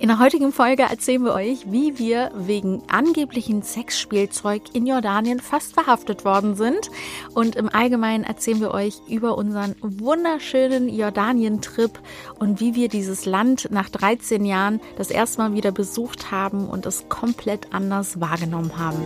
In 0.00 0.06
der 0.06 0.20
heutigen 0.20 0.52
Folge 0.52 0.84
erzählen 0.84 1.24
wir 1.24 1.34
euch, 1.34 1.72
wie 1.72 1.98
wir 1.98 2.30
wegen 2.32 2.82
angeblichen 2.86 3.62
Sexspielzeug 3.62 4.62
in 4.72 4.86
Jordanien 4.86 5.40
fast 5.40 5.74
verhaftet 5.74 6.24
worden 6.24 6.54
sind. 6.54 6.88
Und 7.34 7.56
im 7.56 7.68
Allgemeinen 7.68 8.22
erzählen 8.22 8.60
wir 8.60 8.70
euch 8.70 9.00
über 9.08 9.36
unseren 9.36 9.74
wunderschönen 9.80 10.88
Jordanien-Trip 10.88 11.98
und 12.38 12.60
wie 12.60 12.76
wir 12.76 12.88
dieses 12.88 13.26
Land 13.26 13.70
nach 13.72 13.88
13 13.88 14.44
Jahren 14.44 14.80
das 14.96 15.10
erste 15.10 15.42
Mal 15.42 15.54
wieder 15.54 15.72
besucht 15.72 16.30
haben 16.30 16.68
und 16.68 16.86
es 16.86 17.08
komplett 17.08 17.74
anders 17.74 18.20
wahrgenommen 18.20 18.78
haben. 18.78 19.04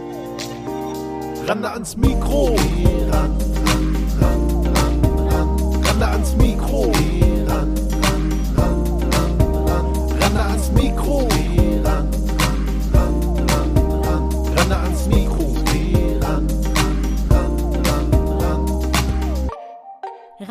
Rande 1.47 1.71
ans 1.71 1.97
Mikro. 1.97 2.55
Ran, 3.11 3.39
ran, 3.65 3.97
ran, 4.21 4.67
ran, 4.67 5.27
ran. 5.31 5.85
Rande 5.85 6.07
ans 6.07 6.37
Mikro. 6.37 6.93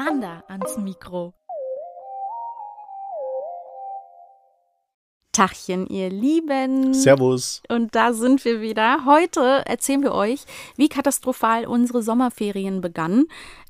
Randa 0.03 0.43
ans 0.47 0.77
Mikro. 0.77 1.33
Tachchen, 5.31 5.85
ihr 5.87 6.09
Lieben. 6.09 6.93
Servus. 6.95 7.61
Und 7.69 7.93
da 7.93 8.11
sind 8.13 8.43
wir 8.43 8.61
wieder. 8.61 9.05
Heute 9.05 9.63
erzählen 9.67 10.01
wir 10.01 10.13
euch, 10.13 10.45
wie 10.75 10.89
katastrophal 10.89 11.67
unsere 11.67 12.01
Sommerferien 12.01 12.81
begannen. 12.81 13.27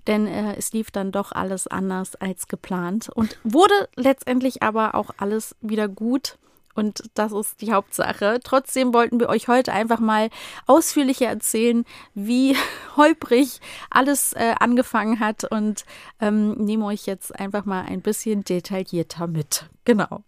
Denn 0.08 0.26
äh, 0.26 0.56
es 0.56 0.72
lief 0.72 0.90
dann 0.90 1.12
doch 1.12 1.34
alles 1.34 1.68
anders 1.68 2.16
als 2.16 2.48
geplant 2.48 3.10
und 3.14 3.38
wurde 3.44 3.90
letztendlich 3.96 4.64
aber 4.64 4.96
auch 4.96 5.12
alles 5.18 5.56
wieder 5.60 5.90
gut. 5.90 6.38
Und 6.76 7.04
das 7.14 7.32
ist 7.32 7.62
die 7.62 7.74
Hauptsache. 7.74 8.40
Trotzdem 8.44 8.94
wollten 8.94 9.20
wir 9.20 9.30
euch 9.30 9.48
heute 9.48 9.72
einfach 9.74 10.00
mal 10.00 10.30
ausführlicher 10.68 11.28
erzählen, 11.28 11.86
wie 12.14 12.56
holprig 12.98 13.60
alles 13.90 14.34
äh, 14.34 14.56
angefangen 14.60 15.20
hat 15.20 15.44
und 15.50 15.86
ähm, 16.20 16.54
nehmen 16.54 16.84
euch 16.84 17.06
jetzt 17.06 17.38
einfach 17.40 17.66
mal 17.66 17.82
ein 17.82 18.02
bisschen 18.02 18.44
detaillierter 18.44 19.28
mit. 19.28 19.66
Genau. 19.86 20.24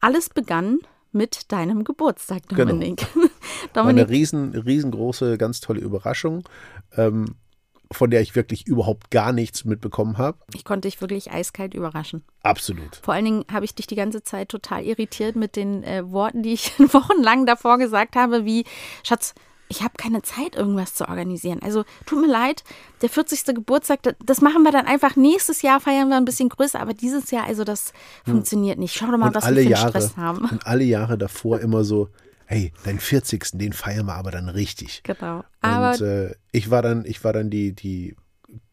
Alles 0.00 0.28
begann 0.28 0.78
mit 1.12 1.52
deinem 1.52 1.84
Geburtstag, 1.84 2.42
Genau. 2.48 2.72
Dominik. 2.72 3.06
Eine 3.14 3.30
Dominik, 3.72 4.08
riesen, 4.08 4.52
riesengroße, 4.52 5.38
ganz 5.38 5.60
tolle 5.60 5.80
Überraschung, 5.80 6.42
ähm, 6.96 7.36
von 7.92 8.10
der 8.10 8.20
ich 8.20 8.34
wirklich 8.34 8.66
überhaupt 8.66 9.10
gar 9.10 9.32
nichts 9.32 9.64
mitbekommen 9.64 10.18
habe. 10.18 10.38
ich 10.54 10.64
konnte 10.64 10.88
dich 10.88 11.00
wirklich 11.00 11.30
eiskalt 11.32 11.74
überraschen. 11.74 12.24
Absolut. 12.42 12.96
Vor 13.02 13.14
allen 13.14 13.24
Dingen 13.24 13.44
habe 13.52 13.64
ich 13.64 13.74
dich 13.74 13.86
die 13.86 13.94
ganze 13.96 14.22
Zeit 14.22 14.48
total 14.48 14.82
irritiert 14.84 15.36
mit 15.36 15.56
den 15.56 15.82
äh, 15.84 16.10
Worten, 16.10 16.42
die 16.42 16.52
ich 16.54 16.72
wochenlang 16.92 17.46
davor 17.46 17.78
gesagt 17.78 18.16
habe, 18.16 18.44
wie, 18.44 18.64
Schatz, 19.02 19.34
ich 19.68 19.82
habe 19.82 19.94
keine 19.96 20.20
Zeit, 20.22 20.56
irgendwas 20.56 20.94
zu 20.94 21.08
organisieren. 21.08 21.60
Also 21.62 21.84
tut 22.04 22.20
mir 22.20 22.30
leid, 22.30 22.64
der 23.00 23.08
40. 23.08 23.46
Geburtstag, 23.54 24.02
da- 24.02 24.12
das 24.24 24.40
machen 24.42 24.62
wir 24.62 24.70
dann 24.72 24.86
einfach 24.86 25.16
nächstes 25.16 25.62
Jahr, 25.62 25.80
feiern 25.80 26.08
wir 26.10 26.16
ein 26.18 26.26
bisschen 26.26 26.50
größer, 26.50 26.78
aber 26.80 26.92
dieses 26.92 27.30
Jahr, 27.30 27.44
also 27.46 27.64
das 27.64 27.92
funktioniert 28.26 28.78
nicht. 28.78 28.94
Schau 28.94 29.06
doch 29.10 29.16
mal, 29.18 29.28
und 29.28 29.34
was 29.34 29.44
alle 29.44 29.56
wir 29.56 29.64
für 29.64 29.70
Jahre 29.70 29.88
Stress 29.90 30.16
haben. 30.18 30.48
und 30.50 30.66
alle 30.66 30.84
Jahre 30.84 31.16
davor 31.16 31.60
immer 31.60 31.82
so, 31.82 32.08
hey, 32.46 32.72
deinen 32.84 33.00
40. 33.00 33.50
den 33.58 33.72
feiern 33.72 34.06
wir 34.06 34.14
aber 34.14 34.30
dann 34.30 34.48
richtig. 34.48 35.02
Genau. 35.04 35.44
Aber 35.60 35.92
und 35.92 36.00
äh, 36.00 36.34
ich 36.52 36.70
war 36.70 36.82
dann, 36.82 37.04
ich 37.04 37.22
war 37.24 37.32
dann 37.32 37.50
die, 37.50 37.72
die 37.72 38.16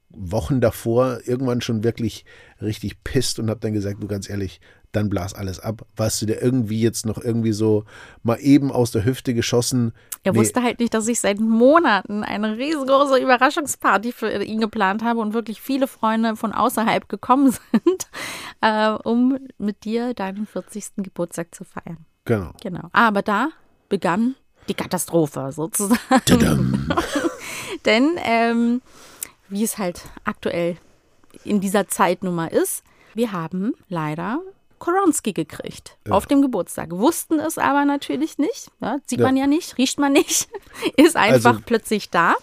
Wochen 0.09 0.59
davor 0.59 1.19
irgendwann 1.25 1.61
schon 1.61 1.83
wirklich 1.83 2.25
richtig 2.61 3.03
pisst 3.03 3.39
und 3.39 3.49
habe 3.49 3.61
dann 3.61 3.73
gesagt, 3.73 4.03
du 4.03 4.07
ganz 4.07 4.29
ehrlich, 4.29 4.59
dann 4.91 5.09
blas 5.09 5.33
alles 5.33 5.61
ab. 5.61 5.85
Warst 5.95 6.21
du 6.21 6.25
dir 6.25 6.41
irgendwie 6.41 6.81
jetzt 6.81 7.05
noch 7.05 7.17
irgendwie 7.17 7.53
so 7.53 7.85
mal 8.23 8.35
eben 8.41 8.73
aus 8.73 8.91
der 8.91 9.05
Hüfte 9.05 9.33
geschossen? 9.33 9.93
Er 10.23 10.33
Nee. 10.33 10.39
wusste 10.39 10.61
halt 10.61 10.79
nicht, 10.81 10.93
dass 10.93 11.07
ich 11.07 11.21
seit 11.21 11.39
Monaten 11.39 12.23
eine 12.25 12.57
riesengroße 12.57 13.17
Überraschungsparty 13.19 14.11
für 14.11 14.43
ihn 14.43 14.59
geplant 14.59 15.01
habe 15.01 15.21
und 15.21 15.33
wirklich 15.33 15.61
viele 15.61 15.87
Freunde 15.87 16.35
von 16.35 16.51
außerhalb 16.51 17.07
gekommen 17.07 17.51
sind, 17.71 18.07
äh, 18.59 18.89
um 18.89 19.37
mit 19.57 19.85
dir 19.85 20.13
deinen 20.13 20.45
40. 20.45 20.87
Geburtstag 20.97 21.55
zu 21.55 21.63
feiern. 21.63 22.05
Genau. 22.25 22.51
Genau. 22.61 22.89
Aber 22.91 23.21
da 23.21 23.49
begann 23.91 24.33
die 24.67 24.73
Katastrophe 24.73 25.51
sozusagen. 25.51 26.89
Denn 27.85 28.11
ähm, 28.17 28.81
wie 29.49 29.63
es 29.63 29.77
halt 29.77 30.01
aktuell 30.23 30.77
in 31.43 31.59
dieser 31.61 31.87
Zeit 31.87 32.23
nun 32.23 32.35
mal 32.35 32.47
ist, 32.47 32.83
wir 33.13 33.31
haben 33.31 33.73
leider 33.89 34.39
Koronski 34.79 35.33
gekriegt 35.33 35.97
auf 36.09 36.25
dem 36.25 36.41
Geburtstag. 36.41 36.89
Wussten 36.91 37.39
es 37.39 37.57
aber 37.59 37.85
natürlich 37.85 38.37
nicht. 38.39 38.71
Ja, 38.79 38.97
sieht 39.05 39.19
Ja. 39.19 39.25
man 39.27 39.37
ja 39.37 39.45
nicht, 39.45 39.77
riecht 39.77 39.99
man 39.99 40.13
nicht. 40.13 40.47
Ist 40.97 41.15
einfach 41.17 41.51
Also- 41.55 41.63
plötzlich 41.65 42.09
da. 42.09 42.33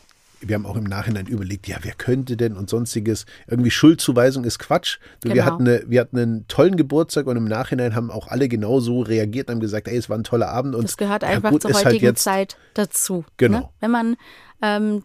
Wir 0.41 0.55
haben 0.55 0.67
auch 0.67 0.77
im 0.77 0.85
Nachhinein 0.85 1.27
überlegt, 1.27 1.67
ja, 1.67 1.79
wer 1.83 1.95
könnte 1.95 2.37
denn 2.37 2.57
und 2.57 2.71
sonstiges. 2.71 3.27
Irgendwie 3.47 3.71
Schuldzuweisung 3.71 4.45
ist 4.45 4.59
Quatsch. 4.59 4.99
Du, 5.23 5.29
wir, 5.29 5.35
Genau. 5.35 5.47
hatten 5.47 5.69
eine, 5.69 5.83
wir 5.87 6.01
hatten 6.01 6.19
einen 6.19 6.49
tollen 6.49 6.77
Geburtstag 6.77 7.27
und 7.27 7.37
im 7.37 7.45
Nachhinein 7.45 7.95
haben 7.95 8.11
auch 8.11 8.29
alle 8.29 8.49
genauso 8.49 9.01
reagiert 9.01 9.49
und 9.49 9.55
haben 9.57 9.61
gesagt, 9.61 9.89
ey, 9.89 9.97
es 9.97 10.09
war 10.09 10.17
ein 10.19 10.25
toller 10.25 10.49
Abend. 10.49 10.75
Und 10.75 10.85
Das 10.85 10.97
gehört 10.97 11.23
ja, 11.23 11.29
einfach 11.29 11.51
gut, 11.51 11.63
zur 11.63 11.71
ist 11.73 11.79
heutigen 11.79 11.93
halt 11.93 12.03
jetzt, 12.03 12.23
Zeit 12.23 12.57
dazu. 12.75 13.25
Genau. 13.37 13.59
Ne? 13.59 13.69
Wenn 13.81 13.91
man 13.91 14.17
ähm, 14.63 15.03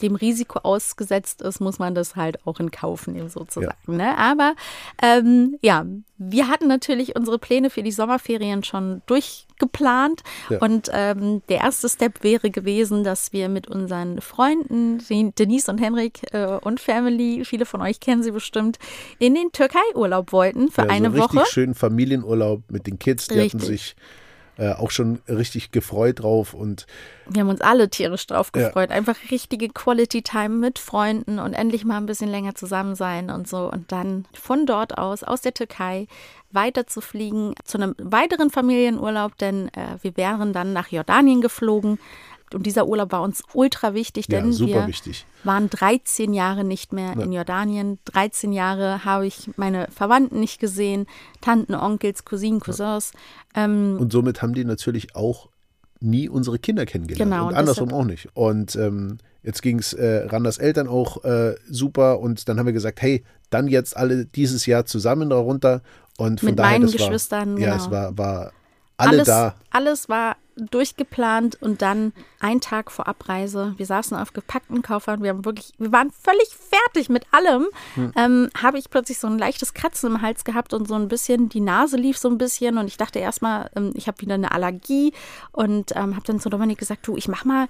dem 0.00 0.16
Risiko 0.16 0.58
ausgesetzt 0.60 1.42
ist, 1.42 1.60
muss 1.60 1.78
man 1.78 1.94
das 1.94 2.16
halt 2.16 2.44
auch 2.46 2.58
in 2.58 2.70
Kauf 2.70 3.06
nehmen, 3.06 3.28
sozusagen. 3.28 3.76
Ne? 3.86 4.16
Aber 4.18 4.54
ähm, 5.00 5.58
ja, 5.62 5.84
wir 6.18 6.48
hatten 6.48 6.66
natürlich 6.66 7.14
unsere 7.14 7.38
Pläne 7.38 7.70
für 7.70 7.82
die 7.82 7.92
Sommerferien 7.92 8.64
schon 8.64 9.02
durchgeplant. 9.06 10.22
Ja. 10.50 10.58
Und 10.58 10.88
ähm, 10.92 11.42
der 11.48 11.58
erste 11.58 11.88
Step 11.88 12.22
wäre 12.24 12.50
gewesen, 12.50 13.04
dass 13.04 13.32
wir 13.32 13.48
mit 13.48 13.68
unseren 13.68 14.20
Freunden, 14.20 14.98
den- 15.08 15.34
Denise 15.34 15.68
und 15.70 15.78
Henrik 15.78 16.32
äh, 16.32 16.46
und 16.60 16.80
Family, 16.80 17.44
viele 17.44 17.66
von 17.66 17.80
euch 17.82 18.00
kennen 18.00 18.22
sie 18.22 18.32
bestimmt, 18.32 18.78
in 19.18 19.34
den 19.34 19.52
Türkei-Urlaub 19.52 20.32
wollten 20.32 20.70
für 20.70 20.82
ja, 20.82 20.88
eine 20.88 21.10
so 21.12 21.20
richtig 21.22 21.40
Woche. 21.40 21.46
schönen 21.50 21.74
Familienurlaub 21.74 22.62
mit 22.70 22.86
den 22.86 22.98
Kids. 22.98 23.28
Die 23.28 23.38
Richtig. 23.38 23.60
hatten 23.60 23.66
sich 23.72 23.94
äh, 24.62 24.74
auch 24.74 24.92
schon 24.92 25.20
richtig 25.28 25.72
gefreut 25.72 26.20
drauf 26.22 26.54
und 26.54 26.86
Wir 27.28 27.40
haben 27.40 27.48
uns 27.48 27.60
alle 27.60 27.88
tierisch 27.90 28.26
drauf 28.28 28.52
Ja. 28.54 28.66
gefreut. 28.68 28.90
Einfach 28.90 29.16
richtige 29.30 29.68
Quality 29.68 30.22
Time 30.22 30.50
mit 30.50 30.78
Freunden 30.78 31.40
und 31.40 31.52
endlich 31.54 31.84
mal 31.84 31.96
ein 31.96 32.06
bisschen 32.06 32.30
länger 32.30 32.54
zusammen 32.54 32.94
sein 32.94 33.30
und 33.30 33.48
so. 33.48 33.68
Und 33.70 33.90
dann 33.90 34.24
von 34.34 34.64
dort 34.66 34.98
aus, 34.98 35.24
aus 35.24 35.40
der 35.40 35.52
Türkei, 35.54 36.06
weiter 36.52 36.86
zu 36.86 37.00
fliegen 37.00 37.54
zu 37.64 37.78
einem 37.78 37.94
weiteren 37.98 38.50
Familienurlaub, 38.50 39.36
denn 39.38 39.68
äh, 39.68 39.96
wir 40.02 40.16
wären 40.16 40.52
dann 40.52 40.72
nach 40.72 40.88
Jordanien 40.92 41.40
geflogen. 41.40 41.98
Und 42.54 42.64
dieser 42.66 42.86
Urlaub 42.86 43.12
war 43.12 43.22
uns 43.22 43.42
ultra 43.54 43.94
wichtig, 43.94 44.26
ja, 44.30 44.40
denn 44.40 44.52
super 44.52 44.72
wir 44.82 44.86
wichtig. 44.86 45.26
waren 45.44 45.68
13 45.70 46.32
Jahre 46.34 46.64
nicht 46.64 46.92
mehr 46.92 47.14
in 47.14 47.32
Jordanien. 47.32 47.98
13 48.06 48.52
Jahre 48.52 49.04
habe 49.04 49.26
ich 49.26 49.50
meine 49.56 49.88
Verwandten 49.90 50.40
nicht 50.40 50.60
gesehen, 50.60 51.06
Tanten, 51.40 51.74
Onkels, 51.74 52.24
Cousinen, 52.24 52.60
Cousins. 52.60 53.12
Ähm, 53.54 53.96
Und 54.00 54.12
somit 54.12 54.42
haben 54.42 54.54
die 54.54 54.64
natürlich 54.64 55.14
auch 55.16 55.48
nie 56.00 56.28
unsere 56.28 56.58
Kinder 56.58 56.84
kennengelernt. 56.86 57.30
Genau, 57.30 57.48
und 57.48 57.54
andersrum 57.54 57.88
deshalb- 57.88 58.02
auch 58.02 58.06
nicht. 58.06 58.28
Und 58.34 58.74
ähm, 58.76 59.18
jetzt 59.42 59.62
ging 59.62 59.78
es 59.78 59.92
äh, 59.92 60.26
Randers 60.26 60.58
Eltern 60.58 60.88
auch 60.88 61.22
äh, 61.24 61.54
super 61.68 62.18
und 62.20 62.48
dann 62.48 62.58
haben 62.58 62.66
wir 62.66 62.72
gesagt, 62.72 63.00
hey, 63.02 63.24
dann 63.50 63.68
jetzt 63.68 63.96
alle 63.96 64.26
dieses 64.26 64.66
Jahr 64.66 64.84
zusammen 64.86 65.30
darunter. 65.30 65.82
Und 66.18 66.40
von 66.40 66.50
Mit 66.50 66.58
daher, 66.58 66.78
meinen 66.80 66.90
Geschwistern, 66.90 67.54
war, 67.54 67.60
Ja, 67.60 67.72
genau. 67.72 67.84
es 67.84 67.90
war, 67.90 68.18
war 68.18 68.52
alle 68.96 69.10
alles, 69.10 69.26
da. 69.26 69.54
Alles 69.70 70.08
war 70.08 70.36
durchgeplant 70.56 71.60
und 71.60 71.82
dann 71.82 72.12
ein 72.40 72.60
Tag 72.60 72.90
vor 72.90 73.08
Abreise. 73.08 73.74
Wir 73.76 73.86
saßen 73.86 74.16
auf 74.16 74.32
gepackten 74.32 74.82
Koffern. 74.82 75.22
Wir 75.22 75.30
haben 75.30 75.44
wirklich, 75.44 75.72
wir 75.78 75.92
waren 75.92 76.10
völlig 76.10 76.48
fertig 76.48 77.08
mit 77.08 77.26
allem. 77.30 77.66
Hm. 77.94 78.12
Ähm, 78.16 78.50
habe 78.60 78.78
ich 78.78 78.90
plötzlich 78.90 79.18
so 79.18 79.26
ein 79.26 79.38
leichtes 79.38 79.74
Kratzen 79.74 80.10
im 80.10 80.22
Hals 80.22 80.44
gehabt 80.44 80.74
und 80.74 80.86
so 80.86 80.94
ein 80.94 81.08
bisschen, 81.08 81.48
die 81.48 81.60
Nase 81.60 81.96
lief 81.96 82.18
so 82.18 82.28
ein 82.28 82.38
bisschen 82.38 82.78
und 82.78 82.86
ich 82.86 82.96
dachte 82.96 83.18
erstmal, 83.18 83.70
ähm, 83.76 83.92
ich 83.94 84.08
habe 84.08 84.20
wieder 84.20 84.34
eine 84.34 84.52
Allergie 84.52 85.12
und 85.52 85.92
ähm, 85.96 86.14
habe 86.16 86.26
dann 86.26 86.40
zu 86.40 86.48
Dominik 86.48 86.78
gesagt, 86.78 87.06
du, 87.06 87.16
ich 87.16 87.28
mach 87.28 87.44
mal 87.44 87.68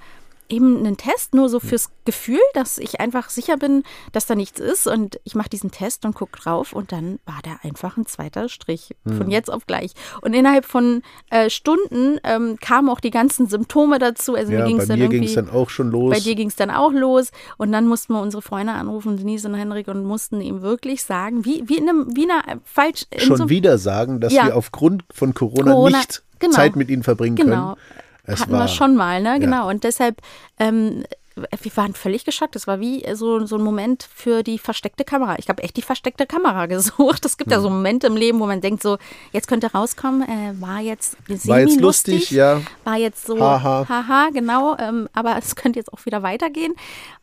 eben 0.53 0.79
einen 0.79 0.97
Test, 0.97 1.35
nur 1.35 1.49
so 1.49 1.59
fürs 1.59 1.91
Gefühl, 2.05 2.39
dass 2.55 2.79
ich 2.79 3.01
einfach 3.01 3.31
sicher 3.31 3.57
bin, 3.57 3.83
dass 4.13 4.27
da 4.27 4.35
nichts 4.35 4.61
ist. 4.61 4.87
Und 4.87 5.19
ich 5.25 5.35
mache 5.35 5.49
diesen 5.49 5.71
Test 5.71 6.05
und 6.05 6.15
gucke 6.15 6.39
drauf 6.39 6.73
und 6.73 6.93
dann 6.93 7.19
war 7.27 7.39
da 7.43 7.59
einfach 7.63 7.97
ein 7.97 8.07
zweiter 8.07 8.49
Strich. 8.49 8.95
Von 9.05 9.31
jetzt 9.31 9.51
auf 9.53 9.67
gleich. 9.67 9.93
Und 10.21 10.35
innerhalb 10.35 10.65
von 10.67 11.03
äh, 11.31 11.49
Stunden 11.51 12.19
ähm, 12.25 12.59
kamen 12.61 12.89
auch 12.89 13.01
die 13.01 13.11
ganzen 13.11 13.47
Symptome 13.49 13.99
dazu. 13.99 14.35
Also 14.35 14.53
Ja, 14.53 14.61
mir 14.61 14.65
ging 14.67 14.77
bei 14.77 14.83
es 14.83 14.89
dann 14.89 14.99
mir 14.99 15.09
ging 15.09 15.25
es 15.25 15.35
dann 15.35 15.49
auch 15.51 15.71
schon 15.71 15.91
los. 15.91 16.13
Bei 16.15 16.21
dir 16.21 16.35
ging 16.35 16.49
es 16.49 16.57
dann 16.57 16.71
auch 16.71 16.93
los 16.93 17.31
und 17.57 17.73
dann 17.73 17.87
mussten 17.87 18.13
wir 18.13 18.21
unsere 18.21 18.43
Freunde 18.43 18.73
anrufen, 18.75 19.17
Denise 19.17 19.47
und 19.49 19.55
Henrik, 19.55 19.89
und 19.89 20.05
mussten 20.05 20.41
ihm 20.41 20.61
wirklich 20.63 21.03
sagen, 21.05 21.45
wie, 21.45 21.63
wie 21.69 21.79
in 21.79 21.89
einem, 21.89 22.15
wie 22.15 22.25
in 22.25 22.31
einer 22.31 22.61
falsch, 22.65 23.07
schon 23.17 23.37
so, 23.37 23.49
wieder 23.49 23.79
sagen, 23.79 24.21
dass 24.21 24.33
Ja. 24.33 24.47
wir 24.47 24.57
aufgrund 24.57 25.05
von 25.13 25.33
Corona, 25.35 25.73
Corona, 25.73 25.99
nicht 25.99 26.23
genau. 26.39 26.53
Zeit 26.55 26.77
mit 26.77 26.91
ihnen 26.91 27.03
verbringen 27.03 27.37
Genau. 27.37 27.75
können. 27.75 27.77
Es 28.25 28.41
hatten 28.41 28.53
war, 28.53 28.61
wir 28.61 28.69
schon 28.69 28.97
mal, 28.97 29.21
ne? 29.21 29.41
Genau. 29.41 29.69
Und 29.69 29.85
deshalb 29.85 30.21
ähm, 30.59 31.05
wir 31.35 31.77
waren 31.77 31.95
völlig 31.95 32.25
geschockt. 32.25 32.55
Das 32.55 32.67
war 32.67 32.81
wie 32.81 33.05
so, 33.15 33.45
so 33.47 33.57
ein 33.57 33.63
Moment 33.63 34.09
für 34.15 34.43
die 34.43 34.59
versteckte 34.59 35.05
Kamera. 35.05 35.37
Ich 35.39 35.49
habe 35.49 35.63
echt 35.63 35.77
die 35.77 35.83
versteckte 35.83 36.27
Kamera 36.27 36.67
gesucht. 36.73 37.25
Es 37.25 37.37
gibt 37.37 37.51
ja 37.51 37.61
so 37.61 37.71
Momente 37.71 38.07
im 38.07 38.17
Leben, 38.17 38.41
wo 38.41 38.47
man 38.47 38.61
denkt, 38.61 38.83
so, 38.83 38.99
jetzt 39.33 39.49
könnte 39.49 39.73
rauskommen, 39.73 40.23
äh, 40.23 40.61
war 40.61 40.81
jetzt 40.81 41.17
War 41.47 41.61
jetzt 41.61 41.81
lustig, 41.81 42.31
ja. 42.31 42.61
War 42.85 42.97
jetzt 42.97 43.27
so, 43.27 43.41
Haha. 43.41 43.87
haha, 43.89 44.31
genau. 44.33 44.77
Ähm, 44.79 45.09
aber 45.13 45.37
es 45.39 45.57
könnte 45.57 45.79
jetzt 45.79 45.93
auch 45.93 46.05
wieder 46.05 46.23
weitergehen. 46.23 46.75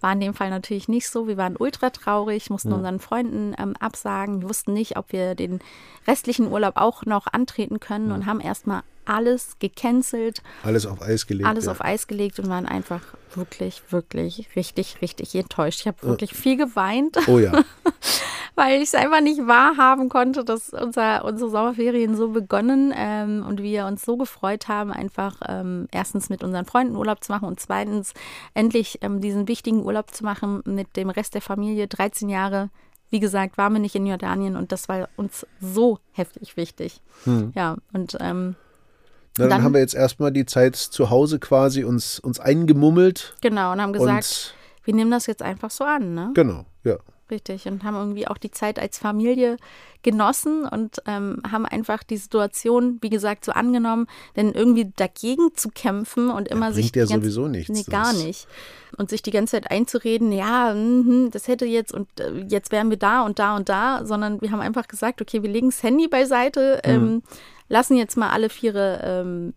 War 0.01 0.13
in 0.13 0.19
dem 0.19 0.33
Fall 0.33 0.49
natürlich 0.49 0.87
nicht 0.87 1.07
so. 1.07 1.27
Wir 1.27 1.37
waren 1.37 1.55
ultra 1.57 1.89
traurig, 1.89 2.49
mussten 2.49 2.73
unseren 2.73 2.99
Freunden 2.99 3.55
ähm, 3.59 3.75
absagen. 3.79 4.41
Wir 4.41 4.49
wussten 4.49 4.73
nicht, 4.73 4.97
ob 4.97 5.11
wir 5.11 5.35
den 5.35 5.59
restlichen 6.07 6.51
Urlaub 6.51 6.77
auch 6.77 7.05
noch 7.05 7.27
antreten 7.27 7.79
können 7.79 8.11
und 8.11 8.25
haben 8.25 8.39
erstmal 8.39 8.81
alles 9.09 9.57
gecancelt 9.59 10.41
Alles 10.63 10.85
auf 10.85 11.01
Eis 11.01 11.27
gelegt. 11.27 11.47
alles 11.47 11.65
ja. 11.65 11.71
auf 11.71 11.83
Eis 11.83 12.07
gelegt 12.07 12.39
und 12.39 12.49
waren 12.49 12.65
einfach 12.65 13.01
wirklich, 13.35 13.81
wirklich 13.91 14.47
richtig, 14.55 15.01
richtig 15.01 15.35
enttäuscht. 15.35 15.81
Ich 15.81 15.87
habe 15.87 16.01
wirklich 16.03 16.33
viel 16.33 16.57
geweint, 16.57 17.17
Oh 17.27 17.39
ja. 17.39 17.63
weil 18.55 18.77
ich 18.81 18.89
es 18.89 18.95
einfach 18.95 19.21
nicht 19.21 19.45
wahrhaben 19.47 20.09
konnte, 20.09 20.43
dass 20.43 20.69
unser, 20.69 21.23
unsere 21.25 21.49
Sommerferien 21.49 22.15
so 22.15 22.29
begonnen 22.29 22.93
ähm, 22.95 23.45
und 23.47 23.61
wir 23.61 23.85
uns 23.85 24.03
so 24.03 24.17
gefreut 24.17 24.67
haben, 24.67 24.91
einfach 24.91 25.37
ähm, 25.47 25.87
erstens 25.91 26.29
mit 26.29 26.43
unseren 26.43 26.65
Freunden 26.65 26.95
Urlaub 26.95 27.23
zu 27.23 27.31
machen 27.31 27.47
und 27.47 27.59
zweitens 27.59 28.13
endlich 28.53 28.99
ähm, 29.01 29.21
diesen 29.21 29.47
wichtigen 29.47 29.83
Urlaub 29.85 30.11
zu 30.11 30.23
machen 30.23 30.61
mit 30.65 30.97
dem 30.97 31.09
Rest 31.09 31.35
der 31.35 31.41
Familie. 31.41 31.87
13 31.87 32.29
Jahre, 32.29 32.69
wie 33.11 33.19
gesagt, 33.19 33.57
waren 33.57 33.73
wir 33.73 33.79
nicht 33.79 33.95
in 33.95 34.05
Jordanien 34.05 34.55
und 34.55 34.71
das 34.71 34.89
war 34.89 35.07
uns 35.15 35.45
so 35.61 35.99
heftig 36.11 36.57
wichtig. 36.57 37.01
Ja, 37.55 37.77
und 37.93 38.17
ähm, 38.19 38.55
Na, 39.39 39.45
dann, 39.45 39.49
Dann- 39.51 39.63
haben 39.63 39.73
wir 39.73 39.79
jetzt 39.79 39.95
erstmal 39.95 40.31
die 40.33 40.45
Zeit 40.45 40.75
zu 40.75 41.09
Hause 41.09 41.39
quasi 41.39 41.85
uns, 41.85 42.19
uns 42.19 42.39
eingemummelt. 42.41 43.35
genau, 43.41 43.71
und 43.71 43.81
haben 43.81 43.93
gesagt, 43.93 44.53
wir 44.83 44.93
nehmen 44.93 45.11
das 45.11 45.27
jetzt 45.27 45.41
einfach 45.41 45.71
so 45.71 45.85
an, 45.85 46.13
ne? 46.13 46.31
genau, 46.33 46.65
ja. 46.83 46.97
Richtig. 47.31 47.67
Und 47.67 47.83
haben 47.83 47.95
irgendwie 47.95 48.27
auch 48.27 48.37
die 48.37 48.49
Zeit 48.51 48.79
als 48.79 48.97
Familie 48.97 49.57
genossen 50.01 50.65
und 50.65 51.01
ähm, 51.05 51.41
haben 51.51 51.65
einfach 51.65 52.03
die 52.03 52.17
Situation, 52.17 52.97
wie 53.01 53.09
gesagt, 53.09 53.45
so 53.45 53.51
angenommen. 53.51 54.07
Denn 54.35 54.53
irgendwie 54.53 54.91
dagegen 54.95 55.49
zu 55.55 55.69
kämpfen 55.69 56.29
und 56.29 56.47
immer 56.47 56.71
bringt 56.71 56.75
sich. 56.75 56.95
ja 56.95 57.05
die 57.05 57.11
ganze- 57.13 57.29
sowieso 57.31 57.47
nichts. 57.47 57.69
Nee, 57.69 57.83
gar 57.83 58.13
nicht. 58.13 58.47
Und 58.97 59.09
sich 59.09 59.21
die 59.21 59.31
ganze 59.31 59.51
Zeit 59.51 59.69
einzureden, 59.69 60.31
ja, 60.31 60.73
mhm, 60.73 61.29
das 61.31 61.47
hätte 61.47 61.65
jetzt 61.65 61.93
und 61.93 62.07
äh, 62.19 62.45
jetzt 62.47 62.71
wären 62.71 62.89
wir 62.89 62.97
da 62.97 63.21
und 63.23 63.37
da 63.39 63.55
und 63.55 63.69
da, 63.69 64.05
sondern 64.05 64.41
wir 64.41 64.51
haben 64.51 64.61
einfach 64.61 64.87
gesagt, 64.87 65.21
okay, 65.21 65.43
wir 65.43 65.49
legen 65.49 65.69
das 65.69 65.83
Handy 65.83 66.07
beiseite, 66.07 66.81
Hm. 66.83 66.93
ähm, 66.95 67.23
lassen 67.67 67.95
jetzt 67.97 68.17
mal 68.17 68.29
alle 68.29 68.49
Viere. 68.49 69.01
Ähm, 69.03 69.53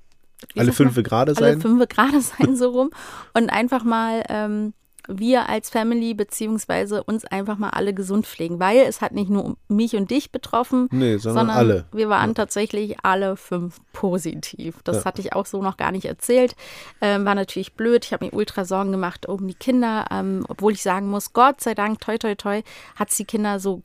Alle 0.56 0.72
fünfe 0.72 1.02
gerade 1.02 1.32
alle 1.36 1.52
sein. 1.52 1.60
fünf 1.60 1.88
gerade 1.88 2.20
sein 2.20 2.56
so 2.56 2.70
rum 2.70 2.90
und 3.32 3.48
einfach 3.50 3.84
mal 3.84 4.22
ähm, 4.28 4.74
wir 5.08 5.48
als 5.48 5.70
Family 5.70 6.14
beziehungsweise 6.14 7.02
uns 7.02 7.24
einfach 7.24 7.58
mal 7.58 7.70
alle 7.70 7.92
gesund 7.94 8.26
pflegen, 8.26 8.60
weil 8.60 8.78
es 8.78 9.00
hat 9.00 9.12
nicht 9.12 9.30
nur 9.30 9.56
mich 9.68 9.96
und 9.96 10.10
dich 10.10 10.30
betroffen, 10.32 10.88
Nee, 10.92 11.16
sondern 11.16 11.50
alle. 11.50 11.86
wir 11.92 12.08
waren 12.08 12.34
tatsächlich 12.34 12.96
alle 13.04 13.36
fünf 13.36 13.78
positiv. 13.92 14.76
Das 14.84 14.98
Ja. 14.98 15.04
hatte 15.06 15.20
ich 15.20 15.32
auch 15.32 15.46
so 15.46 15.62
noch 15.62 15.76
gar 15.76 15.92
nicht 15.92 16.04
erzählt. 16.04 16.54
Ähm, 17.00 17.24
war 17.24 17.34
natürlich 17.34 17.74
blöd. 17.74 18.04
Ich 18.04 18.12
habe 18.12 18.24
mir 18.26 18.32
ultra 18.32 18.64
Sorgen 18.64 18.92
gemacht 18.92 19.26
um 19.28 19.46
die 19.48 19.54
Kinder, 19.54 20.06
ähm, 20.10 20.44
obwohl 20.48 20.72
ich 20.72 20.82
sagen 20.82 21.08
muss, 21.08 21.32
Gott 21.32 21.60
sei 21.60 21.74
Dank, 21.74 22.00
toi 22.00 22.18
toi 22.18 22.34
toi, 22.34 22.62
hat 22.96 23.16
die 23.18 23.24
Kinder 23.24 23.58
so, 23.60 23.82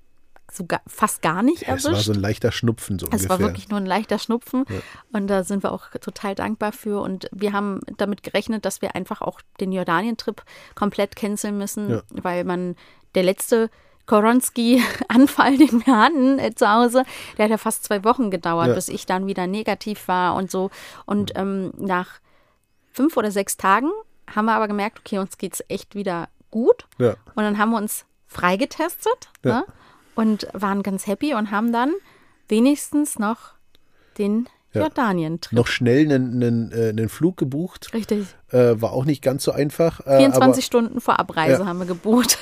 so 0.52 0.66
ga, 0.66 0.80
fast 0.88 1.22
gar 1.22 1.44
nicht 1.44 1.64
Ja, 1.68 1.76
es 1.76 1.86
erwischt. 1.86 2.08
war 2.08 2.14
so 2.14 2.20
ein 2.20 2.22
leichter 2.22 2.52
Schnupfen 2.52 2.98
so 3.00 3.08
Es 3.08 3.12
ungefähr. 3.24 3.30
war 3.30 3.40
wirklich 3.40 3.70
nur 3.70 3.80
ein 3.80 3.86
leichter 3.86 4.18
Schnupfen 4.20 4.66
und 5.12 5.28
da 5.28 5.44
sind 5.44 5.62
wir 5.64 5.72
auch 5.72 5.90
total 6.02 6.36
dankbar 6.36 6.72
für. 6.72 7.02
Und 7.02 7.28
wir 7.32 7.52
haben 7.54 7.82
damit 7.98 8.24
gerechnet, 8.24 8.64
dass 8.66 8.82
wir 8.82 8.96
einfach 8.96 9.22
auch 9.22 9.42
den 9.60 9.72
Jordanien-Trip 9.72 10.42
komplett 10.76 11.16
canceln 11.16 11.58
müssen, 11.58 11.90
Ja. 11.90 12.02
weil 12.12 12.44
man 12.46 12.76
der 13.16 13.24
letzte 13.24 13.70
Koronski-Anfall, 14.48 15.58
den 15.58 15.86
wir 15.86 15.98
hatten 15.98 16.40
äh, 16.40 16.54
zu 16.56 16.70
Hause, 16.72 17.04
der 17.38 17.46
hat 17.46 17.52
ja 17.52 17.58
fast 17.58 17.84
zwei 17.84 18.04
Wochen 18.04 18.32
gedauert, 18.32 18.68
Ja. 18.70 18.74
bis 18.74 18.88
ich 18.90 19.06
dann 19.06 19.28
wieder 19.28 19.48
negativ 19.48 20.08
war 20.08 20.36
und 20.36 20.50
so. 20.52 20.70
Und 21.06 21.34
ähm, 21.36 21.72
nach 21.78 22.08
fünf 22.92 23.18
oder 23.18 23.32
sechs 23.32 23.58
Tagen 23.58 23.92
haben 24.34 24.46
wir 24.46 24.54
aber 24.54 24.68
gemerkt, 24.68 25.00
okay, 25.00 25.20
uns 25.20 25.38
geht's 25.38 25.64
echt 25.70 25.96
wieder 25.96 26.30
gut. 26.52 26.86
ja. 26.98 27.12
Und 27.36 27.44
dann 27.44 27.58
haben 27.58 27.72
wir 27.72 27.78
uns 27.78 28.06
freigetestet 28.28 29.30
Ja. 29.44 29.60
ne? 29.60 29.66
Und 30.18 30.48
waren 30.54 30.84
ganz 30.84 31.08
happy 31.08 31.34
und 31.34 31.52
haben 31.52 31.72
dann 31.72 31.92
wenigstens 32.50 33.19
noch 33.19 33.54
den 34.18 34.48
Ja. 34.74 34.81
Jordanien-Trip. 34.81 35.54
Noch 35.54 35.68
schnell 35.68 36.06
einen, 36.12 36.42
einen, 36.44 36.72
äh, 36.72 36.90
einen 36.90 37.08
Flug 37.10 37.38
gebucht. 37.38 37.94
Richtig. 37.94 38.25
Äh, 38.52 38.81
war 38.81 38.92
auch 38.92 39.06
nicht 39.06 39.22
ganz 39.22 39.44
so 39.44 39.52
einfach. 39.52 40.00
Äh, 40.06 40.18
24 40.18 40.66
Stunden 40.66 41.00
vor 41.02 41.19
Abreise 41.19 41.62
Ja. 41.62 41.66
haben 41.68 41.80
wir 41.80 41.86
gebucht. 41.86 42.38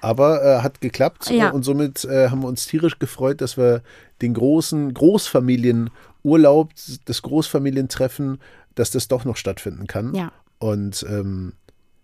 Aber, 0.00 0.38
aber 0.40 0.44
äh, 0.44 0.62
hat 0.62 0.80
geklappt. 0.80 1.30
Ja. 1.30 1.48
Äh, 1.50 1.52
und 1.52 1.62
somit 1.64 2.04
äh, 2.04 2.30
haben 2.30 2.42
wir 2.42 2.48
uns 2.48 2.66
tierisch 2.66 2.98
gefreut, 2.98 3.40
dass 3.40 3.56
wir 3.56 3.82
den 4.22 4.32
großen 4.34 4.94
Großfamilienurlaub, 4.94 6.70
das 7.04 7.22
Großfamilientreffen, 7.22 8.40
dass 8.74 8.90
das 8.90 9.08
doch 9.08 9.24
noch 9.24 9.36
stattfinden 9.36 9.86
kann. 9.86 10.14
ja, 10.14 10.32
Und 10.58 11.04
ähm, 11.08 11.52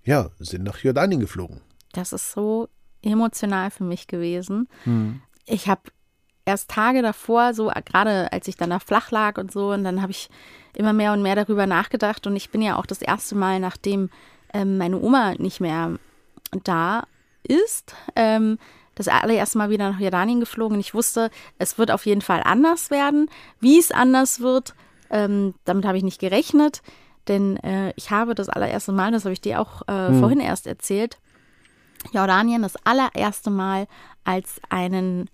ja, 0.04 0.30
sind 0.38 0.64
nach 0.64 0.78
Jordanien 0.78 1.20
geflogen. 1.20 1.60
das 1.92 2.12
ist 2.12 2.32
so 2.32 2.68
emotional 3.02 3.70
für 3.70 3.84
mich 3.84 4.06
gewesen. 4.06 4.68
Hm. 4.84 5.22
Ich 5.46 5.68
habe 5.68 5.82
erst 6.44 6.70
Tage 6.70 7.02
davor, 7.02 7.54
so 7.54 7.70
äh, 7.70 7.82
gerade 7.84 8.32
als 8.32 8.48
ich 8.48 8.56
dann 8.56 8.70
da 8.70 8.78
flach 8.78 9.10
lag 9.10 9.38
und 9.38 9.52
so, 9.52 9.72
und 9.72 9.84
dann 9.84 10.02
habe 10.02 10.12
ich 10.12 10.28
immer 10.74 10.92
mehr 10.92 11.12
und 11.12 11.22
mehr 11.22 11.36
darüber 11.36 11.66
nachgedacht. 11.66 12.26
Und 12.26 12.36
ich 12.36 12.50
bin 12.50 12.62
ja 12.62 12.76
auch 12.76 12.86
das 12.86 13.02
erste 13.02 13.34
Mal, 13.34 13.60
nachdem 13.60 14.10
ähm, 14.52 14.78
meine 14.78 14.98
Oma 14.98 15.34
nicht 15.38 15.60
mehr 15.60 15.98
da 16.64 17.04
ist, 17.42 17.94
ähm, 18.16 18.58
das 18.94 19.08
allererste 19.08 19.58
Mal 19.58 19.70
wieder 19.70 19.90
nach 19.90 20.00
Jordanien 20.00 20.40
geflogen. 20.40 20.76
Und 20.76 20.80
ich 20.80 20.94
wusste, 20.94 21.30
es 21.58 21.78
wird 21.78 21.90
auf 21.90 22.06
jeden 22.06 22.20
Fall 22.20 22.42
anders 22.44 22.90
werden. 22.90 23.28
Wie 23.60 23.78
es 23.78 23.90
anders 23.90 24.40
wird, 24.40 24.74
ähm, 25.10 25.54
damit 25.64 25.84
habe 25.86 25.96
ich 25.96 26.04
nicht 26.04 26.20
gerechnet. 26.20 26.82
Denn 27.28 27.56
äh, 27.58 27.92
ich 27.96 28.10
habe 28.10 28.34
das 28.34 28.48
allererste 28.48 28.92
Mal, 28.92 29.12
das 29.12 29.24
habe 29.24 29.32
ich 29.32 29.40
dir 29.40 29.60
auch 29.60 29.82
äh, 29.88 30.12
vorhin 30.18 30.40
erst 30.40 30.66
erzählt, 30.66 31.18
Jordanien 32.12 32.62
das 32.62 32.74
allererste 32.84 33.50
Mal 33.50 33.86
als 34.24 34.60
einen 34.68 35.28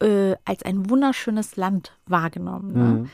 äh, 0.00 0.34
als 0.44 0.62
ein 0.62 0.88
wunderschönes 0.88 1.56
Land 1.56 1.96
wahrgenommen. 2.06 2.72
Ne? 2.72 3.08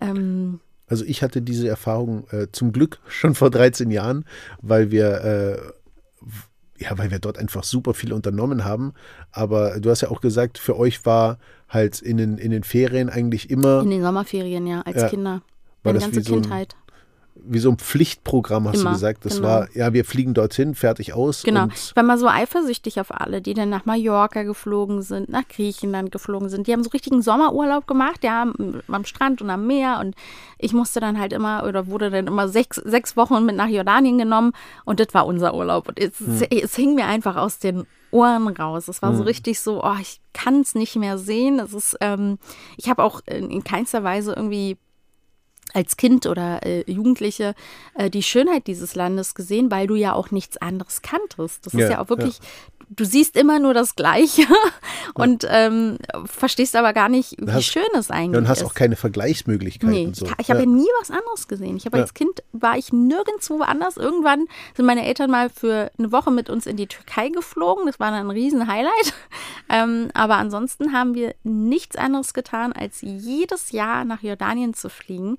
Ähm, 0.00 0.60
Also 0.88 1.04
ich 1.04 1.22
hatte 1.22 1.42
diese 1.42 1.68
Erfahrung 1.68 2.26
äh, 2.30 2.48
zum 2.50 2.72
Glück 2.72 3.00
schon 3.08 3.34
vor 3.34 3.50
13 3.50 3.90
Jahren, 3.90 4.24
weil 4.60 4.90
wir 4.90 5.20
äh, 5.24 5.58
ja, 6.78 6.98
weil 6.98 7.10
wir 7.12 7.20
dort 7.20 7.38
einfach 7.38 7.62
super 7.62 7.94
viel 7.94 8.12
unternommen 8.12 8.64
haben. 8.64 8.94
Aber 9.30 9.78
du 9.78 9.90
hast 9.90 10.00
ja 10.00 10.10
auch 10.10 10.20
gesagt, 10.20 10.58
für 10.58 10.76
euch 10.76 11.06
war 11.06 11.38
halt 11.68 12.00
in 12.02 12.16
den, 12.16 12.36
in 12.36 12.50
den 12.50 12.64
Ferien 12.64 13.08
eigentlich 13.08 13.48
immer 13.48 13.80
in 13.82 13.90
den 13.90 14.02
Sommerferien, 14.02 14.66
ja, 14.66 14.80
als 14.82 15.02
Ja. 15.02 15.08
Kinder. 15.08 15.42
War 15.84 15.92
Meine 15.92 15.98
das 16.00 16.04
ganze 16.06 16.20
wie 16.20 16.24
so 16.24 16.34
ein- 16.34 16.42
Kindheit. 16.42 16.76
Wie 17.36 17.58
so 17.58 17.70
ein 17.70 17.78
Pflichtprogramm, 17.78 18.68
hast 18.68 18.80
Immer, 18.80 18.90
du 18.90 18.94
gesagt. 18.94 19.24
Das 19.24 19.36
genau. 19.36 19.48
war, 19.48 19.68
ja, 19.74 19.92
wir 19.92 20.04
fliegen 20.04 20.34
dorthin, 20.34 20.74
fertig 20.74 21.12
aus. 21.12 21.42
Genau. 21.42 21.66
Ich 21.74 21.94
war 21.96 22.02
mal 22.02 22.18
so 22.18 22.28
eifersüchtig 22.28 23.00
auf 23.00 23.10
alle, 23.10 23.42
die 23.42 23.54
dann 23.54 23.68
nach 23.68 23.84
Mallorca 23.84 24.44
geflogen 24.44 25.02
sind, 25.02 25.28
nach 25.28 25.46
Griechenland 25.48 26.12
geflogen 26.12 26.48
sind. 26.48 26.66
Die 26.66 26.72
haben 26.72 26.84
so 26.84 26.90
richtigen 26.90 27.22
Sommerurlaub 27.22 27.86
gemacht, 27.86 28.22
ja, 28.22 28.46
am 28.88 29.04
Strand 29.04 29.42
und 29.42 29.50
am 29.50 29.66
Meer. 29.66 29.98
Und 30.00 30.14
ich 30.58 30.72
musste 30.72 31.00
dann 31.00 31.18
halt 31.18 31.32
immer 31.32 31.64
oder 31.66 31.88
wurde 31.88 32.10
dann 32.10 32.28
immer 32.28 32.48
sechs, 32.48 32.76
sechs 32.76 33.16
Wochen 33.16 33.44
mit 33.44 33.56
nach 33.56 33.68
Jordanien 33.68 34.16
genommen 34.16 34.52
und 34.84 35.00
das 35.00 35.08
war 35.12 35.26
unser 35.26 35.54
Urlaub. 35.54 35.88
Und 35.88 35.98
es, 35.98 36.18
Hm. 36.20 36.42
es, 36.50 36.76
hing 36.76 36.94
mir 36.94 37.06
einfach 37.06 37.36
aus 37.36 37.58
den 37.58 37.84
Ohren 38.10 38.46
raus. 38.46 38.86
Es 38.86 39.02
war 39.02 39.14
so 39.16 39.24
richtig 39.24 39.58
so, 39.58 39.82
oh, 39.82 39.96
ich 40.00 40.20
kann 40.32 40.60
es 40.60 40.76
nicht 40.76 40.94
mehr 40.94 41.18
sehen. 41.18 41.58
Es 41.58 41.74
ist, 41.74 41.96
ähm, 42.00 42.38
ich 42.76 42.88
habe 42.88 43.02
auch 43.02 43.20
in, 43.26 43.50
in 43.50 43.64
keinster 43.64 44.04
Weise 44.04 44.34
irgendwie 44.34 44.78
als 45.74 45.96
Kind 45.98 46.26
oder 46.26 46.64
äh, 46.64 46.90
Jugendliche 46.90 47.54
äh, 47.94 48.08
die 48.08 48.22
Schönheit 48.22 48.66
dieses 48.66 48.94
Landes 48.94 49.34
gesehen, 49.34 49.70
weil 49.70 49.86
du 49.86 49.94
ja 49.96 50.14
auch 50.14 50.30
nichts 50.30 50.56
anderes 50.56 51.02
kanntest. 51.02 51.66
Das 51.66 51.72
Ja, 51.74 51.80
ist 51.86 51.90
ja 51.90 52.00
auch 52.00 52.08
wirklich, 52.08 52.38
du 52.90 53.04
siehst 53.04 53.36
immer 53.36 53.58
nur 53.58 53.74
das 53.74 53.96
Gleiche 53.96 54.42
und 55.14 55.44
ähm, 55.50 55.98
verstehst 56.26 56.76
aber 56.76 56.92
gar 56.92 57.08
nicht, 57.08 57.36
wie 57.40 57.50
hast- 57.50 57.64
schön 57.66 57.82
es 57.94 58.10
eigentlich 58.10 58.32
ja, 58.34 58.38
und 58.38 58.48
hast 58.48 58.60
ist. 58.60 58.64
auch 58.66 58.74
keine 58.74 58.94
Vergleichsmöglichkeiten. 58.96 59.90
Nee, 59.92 60.10
so. 60.14 60.26
ich, 60.26 60.32
ich 60.38 60.50
habe 60.50 60.60
ja. 60.60 60.66
ja 60.66 60.70
nie 60.70 60.86
was 61.00 61.10
anderes 61.10 61.48
gesehen. 61.48 61.76
Ich 61.76 61.86
habe 61.86 61.96
Ja. 61.96 62.02
als 62.04 62.14
Kind 62.14 62.42
war 62.52 62.78
ich 62.78 62.92
nirgendwo 62.92 63.62
anders. 63.62 63.96
Irgendwann 63.96 64.46
sind 64.76 64.86
meine 64.86 65.04
Eltern 65.06 65.30
mal 65.30 65.50
für 65.50 65.90
eine 65.98 66.12
Woche 66.12 66.30
mit 66.30 66.48
uns 66.50 66.66
in 66.66 66.76
die 66.76 66.86
Türkei 66.86 67.30
geflogen. 67.30 67.86
Das 67.86 67.98
war 67.98 68.10
dann 68.12 68.20
ein 68.26 68.30
riesen 68.30 68.66
Highlight. 68.68 69.12
Ähm, 69.70 70.10
aber 70.12 70.36
ansonsten 70.36 70.92
haben 70.92 71.14
wir 71.14 71.34
nichts 71.42 71.96
anderes 71.96 72.34
getan, 72.34 72.74
als 72.74 72.98
jedes 73.00 73.72
Jahr 73.72 74.04
nach 74.04 74.22
Jordanien 74.22 74.74
zu 74.74 74.90
fliegen. 74.90 75.38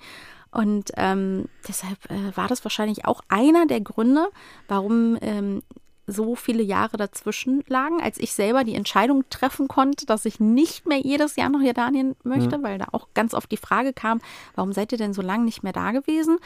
Und 0.55 0.91
ähm, 0.95 1.45
deshalb 1.67 1.97
äh, 2.09 2.35
war 2.37 2.47
das 2.47 2.63
wahrscheinlich 2.63 3.03
auch 3.05 3.21
einer 3.27 3.65
der 3.65 3.81
Gründe, 3.81 4.27
warum 4.69 5.17
ähm, 5.21 5.63
so 6.07 6.35
viele 6.35 6.63
Jahre 6.63 6.97
dazwischen 6.97 7.63
lagen, 7.67 7.99
als 8.01 8.17
ich 8.19 8.31
selber 8.33 8.63
die 8.63 8.75
Entscheidung 8.75 9.23
treffen 9.29 9.67
konnte, 9.67 10.05
dass 10.05 10.23
ich 10.25 10.39
nicht 10.39 10.87
mehr 10.87 10.99
jedes 10.99 11.35
Jahr 11.35 11.49
nach 11.49 11.61
Jordanien 11.61 12.15
möchte, 12.23 12.61
weil 12.63 12.77
da 12.77 12.85
auch 12.91 13.07
ganz 13.15 13.33
oft 13.33 13.51
die 13.51 13.57
Frage 13.57 13.91
kam, 13.91 14.21
warum 14.53 14.71
seid 14.71 14.91
ihr 14.91 14.97
denn 14.97 15.13
so 15.13 15.21
lange 15.21 15.43
nicht 15.45 15.63
mehr 15.63 15.73
da 15.73 15.91
gewesen? 15.91 16.37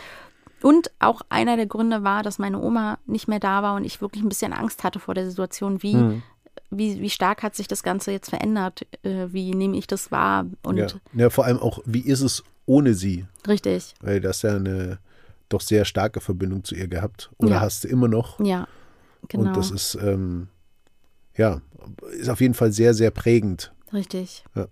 Und 0.64 0.92
auch 1.00 1.22
einer 1.30 1.56
der 1.56 1.68
Gründe 1.68 2.04
war, 2.04 2.24
dass 2.24 2.40
meine 2.40 2.60
Oma 2.60 2.98
nicht 3.06 3.28
mehr 3.28 3.40
da 3.40 3.62
war 3.64 3.76
und 3.76 3.84
ich 3.84 4.02
wirklich 4.02 4.24
ein 4.24 4.30
bisschen 4.30 4.54
Angst 4.54 4.84
hatte 4.84 5.00
vor 5.00 5.14
der 5.14 5.30
Situation, 5.30 5.84
wie, 5.84 5.96
Mhm. 5.96 6.24
wie, 6.72 7.00
wie 7.02 7.10
stark 7.10 7.44
hat 7.44 7.56
sich 7.56 7.68
das 7.68 7.84
Ganze 7.84 8.12
jetzt 8.12 8.30
verändert, 8.30 8.88
äh, 9.04 9.28
wie 9.30 9.54
nehme 9.54 9.78
ich 9.78 9.88
das 9.88 10.10
wahr 10.12 10.46
und 10.64 10.78
Ja. 10.78 10.88
ja, 11.14 11.30
vor 11.30 11.46
allem 11.46 11.60
auch, 11.60 11.80
wie 11.86 12.02
ist 12.02 12.22
es 12.22 12.44
ohne 12.70 12.94
sie? 12.94 13.26
richtig, 13.48 13.96
Weil 14.02 14.22
das 14.22 14.44
ja 14.44 14.56
eine 14.56 15.00
doch 15.50 15.62
sehr 15.62 15.84
starke 15.86 16.22
Verbindung 16.22 16.64
zu 16.64 16.76
ihr 16.76 16.88
gehabt. 16.88 17.32
Oder 17.40 17.56
Ja. 17.56 17.62
hast 17.62 17.84
du 17.84 17.88
immer 17.88 18.08
noch? 18.08 18.40
ja, 18.40 18.68
genau, 19.28 19.48
Und 19.50 19.58
das 19.58 19.72
ist, 19.72 19.96
ähm, 19.96 20.48
ja, 21.36 21.62
ist 22.12 22.30
auf 22.30 22.40
jeden 22.42 22.54
Fall 22.54 22.72
sehr, 22.72 22.94
sehr 22.94 23.10
prägend. 23.12 23.74
richtig. 23.92 24.44
Ja. 24.56 24.68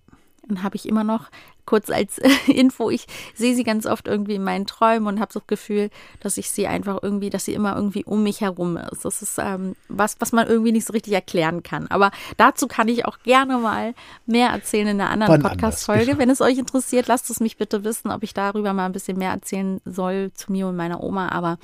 Und 0.47 0.61
habe 0.63 0.75
ich 0.75 0.87
immer 0.87 1.03
noch, 1.03 1.29
kurz 1.67 1.91
als 1.91 2.17
Info, 2.47 2.89
ich 2.89 3.05
sehe 3.35 3.53
sie 3.53 3.63
ganz 3.63 3.85
oft 3.85 4.07
irgendwie 4.07 4.35
in 4.35 4.43
meinen 4.43 4.65
Träumen 4.65 5.07
und 5.07 5.19
habe 5.19 5.31
das 5.31 5.45
Gefühl, 5.45 5.91
dass 6.19 6.37
ich 6.37 6.49
sie 6.49 6.65
einfach 6.65 6.97
irgendwie, 7.03 7.29
dass 7.29 7.45
sie 7.45 7.53
immer 7.53 7.75
irgendwie 7.75 8.03
um 8.03 8.23
mich 8.23 8.41
herum 8.41 8.77
ist. 8.77 9.05
Das 9.05 9.21
ist 9.21 9.37
ähm, 9.37 9.75
was, 9.87 10.15
was 10.19 10.31
man 10.31 10.47
irgendwie 10.47 10.71
nicht 10.71 10.87
so 10.87 10.93
richtig 10.93 11.13
erklären 11.13 11.61
kann. 11.61 11.85
Aber 11.87 12.09
dazu 12.37 12.67
kann 12.67 12.87
ich 12.87 13.05
auch 13.05 13.19
gerne 13.19 13.59
mal 13.59 13.93
mehr 14.25 14.49
erzählen 14.49 14.87
in 14.87 15.01
einer 15.01 15.11
anderen 15.11 15.43
Podcast-Folge. 15.43 16.17
Wenn 16.17 16.31
es 16.31 16.41
euch 16.41 16.57
interessiert, 16.57 17.07
lasst 17.07 17.29
es 17.29 17.39
mich 17.39 17.57
bitte 17.57 17.83
wissen, 17.83 18.09
ob 18.09 18.23
ich 18.23 18.33
darüber 18.33 18.73
mal 18.73 18.85
ein 18.85 18.93
bisschen 18.93 19.17
mehr 19.17 19.31
erzählen 19.31 19.79
soll 19.85 20.31
zu 20.33 20.51
mir 20.51 20.67
und 20.67 20.75
meiner 20.75 21.03
Oma. 21.03 21.29
Aber 21.29 21.59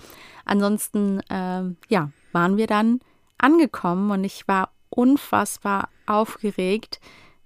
ansonsten, 0.46 1.22
ähm, 1.30 1.78
ja, 1.88 2.12
waren 2.34 2.58
wir 2.58 2.68
dann 2.68 3.00
angekommen 3.38 4.12
und 4.12 4.24
ich 4.24 4.48
war 4.48 4.70
unfassbar 4.90 5.90
aufgeregt, 6.06 7.00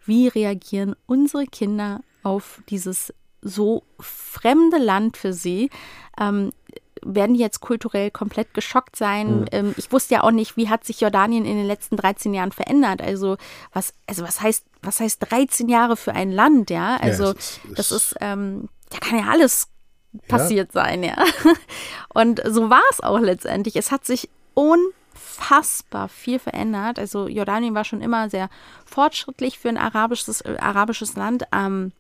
wie 0.06 0.28
reagieren 0.28 0.96
unsere 1.06 1.46
Kinder 1.46 2.02
auf 2.28 2.62
dieses 2.70 3.14
so 3.42 3.84
fremde 4.00 4.78
Land 4.78 5.18
für 5.18 5.32
sie. 5.34 5.70
Ähm, 6.20 6.52
werden 7.04 7.36
jetzt 7.36 7.62
kulturell 7.62 8.10
komplett 8.12 8.54
geschockt 8.56 8.96
sein? 8.96 9.46
Ähm, 9.52 9.76
ich 9.78 9.92
wusste 9.92 10.16
ja 10.16 10.24
auch 10.24 10.32
nicht, 10.32 10.58
wie 10.58 10.68
hat 10.68 10.84
sich 10.84 11.00
Jordanien 11.00 11.46
in 11.46 11.56
den 11.56 11.68
letzten 11.68 11.96
13 11.96 12.34
Jahren 12.34 12.52
verändert. 12.52 13.02
Also 13.02 13.38
was, 13.72 13.94
also 14.08 14.24
was 14.24 14.42
heißt, 14.42 14.66
was 14.82 15.00
heißt 15.00 15.20
13 15.30 15.70
Jahre 15.70 15.96
für 15.96 16.14
ein 16.14 16.32
Land, 16.32 16.70
ja? 16.72 16.98
Also 16.98 17.32
es 17.38 17.38
ist- 17.38 17.60
das 17.78 17.92
ist, 17.92 18.16
ähm, 18.20 18.68
da 18.90 18.98
kann 18.98 19.20
ja 19.20 19.26
alles 19.30 19.68
passiert 20.28 20.72
sein, 20.72 21.04
ja. 21.04 21.16
Und 22.14 22.42
so 22.46 22.70
war 22.72 22.82
es 22.92 23.00
auch 23.02 23.20
letztendlich. 23.20 23.76
Es 23.76 23.92
hat 23.92 24.04
sich 24.06 24.28
unfassbar 24.56 26.10
viel 26.10 26.40
verändert. 26.40 26.98
Also 27.00 27.28
Jordanien 27.28 27.76
war 27.76 27.86
schon 27.86 28.02
immer 28.02 28.30
sehr 28.30 28.50
fortschrittlich 28.86 29.60
für 29.60 29.70
ein 29.70 29.78
arabisches, 29.78 30.42
äh, 30.42 30.58
arabisches 30.60 31.16
Land. 31.16 31.44
Ähm, 31.54 31.92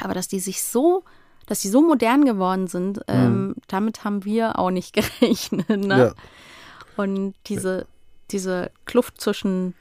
aber 0.00 0.14
dass 0.14 0.28
die 0.28 0.40
sich 0.40 0.62
so, 0.62 1.04
dass 1.46 1.60
die 1.60 1.68
so 1.68 1.82
modern 1.82 2.24
geworden 2.24 2.66
sind, 2.66 3.00
ähm, 3.08 3.54
damit 3.68 4.04
haben 4.04 4.24
wir 4.24 4.58
auch 4.58 4.70
nicht 4.70 4.92
gerechnet. 5.20 5.68
Ne? 5.68 5.98
Ja, 5.98 6.14
Und 6.96 7.34
diese, 7.46 7.86
diese 8.30 8.70
Kluft 8.86 9.20
zwischen 9.20 9.74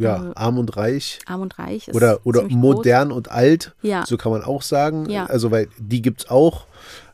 ja, 0.00 0.32
arm 0.34 0.58
und 0.58 0.76
reich. 0.76 1.18
Arm 1.26 1.42
und 1.42 1.58
Reich 1.58 1.88
ist 1.88 1.94
Oder, 1.94 2.20
oder 2.24 2.48
modern 2.48 3.12
und 3.12 3.30
alt, 3.30 3.74
Ja. 3.82 4.06
so 4.06 4.16
kann 4.16 4.32
man 4.32 4.42
auch 4.42 4.62
sagen. 4.62 5.10
Ja. 5.10 5.26
Also, 5.26 5.50
weil 5.50 5.68
die 5.78 6.00
gibt 6.00 6.22
es 6.22 6.30
auch. 6.30 6.66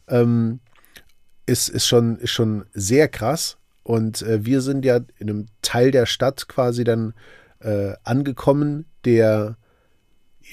Ähm, 0.06 0.60
ist, 1.46 1.68
ist, 1.68 1.86
schon, 1.86 2.16
ist 2.18 2.30
schon 2.30 2.64
sehr 2.72 3.08
krass. 3.08 3.56
Und 3.82 4.22
äh, 4.22 4.44
wir 4.44 4.60
sind 4.60 4.84
ja 4.84 4.96
in 5.18 5.28
einem 5.30 5.46
Teil 5.62 5.90
der 5.90 6.06
Stadt 6.06 6.46
quasi 6.48 6.84
dann 6.84 7.14
äh, 7.60 7.94
angekommen, 8.04 8.86
der 9.04 9.56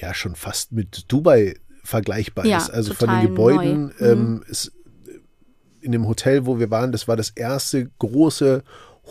ja 0.00 0.14
schon 0.14 0.34
fast 0.34 0.72
mit 0.72 1.04
Dubai 1.08 1.56
vergleichbar 1.82 2.46
Ja, 2.46 2.58
ist. 2.58 2.70
Also 2.70 2.94
von 2.94 3.08
den 3.08 3.22
Gebäuden 3.22 3.92
neu. 3.98 4.14
Mhm. 4.14 4.22
ähm, 4.22 4.44
ist 4.48 4.72
in 5.80 5.92
dem 5.92 6.08
Hotel, 6.08 6.46
wo 6.46 6.58
wir 6.58 6.70
waren, 6.70 6.92
das 6.92 7.08
war 7.08 7.16
das 7.16 7.30
erste 7.30 7.90
große 7.98 8.62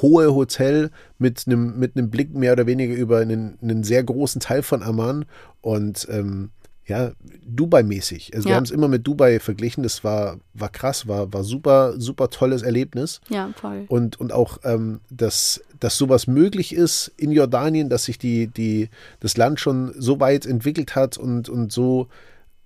hohe 0.01 0.33
Hotel 0.33 0.89
mit 1.19 1.43
einem 1.45 1.77
mit 1.77 1.95
einem 1.95 2.09
Blick 2.09 2.33
mehr 2.33 2.53
oder 2.53 2.65
weniger 2.65 2.95
über 2.95 3.19
einen, 3.19 3.59
einen 3.61 3.83
sehr 3.83 4.03
großen 4.03 4.41
Teil 4.41 4.63
von 4.63 4.81
Amman 4.81 5.25
und 5.61 6.07
ähm, 6.09 6.49
ja, 6.85 7.11
Dubai-mäßig. 7.45 8.33
Also 8.35 8.45
wir 8.45 8.51
Ja. 8.51 8.55
haben 8.57 8.65
es 8.65 8.71
immer 8.71 8.87
mit 8.87 9.07
Dubai 9.07 9.39
verglichen. 9.39 9.83
Das 9.83 10.03
war, 10.03 10.37
war 10.53 10.69
krass, 10.69 11.07
war, 11.07 11.31
war 11.31 11.43
super, 11.43 11.93
super 11.99 12.29
tolles 12.29 12.61
Erlebnis. 12.61 13.21
Ja, 13.29 13.49
voll. 13.55 13.85
Und, 13.87 14.19
und 14.19 14.33
auch, 14.33 14.57
ähm, 14.63 14.99
dass, 15.09 15.61
dass 15.79 15.97
sowas 15.97 16.27
möglich 16.27 16.73
ist 16.75 17.11
in 17.17 17.31
Jordanien, 17.31 17.89
dass 17.89 18.05
sich 18.05 18.17
die, 18.17 18.47
die, 18.47 18.89
das 19.21 19.37
Land 19.37 19.59
schon 19.59 19.93
so 19.97 20.19
weit 20.19 20.45
entwickelt 20.45 20.95
hat 20.95 21.17
und, 21.17 21.47
und 21.47 21.71
so 21.71 22.07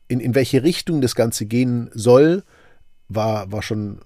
in, 0.07 0.19
in 0.19 0.33
welche 0.35 0.63
Richtung 0.63 1.01
das 1.01 1.15
Ganze 1.15 1.45
gehen 1.45 1.89
soll, 1.93 2.43
war, 3.09 3.51
war 3.51 3.61
schon 3.61 3.99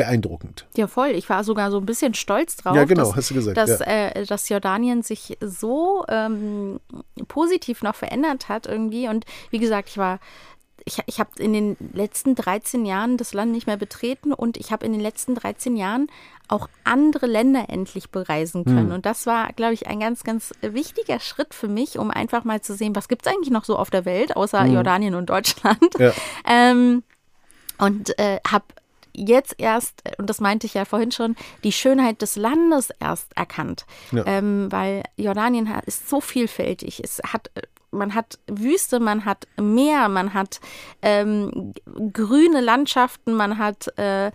beeindruckend. 0.00 0.66
Ja, 0.76 0.86
voll. 0.86 1.10
Ich 1.10 1.28
war 1.28 1.44
sogar 1.44 1.70
so 1.70 1.76
ein 1.76 1.84
bisschen 1.84 2.14
stolz 2.14 2.56
drauf, 2.56 2.74
Ja, 2.74 2.84
genau, 2.84 3.04
dass, 3.04 3.16
hast 3.16 3.30
du 3.30 3.34
gesagt, 3.34 3.58
dass, 3.58 3.80
ja. 3.80 3.86
äh, 3.86 4.24
dass 4.24 4.48
Jordanien 4.48 5.02
sich 5.02 5.36
so 5.42 6.06
ähm, 6.08 6.80
positiv 7.28 7.82
noch 7.82 7.94
verändert 7.94 8.48
hat 8.48 8.66
irgendwie. 8.66 9.08
Und 9.08 9.26
wie 9.50 9.58
gesagt, 9.58 9.90
ich 9.90 9.98
war, 9.98 10.18
ich, 10.86 11.00
ich 11.04 11.20
habe 11.20 11.30
in 11.38 11.52
den 11.52 11.76
letzten 11.92 12.34
13 12.34 12.86
Jahren 12.86 13.18
das 13.18 13.34
Land 13.34 13.52
nicht 13.52 13.66
mehr 13.66 13.76
betreten 13.76 14.32
und 14.32 14.56
ich 14.56 14.72
habe 14.72 14.86
in 14.86 14.92
den 14.92 15.02
letzten 15.02 15.34
13 15.34 15.76
Jahren 15.76 16.06
auch 16.48 16.70
andere 16.82 17.26
Länder 17.26 17.66
endlich 17.68 18.08
bereisen 18.08 18.64
können. 18.64 18.88
Hm. 18.88 18.94
Und 18.94 19.04
das 19.04 19.26
war, 19.26 19.52
glaube 19.52 19.74
ich, 19.74 19.86
ein 19.86 20.00
ganz, 20.00 20.24
ganz 20.24 20.54
wichtiger 20.62 21.20
Schritt 21.20 21.52
für 21.52 21.68
mich, 21.68 21.98
um 21.98 22.10
einfach 22.10 22.44
mal 22.44 22.62
zu 22.62 22.74
sehen, 22.74 22.96
was 22.96 23.06
gibt 23.06 23.26
es 23.26 23.32
eigentlich 23.32 23.50
noch 23.50 23.64
so 23.64 23.76
auf 23.76 23.90
der 23.90 24.06
Welt, 24.06 24.34
außer 24.34 24.64
Jordanien 24.64 25.14
und 25.14 25.28
Deutschland. 25.28 25.94
Hm. 25.98 26.06
Ja. 26.06 26.12
Ähm, 26.46 27.02
und 27.80 28.18
äh, 28.18 28.40
habe 28.46 28.64
jetzt 29.14 29.54
erst, 29.58 30.02
und 30.18 30.28
das 30.30 30.40
meinte 30.40 30.66
ich 30.66 30.74
ja 30.74 30.84
vorhin 30.84 31.12
schon, 31.12 31.36
die 31.64 31.72
Schönheit 31.72 32.22
des 32.22 32.36
Landes 32.36 32.90
erst 33.00 33.36
erkannt. 33.36 33.86
Ja. 34.12 34.24
Ähm, 34.26 34.66
weil 34.70 35.02
Jordanien 35.16 35.70
ist 35.86 36.08
so 36.08 36.20
vielfältig. 36.20 37.00
Es 37.02 37.20
hat, 37.32 37.50
äh, 37.54 37.62
man 37.92 38.14
hat 38.14 38.38
Wüste, 38.46 39.00
man 39.00 39.24
hat 39.24 39.48
Meer, 39.60 40.08
man 40.08 40.32
hat 40.34 40.60
ähm, 41.02 41.74
grüne 42.12 42.60
Landschaften, 42.60 43.34
man 43.34 43.58
hat 43.58 43.88
äh, 43.98 44.30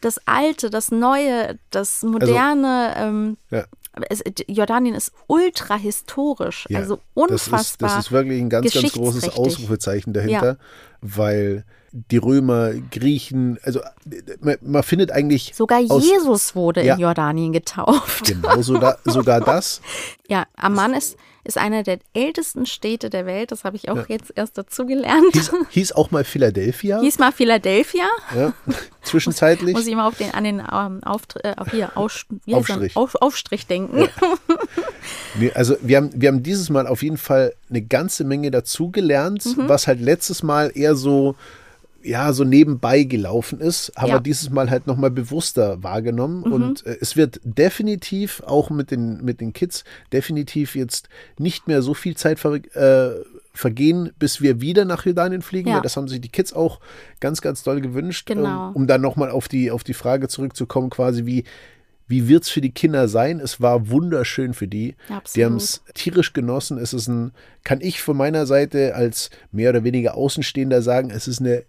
das 0.00 0.20
Alte, 0.26 0.70
das 0.70 0.90
Neue, 0.90 1.58
das 1.70 2.02
Moderne. 2.04 2.94
ähm, 2.96 3.36
Ja. 3.50 3.64
es, 4.08 4.22
Jordanien 4.46 4.94
ist 4.94 5.12
ultra 5.26 5.74
historisch, 5.74 6.66
Ja, 6.68 6.78
also 6.78 6.96
Das 6.96 7.04
unfassbar. 7.14 7.60
ist, 7.60 7.96
das 7.96 8.04
ist 8.06 8.12
wirklich 8.12 8.40
ein 8.40 8.48
ganz, 8.48 8.72
ganz 8.72 8.92
großes. 8.92 9.28
Ausrufezeichen 9.30 10.12
dahinter, 10.12 10.56
weil 11.00 11.64
die 11.92 12.18
Römer, 12.18 12.72
Griechen, 12.90 13.58
also 13.62 13.80
man, 14.40 14.56
man 14.60 14.82
findet 14.82 15.10
eigentlich 15.10 15.52
Sogar 15.54 15.80
aus- 15.88 16.04
Jesus 16.04 16.54
wurde 16.54 16.84
Ja. 16.84 16.94
in 16.94 17.00
Jordanien 17.00 17.52
getauft. 17.52 18.24
genau 18.26 18.62
so 18.62 18.78
da, 18.78 18.96
sogar 19.04 19.40
das. 19.40 19.80
Ja, 20.28 20.44
Amman 20.56 20.94
ist, 20.94 21.16
ist 21.42 21.58
eine 21.58 21.82
der 21.82 21.98
ältesten 22.14 22.64
Städte 22.64 23.10
der 23.10 23.26
Welt. 23.26 23.50
Das 23.50 23.64
habe 23.64 23.74
ich 23.74 23.88
auch 23.90 24.08
jetzt 24.08 24.32
erst 24.36 24.56
dazu 24.56 24.86
gelernt. 24.86 25.32
Hieß, 25.32 25.50
hieß 25.70 25.92
auch 25.92 26.12
mal 26.12 26.22
Philadelphia, 26.22 27.00
Hieß 27.00 27.18
mal 27.18 27.32
Philadelphia. 27.32 28.04
ja, 28.36 28.52
zwischenzeitlich. 29.02 29.74
Muss 29.74 29.86
ich 29.88 29.92
immer 29.92 30.06
auf 30.06 30.16
den, 30.16 30.30
an 30.32 30.44
den 30.44 30.60
ähm, 30.72 31.00
äh, 31.42 31.54
auf 31.56 31.70
hier, 31.72 31.96
Aus? 31.96 32.26
Aufstrich. 32.52 32.94
Auf, 32.96 33.16
Aufstrich 33.16 33.66
denken. 33.66 34.08
Nee, 35.38 35.52
also 35.52 35.76
wir 35.80 35.96
haben, 35.96 36.10
wir 36.14 36.28
haben 36.28 36.42
dieses 36.42 36.70
Mal 36.70 36.86
auf 36.86 37.02
jeden 37.02 37.16
Fall 37.16 37.54
eine 37.68 37.82
ganze 37.82 38.24
Menge 38.24 38.50
dazugelernt, 38.50 39.44
Mhm. 39.56 39.68
was 39.68 39.86
halt 39.86 40.00
letztes 40.00 40.42
Mal 40.42 40.72
eher 40.74 40.94
so, 40.96 41.34
ja, 42.02 42.32
so 42.32 42.44
nebenbei 42.44 43.02
gelaufen 43.02 43.60
ist, 43.60 43.92
haben 43.96 44.08
Ja. 44.08 44.14
wir 44.16 44.20
dieses 44.20 44.50
Mal 44.50 44.70
halt 44.70 44.86
nochmal 44.86 45.10
bewusster 45.10 45.82
wahrgenommen. 45.82 46.44
Mhm. 46.46 46.52
Und 46.52 46.86
äh, 46.86 46.96
es 47.00 47.16
wird 47.16 47.40
definitiv, 47.44 48.42
auch 48.46 48.70
mit 48.70 48.90
den, 48.90 49.22
mit 49.24 49.40
den 49.40 49.52
Kids, 49.52 49.84
definitiv 50.12 50.74
jetzt 50.74 51.08
nicht 51.38 51.68
mehr 51.68 51.82
so 51.82 51.94
viel 51.94 52.16
Zeit 52.16 52.40
ver, 52.40 52.54
äh, 52.54 53.22
vergehen, 53.52 54.12
bis 54.18 54.40
wir 54.40 54.60
wieder 54.60 54.84
nach 54.84 55.04
Jordanien 55.04 55.42
fliegen. 55.42 55.68
Ja. 55.68 55.76
Weil 55.76 55.82
das 55.82 55.96
haben 55.96 56.08
sich 56.08 56.20
die 56.20 56.30
Kids 56.30 56.52
auch 56.52 56.80
ganz, 57.20 57.40
ganz 57.42 57.62
doll 57.62 57.80
gewünscht. 57.80 58.26
Genau. 58.26 58.68
Ähm, 58.70 58.76
um 58.76 58.86
dann 58.86 59.00
nochmal 59.00 59.30
auf 59.30 59.48
die, 59.48 59.70
auf 59.70 59.84
die 59.84 59.94
Frage 59.94 60.28
zurückzukommen, 60.28 60.88
quasi 60.88 61.26
wie, 61.26 61.44
wie 62.06 62.28
wird 62.28 62.44
es 62.44 62.48
für 62.48 62.60
die 62.62 62.72
Kinder 62.72 63.08
sein? 63.08 63.40
Es 63.40 63.60
war 63.60 63.90
wunderschön 63.90 64.54
für 64.54 64.66
die. 64.66 64.96
Die 65.08 65.12
Absolut. 65.12 65.46
haben 65.46 65.56
es 65.56 65.82
tierisch 65.94 66.32
genossen. 66.32 66.78
Es 66.78 66.94
ist 66.94 67.08
ein, 67.08 67.32
kann 67.62 67.80
ich 67.82 68.00
von 68.00 68.16
meiner 68.16 68.46
Seite 68.46 68.94
als 68.94 69.30
mehr 69.52 69.70
oder 69.70 69.84
weniger 69.84 70.16
Außenstehender 70.16 70.80
sagen, 70.80 71.10
es 71.10 71.28
ist 71.28 71.40
eine 71.40 71.64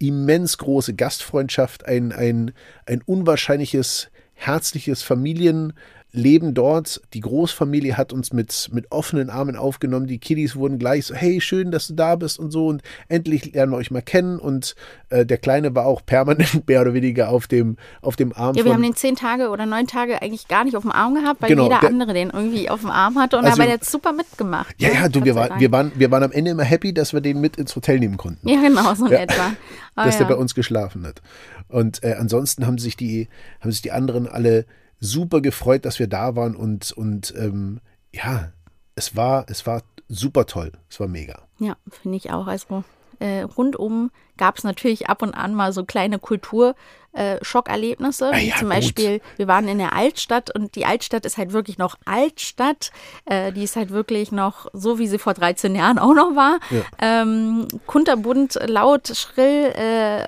immens 0.00 0.58
große 0.58 0.94
Gastfreundschaft, 0.94 1.86
ein, 1.86 2.10
ein, 2.10 2.52
ein 2.86 3.02
unwahrscheinliches, 3.02 4.10
herzliches 4.34 5.02
Familien, 5.02 5.74
leben 6.12 6.54
dort. 6.54 7.00
Die 7.14 7.20
Großfamilie 7.20 7.96
hat 7.96 8.12
uns 8.12 8.32
mit, 8.32 8.68
mit 8.72 8.90
offenen 8.90 9.30
Armen 9.30 9.56
aufgenommen. 9.56 10.06
Die 10.06 10.18
Kiddies 10.18 10.56
wurden 10.56 10.78
gleich 10.78 11.06
so, 11.06 11.14
hey, 11.14 11.40
schön, 11.40 11.70
dass 11.70 11.86
du 11.88 11.94
da 11.94 12.16
bist 12.16 12.38
und 12.38 12.50
so. 12.50 12.66
Und 12.66 12.82
endlich 13.08 13.52
lernen 13.52 13.72
wir 13.72 13.76
euch 13.76 13.90
mal 13.90 14.02
kennen. 14.02 14.38
Und 14.38 14.74
äh, 15.10 15.24
der 15.24 15.38
Kleine 15.38 15.74
war 15.74 15.86
auch 15.86 16.04
permanent 16.04 16.66
mehr 16.68 16.80
oder 16.80 16.94
weniger 16.94 17.28
auf 17.28 17.46
dem, 17.46 17.76
auf 18.02 18.16
dem 18.16 18.32
Arm. 18.32 18.56
Ja, 18.56 18.64
wir 18.64 18.72
haben 18.72 18.82
den 18.82 18.96
zehn 18.96 19.14
Tage 19.16 19.50
oder 19.50 19.66
neun 19.66 19.86
Tage 19.86 20.20
eigentlich 20.20 20.48
gar 20.48 20.64
nicht 20.64 20.76
auf 20.76 20.82
dem 20.82 20.92
Arm 20.92 21.14
gehabt, 21.14 21.42
weil 21.42 21.48
Genau, 21.50 21.64
jeder 21.64 21.80
der- 21.80 21.88
andere 21.90 22.12
den 22.14 22.30
irgendwie 22.30 22.68
auf 22.70 22.80
dem 22.80 22.90
Arm 22.90 23.16
hatte 23.18 23.36
und 23.38 23.44
Also- 23.44 23.56
aber 23.56 23.64
der 23.66 23.74
hat 23.74 23.84
super 23.84 24.12
mitgemacht. 24.12 24.74
ja, 24.78 24.88
ne? 24.88 24.94
ja, 24.94 25.08
du, 25.08 25.24
wir, 25.24 25.34
war, 25.34 25.60
wir, 25.60 25.70
waren, 25.72 25.92
wir 25.94 26.10
waren 26.10 26.22
am 26.22 26.32
Ende 26.32 26.50
immer 26.50 26.64
happy, 26.64 26.92
dass 26.92 27.12
wir 27.12 27.20
den 27.20 27.40
mit 27.40 27.56
ins 27.56 27.74
Hotel 27.76 27.98
nehmen 28.00 28.16
konnten. 28.16 28.48
Ja, 28.48 28.60
genau, 28.60 28.94
so 28.94 29.06
in 29.06 29.12
Ja. 29.12 29.18
etwa. 29.18 29.52
Ah, 29.94 30.04
dass 30.04 30.14
ja. 30.18 30.24
der 30.26 30.34
bei 30.34 30.40
uns 30.40 30.54
geschlafen 30.54 31.06
hat. 31.06 31.22
Und 31.68 32.02
äh, 32.02 32.14
ansonsten 32.18 32.66
haben 32.66 32.78
sich 32.78 32.96
die, 32.96 33.28
haben 33.60 33.70
sich 33.70 33.82
die 33.82 33.92
anderen 33.92 34.26
alle 34.26 34.64
super 35.00 35.40
gefreut, 35.40 35.84
dass 35.84 35.98
wir 35.98 36.06
da 36.06 36.36
waren 36.36 36.54
und, 36.54 36.92
und 36.92 37.34
ähm, 37.36 37.80
ja, 38.12 38.52
es 38.94 39.16
war, 39.16 39.46
es 39.48 39.66
war 39.66 39.82
super 40.08 40.46
toll. 40.46 40.72
Es 40.88 41.00
war 41.00 41.08
mega. 41.08 41.42
Ja, 41.58 41.76
finde 41.88 42.16
ich 42.18 42.30
auch. 42.30 42.46
Also 42.46 42.84
äh, 43.20 43.42
rundum 43.42 44.10
gab 44.36 44.58
es 44.58 44.64
natürlich 44.64 45.08
ab 45.08 45.22
und 45.22 45.34
an 45.34 45.54
mal 45.54 45.72
so 45.72 45.84
kleine 45.84 46.18
Kulturschockerlebnisse. 46.18 48.32
Wie 48.32 48.48
ja, 48.48 48.56
zum 48.56 48.66
gut. 48.68 48.76
Beispiel, 48.76 49.20
wir 49.36 49.46
waren 49.46 49.68
in 49.68 49.78
der 49.78 49.94
Altstadt 49.94 50.52
und 50.54 50.74
die 50.74 50.86
Altstadt 50.86 51.24
ist 51.26 51.36
halt 51.36 51.52
wirklich 51.52 51.78
noch 51.78 51.96
Altstadt. 52.06 52.90
Äh, 53.26 53.52
die 53.52 53.62
ist 53.62 53.76
halt 53.76 53.90
wirklich 53.90 54.32
noch 54.32 54.66
so, 54.72 54.98
wie 54.98 55.06
sie 55.06 55.18
vor 55.18 55.34
13 55.34 55.74
Jahren 55.74 55.98
auch 55.98 56.14
noch 56.14 56.34
war. 56.34 56.60
Ähm, 57.00 57.68
kunterbunt, 57.86 58.58
laut, 58.66 59.08
schrill, 59.08 59.72
äh, 59.74 60.24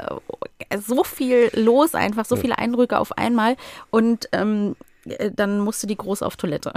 so 0.78 1.02
viel 1.04 1.50
los 1.54 1.94
einfach, 1.94 2.26
so 2.26 2.36
viele 2.36 2.58
Eindrücke 2.58 2.98
auf 2.98 3.16
einmal. 3.16 3.56
Und 3.90 4.28
ähm, 4.32 4.72
äh, 4.72 4.74
dann 5.34 5.58
musste 5.60 5.86
die 5.86 5.96
groß 5.96 6.22
auf 6.22 6.36
Toilette. 6.36 6.72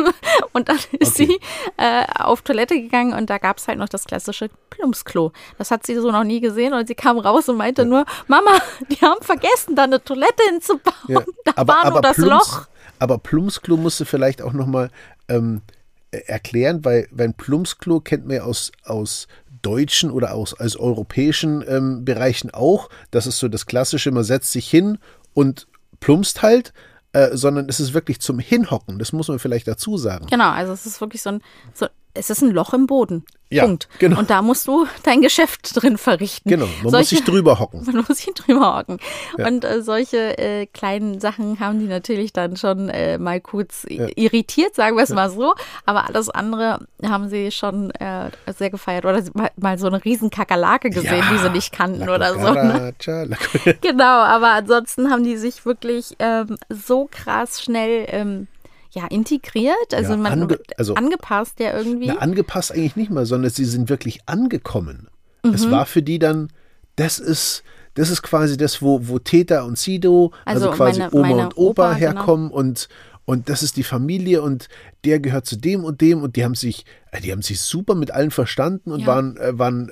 und 0.52 0.68
dann 0.68 0.76
ist 0.98 1.16
Okay. 1.20 1.26
sie 1.26 1.40
äh, 1.76 2.04
auf 2.18 2.42
Toilette 2.42 2.74
gegangen 2.80 3.14
und 3.14 3.30
da 3.30 3.38
gab 3.38 3.58
es 3.58 3.68
halt 3.68 3.78
noch 3.78 3.88
das 3.88 4.04
klassische 4.04 4.50
Plumpsklo. 4.70 5.32
Das 5.58 5.70
hat 5.70 5.86
sie 5.86 5.94
so 5.96 6.10
noch 6.10 6.24
nie 6.24 6.40
gesehen 6.40 6.72
und 6.74 6.86
sie 6.86 6.94
kam 6.94 7.18
raus 7.18 7.48
und 7.48 7.56
meinte 7.56 7.84
nur, 7.84 8.04
Mama, 8.26 8.50
die 8.90 8.96
haben 8.96 9.22
vergessen, 9.22 9.76
da 9.76 9.84
eine 9.84 10.02
Toilette 10.02 10.42
hinzubauen. 10.50 10.94
Ja. 11.08 11.22
Da 11.56 11.66
war 11.66 11.90
nur 11.90 12.00
das 12.02 12.16
Plumps, 12.16 12.30
Loch. 12.52 12.66
aber 12.98 13.18
Plumpsklo 13.18 13.76
musste 13.76 14.04
vielleicht 14.04 14.42
auch 14.42 14.52
nochmal 14.52 14.90
ähm, 15.28 15.62
äh, 16.10 16.18
erklären, 16.26 16.84
weil, 16.84 17.08
weil 17.10 17.28
ein 17.28 17.34
Plumpsklo 17.34 18.00
kennt 18.00 18.26
man 18.26 18.36
ja 18.36 18.42
aus, 18.42 18.72
aus 18.84 19.26
deutschen 19.62 20.10
oder 20.10 20.34
aus, 20.34 20.54
aus 20.58 20.76
europäischen 20.76 21.64
ähm, 21.66 22.04
Bereichen 22.04 22.50
auch. 22.50 22.88
Das 23.10 23.26
ist 23.26 23.38
so 23.38 23.48
das 23.48 23.66
Klassische, 23.66 24.10
man 24.10 24.24
setzt 24.24 24.52
sich 24.52 24.68
hin 24.68 24.98
und 25.34 25.66
plumpst 26.00 26.42
halt, 26.42 26.72
äh, 27.12 27.36
sondern 27.36 27.68
es 27.68 27.80
ist 27.80 27.92
wirklich 27.94 28.20
zum 28.20 28.38
Hinhocken. 28.38 28.98
Das 28.98 29.12
muss 29.12 29.28
man 29.28 29.38
vielleicht 29.38 29.66
dazu 29.68 29.96
sagen. 29.96 30.26
Genau, 30.30 30.50
also 30.50 30.72
es 30.72 30.86
ist 30.86 31.00
wirklich 31.00 31.22
so 31.22 31.30
ein, 31.30 31.42
so, 31.74 31.86
es 32.14 32.30
ist 32.30 32.42
ein 32.42 32.50
Loch 32.50 32.72
im 32.74 32.86
Boden. 32.86 33.24
Ja, 33.52 33.64
Punkt. 33.64 33.88
genau. 33.98 34.20
Und 34.20 34.30
da 34.30 34.42
musst 34.42 34.68
du 34.68 34.86
dein 35.02 35.22
Geschäft 35.22 35.70
drin 35.74 35.98
verrichten. 35.98 36.48
Genau, 36.48 36.66
man 36.66 36.82
muss 36.84 36.92
Solche- 36.92 37.16
sich 37.16 37.24
drüber 37.24 37.58
hocken. 37.58 37.82
Man 37.86 38.04
muss 38.08 38.18
sich 38.18 38.32
drüber 38.34 38.78
hocken. 38.78 38.98
Und 39.38 39.64
äh, 39.64 39.82
solche 39.82 40.38
äh, 40.38 40.66
kleinen 40.66 41.18
Sachen 41.20 41.58
haben 41.58 41.80
die 41.80 41.86
natürlich 41.88 42.32
dann 42.32 42.56
schon 42.56 42.88
äh, 42.90 43.18
mal 43.18 43.40
kurz 43.40 43.84
i- 43.90 44.12
irritiert, 44.14 44.76
sagen 44.76 44.96
wir 44.96 45.02
es 45.02 45.10
mal 45.10 45.30
so. 45.30 45.54
Aber 45.84 46.06
alles 46.08 46.30
andere 46.30 46.78
haben 47.04 47.28
sie 47.28 47.50
schon 47.50 47.90
äh, 47.92 48.30
sehr 48.56 48.70
gefeiert. 48.70 49.04
Oder 49.04 49.20
sie 49.20 49.32
mal, 49.34 49.50
mal 49.56 49.78
so 49.78 49.88
eine 49.88 50.04
riesen 50.04 50.30
Kakerlake 50.30 50.90
gesehen, 50.90 51.24
die 51.32 51.38
sie 51.38 51.50
nicht 51.50 51.72
kannten 51.72 52.06
La 52.06 52.14
oder 52.14 52.34
so. 52.34 52.52
Ne? 52.52 52.94
Genau, 53.80 54.04
aber 54.04 54.50
ansonsten 54.52 55.10
haben 55.10 55.24
die 55.24 55.36
sich 55.36 55.64
wirklich 55.66 56.14
ähm, 56.20 56.56
so 56.68 57.08
krass 57.10 57.60
schnell 57.60 58.04
ähm, 58.10 58.46
ja, 58.92 59.06
integriert, 59.06 59.94
also, 59.94 60.12
Ja, 60.12 60.16
man, 60.18 60.42
ange- 60.44 60.58
also- 60.76 60.94
angepasst 60.94 61.60
ja 61.60 61.76
irgendwie. 61.76 62.08
Na, 62.08 62.16
angepasst 62.18 62.72
eigentlich 62.72 62.96
nicht 62.96 63.10
mal, 63.10 63.26
sondern 63.26 63.50
sie 63.50 63.64
sind 63.64 63.88
wirklich 63.88 64.20
angekommen. 64.26 65.08
Mhm. 65.44 65.54
Es 65.54 65.70
war 65.70 65.86
für 65.86 66.02
die 66.02 66.18
dann, 66.18 66.48
das 66.96 67.18
ist, 67.18 67.62
das 67.94 68.10
ist 68.10 68.22
quasi 68.22 68.56
das, 68.56 68.82
wo, 68.82 69.08
wo 69.08 69.18
Täter 69.18 69.64
und 69.64 69.78
Sido, 69.78 70.32
also, 70.44 70.66
Also 70.70 70.76
quasi 70.76 71.00
meine- 71.00 71.12
Oma 71.12 71.28
meine 71.28 71.42
und 71.44 71.56
Opa, 71.56 71.62
Opa, 71.90 71.94
genau. 71.94 71.98
herkommen 72.00 72.50
und, 72.50 72.88
und 73.24 73.48
das 73.48 73.62
ist 73.62 73.76
die 73.76 73.82
Familie 73.84 74.42
und 74.42 74.68
der 75.04 75.20
gehört 75.20 75.46
zu 75.46 75.56
dem 75.56 75.84
und 75.84 76.00
dem 76.00 76.22
und 76.22 76.34
die 76.36 76.44
haben 76.44 76.54
sich, 76.56 76.84
äh, 77.12 77.20
die 77.20 77.30
haben 77.32 77.42
sich 77.42 77.60
super 77.60 77.94
mit 77.94 78.10
allen 78.10 78.30
verstanden 78.32 78.90
und 78.92 79.00
Ja. 79.00 79.06
waren, 79.06 79.36
äh, 79.36 79.56
waren 79.58 79.90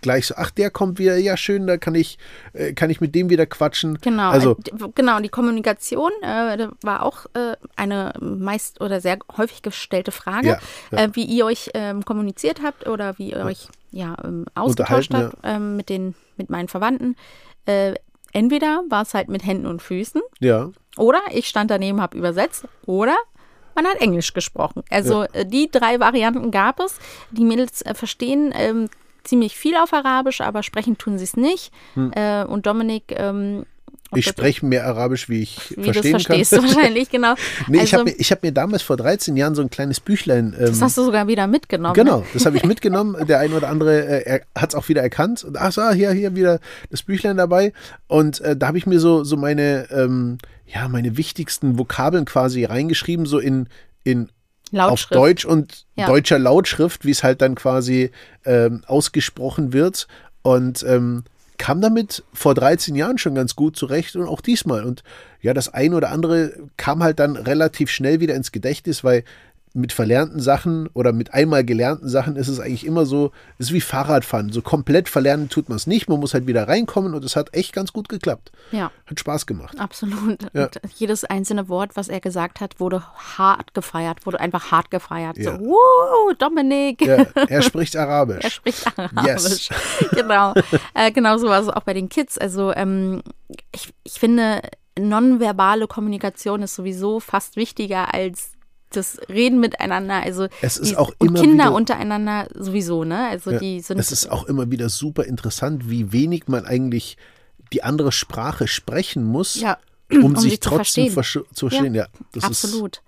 gleich 0.00 0.26
so, 0.26 0.34
ach, 0.36 0.50
der 0.50 0.70
kommt 0.70 0.98
wieder, 0.98 1.16
ja 1.16 1.36
schön, 1.36 1.66
da 1.66 1.76
kann 1.76 1.94
ich, 1.94 2.18
äh, 2.52 2.72
kann 2.72 2.90
ich 2.90 3.00
mit 3.00 3.14
dem 3.14 3.30
wieder 3.30 3.46
quatschen. 3.46 3.98
Genau, 4.00 4.30
Also, 4.30 4.52
äh, 4.52 4.88
genau, 4.94 5.20
die 5.20 5.28
Kommunikation 5.28 6.10
äh, 6.22 6.68
war 6.82 7.02
auch 7.02 7.26
äh, 7.34 7.56
eine 7.76 8.12
meist 8.20 8.80
oder 8.80 9.00
sehr 9.00 9.18
häufig 9.36 9.62
gestellte 9.62 10.12
Frage, 10.12 10.48
Ja, 10.48 10.58
ja. 10.92 10.98
Äh, 10.98 11.08
wie 11.14 11.24
ihr 11.24 11.46
euch 11.46 11.70
ähm, 11.74 12.04
kommuniziert 12.04 12.60
habt 12.62 12.86
oder 12.88 13.18
wie 13.18 13.30
ihr 13.30 13.44
euch 13.44 13.68
ja, 13.90 14.16
ähm, 14.24 14.46
ausgetauscht 14.54 15.12
habt 15.14 15.36
ähm, 15.42 15.76
mit, 15.76 15.88
den, 15.88 16.14
mit 16.36 16.50
meinen 16.50 16.68
Verwandten. 16.68 17.16
Äh, 17.66 17.94
entweder 18.32 18.84
war 18.88 19.02
es 19.02 19.14
halt 19.14 19.28
mit 19.28 19.44
Händen 19.44 19.66
und 19.66 19.82
Füßen 19.82 20.20
ja, 20.40 20.70
oder 20.96 21.20
ich 21.32 21.48
stand 21.48 21.70
daneben, 21.70 22.00
habe 22.00 22.16
übersetzt 22.16 22.66
oder 22.86 23.16
man 23.74 23.86
hat 23.86 24.00
Englisch 24.00 24.32
gesprochen. 24.32 24.82
Also 24.90 25.22
äh, 25.32 25.46
die 25.46 25.70
drei 25.70 26.00
Varianten 26.00 26.50
gab 26.50 26.80
es. 26.80 26.98
Die 27.30 27.44
Mädels 27.44 27.84
verstehen 27.94 28.52
ähm, 28.56 28.88
ziemlich 29.28 29.56
viel 29.56 29.76
auf 29.76 29.92
Arabisch, 29.92 30.40
aber 30.40 30.62
sprechen 30.62 30.98
tun 30.98 31.18
sie 31.18 31.24
es 31.24 31.36
nicht. 31.36 31.72
Äh, 32.12 32.44
und 32.44 32.66
Dominik 32.66 33.04
ähm, 33.16 33.64
Hm. 34.10 34.18
ich 34.18 34.26
spreche 34.26 34.64
mehr 34.64 34.86
Arabisch, 34.86 35.28
wie 35.28 35.42
ich 35.42 35.74
wie 35.76 35.84
verstehen 35.84 36.12
verstehst 36.12 36.52
kann. 36.52 36.60
du 36.62 36.68
wahrscheinlich, 36.68 37.10
genau. 37.10 37.34
Nee, 37.68 37.76
ich 37.76 37.80
also, 37.82 37.98
habe 37.98 38.10
mir, 38.10 38.16
ich 38.16 38.32
hab 38.32 38.42
mir 38.42 38.52
damals 38.52 38.82
vor 38.82 38.96
13 38.96 39.36
Jahren 39.36 39.54
so 39.54 39.60
ein 39.60 39.68
kleines 39.68 40.00
Büchlein. 40.00 40.54
Ähm, 40.58 40.66
das 40.66 40.80
hast 40.80 40.96
du 40.96 41.04
sogar 41.04 41.26
wieder 41.28 41.46
mitgenommen. 41.46 41.94
Genau, 41.94 42.20
Ne? 42.20 42.26
das 42.32 42.46
habe 42.46 42.56
ich 42.56 42.64
mitgenommen. 42.64 43.26
Der 43.26 43.38
eine 43.38 43.54
oder 43.54 43.68
andere 43.68 44.24
äh, 44.26 44.40
hat 44.56 44.70
es 44.70 44.74
auch 44.74 44.88
wieder 44.88 45.02
erkannt. 45.02 45.44
Und 45.44 45.58
ach 45.58 45.72
so, 45.72 45.90
hier, 45.90 46.12
hier 46.12 46.34
wieder 46.34 46.58
das 46.90 47.02
Büchlein 47.02 47.36
dabei. 47.36 47.72
Und 48.06 48.40
äh, 48.40 48.56
da 48.56 48.68
habe 48.68 48.78
ich 48.78 48.86
mir 48.86 48.98
so, 48.98 49.24
so 49.24 49.36
meine, 49.36 49.88
ähm, 49.90 50.38
ja, 50.66 50.88
meine 50.88 51.16
wichtigsten 51.18 51.78
Vokabeln 51.78 52.24
quasi 52.24 52.64
reingeschrieben, 52.64 53.26
so 53.26 53.38
in, 53.38 53.68
in 54.04 54.30
auf 54.72 54.76
Lautschrift. 54.76 55.14
Deutsch 55.14 55.44
und 55.44 55.84
Ja. 55.96 56.06
deutscher 56.06 56.38
Lautschrift, 56.38 57.04
wie 57.04 57.10
es 57.10 57.22
halt 57.22 57.40
dann 57.42 57.54
quasi 57.54 58.10
ähm, 58.44 58.82
ausgesprochen 58.86 59.72
wird. 59.72 60.06
Und 60.42 60.82
ähm, 60.84 61.24
kam 61.58 61.80
damit 61.80 62.22
vor 62.32 62.54
13 62.54 62.94
Jahren 62.94 63.18
schon 63.18 63.34
ganz 63.34 63.56
gut 63.56 63.76
zurecht 63.76 64.14
und 64.16 64.26
auch 64.26 64.40
diesmal. 64.40 64.84
Und 64.84 65.02
ja, 65.40 65.52
das 65.54 65.72
eine 65.72 65.96
oder 65.96 66.10
andere 66.10 66.52
kam 66.76 67.02
halt 67.02 67.18
dann 67.18 67.36
relativ 67.36 67.90
schnell 67.90 68.20
wieder 68.20 68.34
ins 68.34 68.52
Gedächtnis, 68.52 69.02
weil 69.04 69.24
mit 69.74 69.92
verlernten 69.92 70.40
Sachen 70.40 70.88
oder 70.94 71.12
mit 71.12 71.34
einmal 71.34 71.64
gelernten 71.64 72.08
Sachen 72.08 72.36
ist 72.36 72.48
es 72.48 72.60
eigentlich 72.60 72.86
immer 72.86 73.06
so, 73.06 73.32
es 73.58 73.66
ist 73.66 73.72
wie 73.72 73.80
Fahrradfahren. 73.80 74.52
So 74.52 74.62
komplett 74.62 75.08
verlernen 75.08 75.48
tut 75.48 75.68
man 75.68 75.76
es 75.76 75.86
nicht. 75.86 76.08
Man 76.08 76.20
muss 76.20 76.34
halt 76.34 76.46
wieder 76.46 76.68
reinkommen 76.68 77.14
und 77.14 77.24
es 77.24 77.36
hat 77.36 77.54
echt 77.54 77.72
ganz 77.72 77.92
gut 77.92 78.08
geklappt. 78.08 78.52
Ja, 78.72 78.90
Hat 79.06 79.20
Spaß 79.20 79.46
gemacht. 79.46 79.78
absolut. 79.78 80.38
Ja. 80.52 80.64
Und 80.64 80.80
jedes 80.96 81.24
einzelne 81.24 81.68
Wort, 81.68 81.96
was 81.96 82.08
er 82.08 82.20
gesagt 82.20 82.60
hat, 82.60 82.80
wurde 82.80 83.02
hart 83.38 83.74
gefeiert, 83.74 84.26
wurde 84.26 84.40
einfach 84.40 84.70
hart 84.70 84.90
gefeiert. 84.90 85.36
Ja. 85.38 85.52
So, 85.56 85.60
wow, 85.60 86.34
Dominik. 86.38 87.00
Ja, 87.02 87.26
er 87.48 87.62
spricht 87.62 87.96
Arabisch. 87.96 88.44
Er 88.48 88.50
spricht 88.50 88.98
Arabisch. 88.98 89.68
Yes. 89.68 90.10
genau. 90.12 90.54
Äh, 90.94 91.12
genauso 91.12 91.48
war 91.48 91.60
es 91.60 91.68
auch 91.68 91.82
bei 91.82 91.92
den 91.94 92.08
Kids. 92.08 92.38
Also 92.38 92.72
ähm, 92.72 93.22
ich, 93.74 93.92
ich 94.04 94.14
finde, 94.14 94.62
nonverbale 94.98 95.86
Kommunikation 95.86 96.62
ist 96.62 96.74
sowieso 96.74 97.20
fast 97.20 97.56
wichtiger 97.56 98.14
als 98.14 98.52
das 98.90 99.18
Reden 99.28 99.60
miteinander. 99.60 100.22
Also 100.22 100.48
Es 100.62 100.76
ist 100.78 100.92
die, 100.92 100.96
auch 100.96 101.12
und 101.18 101.28
immer 101.30 101.40
Kinder 101.40 101.64
wieder- 101.66 101.74
untereinander 101.74 102.48
sowieso, 102.54 103.04
ne? 103.04 103.28
Also 103.28 103.50
Ja, 103.52 103.58
die 103.58 103.80
sind 103.80 103.98
es 103.98 104.12
ist 104.12 104.30
auch 104.30 104.44
immer 104.46 104.70
wieder 104.70 104.88
super 104.88 105.24
interessant, 105.24 105.90
wie 105.90 106.12
wenig 106.12 106.48
man 106.48 106.64
eigentlich 106.64 107.16
die 107.72 107.82
andere 107.82 108.12
Sprache 108.12 108.66
sprechen 108.66 109.24
muss, 109.24 109.56
Ja, 109.56 109.78
um, 110.10 110.24
um 110.24 110.36
sich 110.36 110.52
sie 110.52 110.60
zu 110.60 110.70
trotzdem 110.70 111.10
verstehen. 111.10 111.42
versch- 111.44 111.54
zu 111.54 111.68
verstehen. 111.68 111.94
Ja, 111.94 112.06
das 112.32 112.44
absolut. 112.44 113.02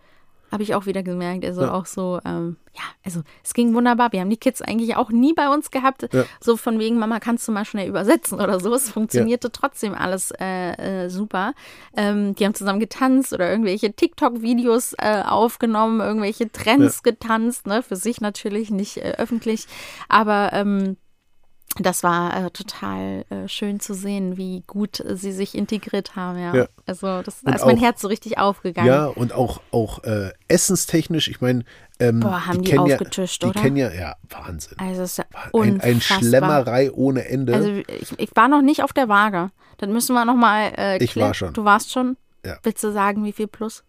Habe 0.51 0.63
ich 0.63 0.75
auch 0.75 0.87
wieder 0.87 1.03
gemerkt. 1.03 1.45
Also 1.45 1.63
Ja. 1.63 1.73
auch 1.73 1.87
so, 1.87 2.21
ähm, 2.25 2.57
ja, 2.75 2.83
also 3.05 3.23
es 3.45 3.55
ging 3.55 3.75
wunderbar. 3.75 4.13
Wir 4.13 4.21
haben 4.21 4.31
die 4.31 4.37
Kids 4.37 4.63
eigentlich 4.63 4.97
auch 4.97 5.11
nie 5.11 5.33
bei 5.33 5.49
uns 5.49 5.71
gehabt. 5.71 6.09
Ja. 6.13 6.25
So 6.41 6.57
von 6.57 6.79
wegen, 6.79 6.99
Mama, 6.99 7.21
kannst 7.21 7.47
du 7.47 7.53
mal 7.53 7.65
schnell 7.65 7.89
übersetzen 7.89 8.41
oder 8.41 8.59
so. 8.61 8.75
Es 8.75 8.91
funktionierte 8.91 9.51
trotzdem 9.53 9.95
alles 9.95 10.33
äh, 10.41 11.05
äh, 11.05 11.09
super. 11.09 11.53
Ähm, 11.97 12.35
die 12.35 12.45
haben 12.45 12.55
zusammen 12.55 12.81
getanzt 12.81 13.33
oder 13.33 13.51
irgendwelche 13.51 13.93
TikTok-Videos 13.93 14.95
äh, 14.99 15.23
aufgenommen, 15.27 16.01
irgendwelche 16.01 16.51
Trends 16.51 17.03
getanzt, 17.03 17.67
ne? 17.67 17.83
Für 17.83 17.97
sich 17.97 18.21
natürlich, 18.21 18.71
nicht 18.71 18.97
äh, 18.99 19.15
öffentlich. 19.19 19.67
Aber 20.09 20.51
ähm, 20.53 20.97
das 21.79 22.03
war 22.03 22.37
äh, 22.47 22.51
total 22.51 23.25
äh, 23.31 23.47
schön 23.49 23.79
zu 23.81 23.95
sehen, 23.95 24.37
wie 24.37 24.63
gut 24.67 25.01
äh, 25.01 25.17
sie 25.17 25.33
sich 25.33 25.55
integriert 25.55 26.17
haben, 26.17 26.39
ja. 26.39 26.55
Ja. 26.55 26.67
Also 26.87 27.23
das, 27.23 27.41
da 27.43 27.53
ist 27.55 27.65
mein 27.65 27.79
auch- 27.79 27.83
Herz 27.83 28.01
so 28.01 28.09
richtig 28.09 28.39
aufgegangen. 28.39 28.89
ja, 28.89 29.07
und 29.07 29.33
auch, 29.33 29.61
auch 29.71 30.03
äh, 30.05 30.31
essenstechnisch, 30.49 31.29
ich 31.29 31.41
meine, 31.41 31.65
ähm, 32.01 32.21
Boah, 32.21 32.47
haben 32.47 32.63
die 32.63 32.71
kennen 32.71 32.81
aufgetischt, 32.93 33.43
ja, 33.43 33.49
die 33.49 33.53
oder? 33.55 33.61
kennen 33.63 33.77
ja, 33.77 33.93
ja, 33.93 34.17
Wahnsinn. 34.29 34.77
Also 34.79 35.03
es 35.03 35.13
ist 35.13 35.19
ja 35.19 35.25
Ein, 35.53 35.81
ein. 35.81 36.01
Schlemmerei 36.01 36.91
ohne 36.93 37.27
Ende. 37.29 37.55
Also 37.55 37.71
ich, 37.71 38.19
ich 38.19 38.31
war 38.35 38.49
noch 38.49 38.63
nicht 38.63 38.83
auf 38.83 38.93
der 38.93 39.09
Waage. 39.09 39.51
Dann 39.79 39.93
müssen 39.93 40.15
wir 40.15 40.25
noch 40.25 40.35
mal 40.35 40.73
äh, 40.77 41.03
Ich 41.03 41.17
war 41.17 41.35
schon. 41.35 41.53
Du 41.55 41.65
warst 41.65 41.93
schon? 41.93 42.17
Ja. 42.45 42.59
Willst 42.63 42.83
du 42.83 42.91
sagen, 42.93 43.25
wie 43.25 43.33
viel 43.33 43.47
plus? 43.47 43.85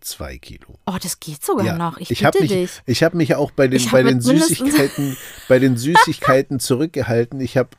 Zwei 0.00 0.38
Kilo. 0.38 0.78
Oh, 0.86 0.96
das 1.02 1.20
geht 1.20 1.44
sogar 1.44 1.76
noch. 1.76 1.98
Ich, 1.98 2.10
ich 2.10 2.24
habe 2.24 2.38
bitte 2.38 2.54
mich, 2.54 2.70
dich. 2.72 2.82
ich 2.86 3.02
habe 3.02 3.16
mich 3.16 3.28
ja 3.30 3.38
auch 3.38 3.50
bei 3.50 3.68
den, 3.68 3.82
bei 3.90 4.02
den 4.02 4.16
mit 4.18 4.26
mindestens- 4.26 4.58
Süßigkeiten, 4.58 5.16
bei 5.48 5.58
den 5.58 5.76
Süßigkeiten 5.76 6.60
zurückgehalten. 6.60 7.40
Ich 7.40 7.56
habe, 7.56 7.70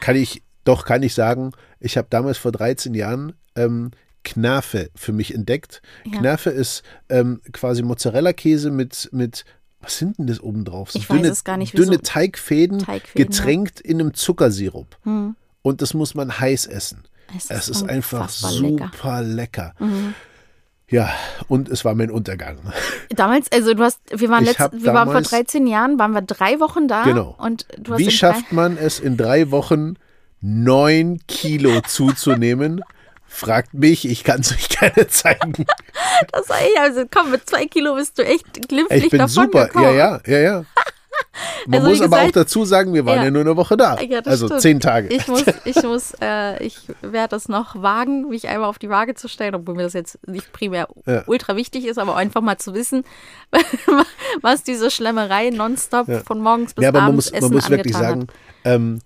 kann 0.00 0.16
ich, 0.16 0.42
doch 0.64 0.84
kann 0.84 1.02
ich 1.02 1.14
sagen, 1.14 1.52
ich 1.80 1.96
habe 1.96 2.08
damals 2.10 2.38
vor 2.38 2.52
13 2.52 2.94
Jahren 2.94 3.34
ähm, 3.54 3.90
Knafe 4.24 4.90
für 4.96 5.12
mich 5.12 5.34
entdeckt. 5.34 5.82
Ja. 6.04 6.18
Knafe 6.18 6.50
ist 6.50 6.82
ähm, 7.08 7.40
quasi 7.52 7.82
Mozzarella-Käse 7.82 8.70
mit, 8.70 9.08
mit, 9.12 9.44
was 9.80 9.98
sind 9.98 10.18
denn 10.18 10.26
das 10.26 10.40
oben 10.40 10.64
drauf? 10.64 10.90
So 10.90 10.98
Ich 10.98 11.08
weiß 11.08 11.24
es 11.26 11.44
gar 11.44 11.56
nicht, 11.56 11.78
Dünne 11.78 12.00
Teigfäden, 12.00 12.80
Teigfäden, 12.80 13.30
getränkt 13.30 13.80
in 13.80 14.00
einem 14.00 14.14
Zuckersirup. 14.14 14.96
Hm. 15.04 15.36
Und 15.62 15.82
das 15.82 15.94
muss 15.94 16.14
man 16.14 16.38
heiß 16.40 16.66
essen. 16.66 17.04
Es 17.36 17.50
Es 17.50 17.68
ist 17.68 17.82
ist 17.82 17.88
einfach 17.88 18.20
unfassbar 18.22 18.52
lecker. 18.52 18.90
super 18.92 19.22
lecker. 19.22 19.74
Ja, 20.88 21.10
und 21.48 21.68
es 21.68 21.84
war 21.84 21.94
mein 21.94 22.10
Untergang. 22.10 22.58
Damals, 23.10 23.50
also 23.50 23.74
du 23.74 23.82
hast, 23.82 23.98
wir 24.10 24.28
waren 24.28 24.44
letzt, 24.44 24.58
wir 24.60 24.94
waren 24.94 25.06
vor 25.06 25.14
damals- 25.14 25.30
13 25.30 25.66
Jahren, 25.66 25.98
waren 25.98 26.12
wir 26.12 26.22
drei 26.22 26.60
Wochen 26.60 26.86
da. 26.86 27.02
Genau. 27.02 27.34
Und 27.38 27.66
du 27.76 27.92
hast 27.94 27.98
Wie 27.98 28.10
schafft 28.10 28.52
man 28.52 28.76
es 28.78 29.00
in 29.00 29.16
drei 29.16 29.50
Wochen 29.50 29.94
neun 30.40 31.20
Kilo 31.26 31.80
zuzunehmen? 31.86 32.82
Fragt 33.28 33.74
mich, 33.74 34.08
ich 34.08 34.22
kann 34.22 34.40
es 34.40 34.52
euch 34.52 34.68
gerne 34.68 35.06
zeigen. 35.08 35.66
das 36.32 36.48
war 36.48 36.58
ich, 36.60 36.78
also 36.80 37.02
komm, 37.10 37.32
mit 37.32 37.48
zwei 37.50 37.66
Kilo 37.66 37.96
bist 37.96 38.16
du 38.18 38.24
echt 38.24 38.68
glimpflich 38.68 39.04
Ich 39.04 39.10
bin 39.10 39.18
davon 39.18 39.44
super. 39.46 39.66
gekommen. 39.66 39.84
Ja, 39.86 39.92
ja, 39.92 40.20
ja, 40.26 40.38
ja. 40.38 40.64
Man 41.66 41.80
Also, 41.80 41.90
muss 41.90 42.00
aber 42.00 42.16
auch 42.16 42.20
gesagt- 42.20 42.36
dazu 42.36 42.64
sagen, 42.64 42.94
wir 42.94 43.04
waren 43.06 43.18
Ja. 43.18 43.24
ja, 43.24 43.30
nur 43.30 43.40
eine 43.42 43.56
Woche 43.56 43.76
da. 43.76 43.98
Ja, 44.00 44.20
also 44.20 44.46
stimmt. 44.46 44.60
zehn 44.62 44.80
Tage. 44.80 45.08
Ich 45.08 45.26
muss, 45.28 45.44
ich 45.64 45.82
muss, 45.82 46.12
äh, 46.20 46.62
ich 46.64 46.78
werde 47.02 47.36
es 47.36 47.48
noch 47.48 47.80
wagen, 47.82 48.28
mich 48.28 48.48
einmal 48.48 48.68
auf 48.68 48.78
die 48.78 48.88
Waage 48.88 49.14
zu 49.14 49.28
stellen, 49.28 49.54
obwohl 49.54 49.74
mir 49.74 49.82
das 49.82 49.92
jetzt 49.92 50.18
nicht 50.28 50.52
primär 50.52 50.88
Ja. 51.06 51.24
ultra 51.26 51.56
wichtig 51.56 51.86
ist, 51.86 51.98
aber 51.98 52.16
einfach 52.16 52.40
mal 52.40 52.56
zu 52.58 52.72
wissen, 52.74 53.04
was 54.42 54.62
diese 54.62 54.90
Schlemmerei 54.90 55.50
nonstop 55.50 56.06
von 56.24 56.40
morgens 56.40 56.74
bis 56.74 56.82
ja, 56.84 56.88
aber 56.90 57.00
man 57.00 57.08
abends 57.10 57.26
muss, 57.26 57.32
Essen 57.34 57.44
man 57.48 57.54
muss 57.54 57.70
wirklich 57.70 57.96
sagen, 57.96 58.26
ähm, 58.64 59.00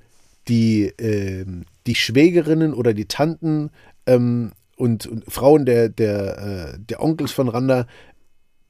die, 0.49 0.92
ähm, 0.99 1.64
die 1.87 1.94
Schwägerinnen 1.94 2.75
oder 2.75 2.94
die 2.94 3.07
Tanten 3.07 3.70
ähm, 4.07 4.53
und, 4.77 5.07
und 5.07 5.25
Frauen 5.33 5.66
der, 5.66 5.88
der, 5.88 6.73
äh, 6.75 6.79
der 6.79 7.03
Onkels 7.03 7.33
von 7.33 7.49
Randa, 7.49 7.87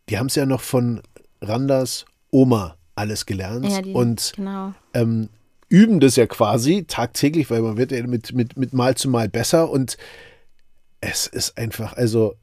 die 0.09 0.19
haben 0.19 0.27
es 0.27 0.35
ja 0.35 0.47
noch 0.47 0.61
von 0.61 1.01
Randas 1.41 2.05
Oma 2.31 2.77
alles 2.95 3.27
gelernt. 3.27 3.67
Ja, 3.67 3.83
die, 3.83 3.93
und 3.93 4.33
genau. 4.37 4.73
ähm, 4.95 5.29
üben 5.69 6.01
das 6.01 6.17
ja 6.17 6.27
quasi 6.27 6.85
tagtäglich, 6.87 7.51
weil 7.51 7.63
man 7.63 7.77
wird 7.77 7.93
ja 7.93 8.07
mit, 8.07 8.33
mit, 8.33 8.57
mit 8.57 8.73
Mal 8.73 8.97
zu 8.97 9.09
Mal 9.09 9.29
besser 9.29 9.71
und 9.71 9.97
es 11.01 11.27
ist 11.27 11.57
einfach, 11.57 11.95
also 11.95 12.35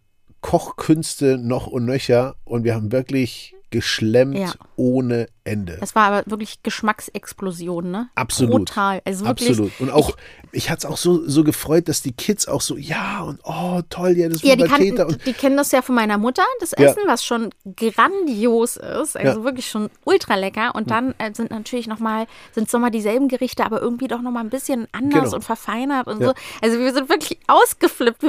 Kochkünste 0.42 1.38
noch 1.38 1.68
und 1.68 1.86
nöcher 1.86 2.36
und 2.46 2.64
wir 2.64 2.74
haben 2.74 2.92
wirklich 2.92 3.54
geschlemmt 3.70 4.38
Ja. 4.38 4.54
ohne 4.76 5.28
Ende. 5.44 5.78
Das 5.80 5.96
war 5.96 6.04
aber 6.12 6.24
wirklich 6.30 6.62
Geschmacksexplosion, 6.64 7.90
ne? 7.92 8.10
Absolut. 8.16 8.66
Brutal. 8.68 9.02
Also 9.06 9.26
wirklich. 9.26 9.50
Absolut. 9.50 9.72
Und 9.80 9.90
auch, 9.92 10.16
ich, 10.52 10.70
hatte 10.70 10.80
es 10.80 10.86
auch 10.92 10.98
so, 10.98 11.28
so 11.28 11.44
gefreut, 11.44 11.88
dass 11.90 12.02
die 12.02 12.12
Kids 12.12 12.48
auch 12.48 12.62
so, 12.62 12.78
ja, 12.78 13.22
und 13.22 13.40
oh, 13.44 13.82
toll, 13.90 14.12
ja, 14.18 14.30
das 14.30 14.42
Ja, 14.42 14.56
die, 14.56 14.64
kannten, 14.64 15.02
Und 15.02 15.26
die 15.26 15.34
kennen 15.34 15.58
das 15.58 15.72
ja 15.72 15.82
von 15.82 15.96
meiner 15.96 16.18
Mutter, 16.18 16.44
das 16.60 16.72
Ja. 16.78 16.86
Essen, 16.88 17.04
was 17.08 17.24
schon 17.26 17.50
grandios 17.76 18.78
ist, 18.78 19.18
also 19.18 19.40
Ja. 19.40 19.44
wirklich 19.44 19.70
schon 19.70 19.90
ultra 20.06 20.36
lecker. 20.36 20.74
Und 20.76 20.90
dann 20.92 21.14
äh, 21.18 21.34
sind 21.34 21.52
natürlich 21.52 21.88
nochmal, 21.88 22.28
sind 22.54 22.70
so 22.70 22.80
mal 22.80 22.90
dieselben 22.90 23.28
Gerichte, 23.28 23.66
aber 23.66 23.82
irgendwie 23.82 24.08
doch 24.08 24.22
nochmal 24.22 24.44
ein 24.44 24.50
bisschen 24.50 24.88
anders 24.92 25.26
Genau. 25.26 25.36
und 25.36 25.44
verfeinert 25.44 26.08
und 26.08 26.24
so. 26.24 26.34
Also 26.62 26.80
wir 26.80 26.94
sind 26.94 27.10
wirklich 27.10 27.40
ausgeflippt. 27.48 28.24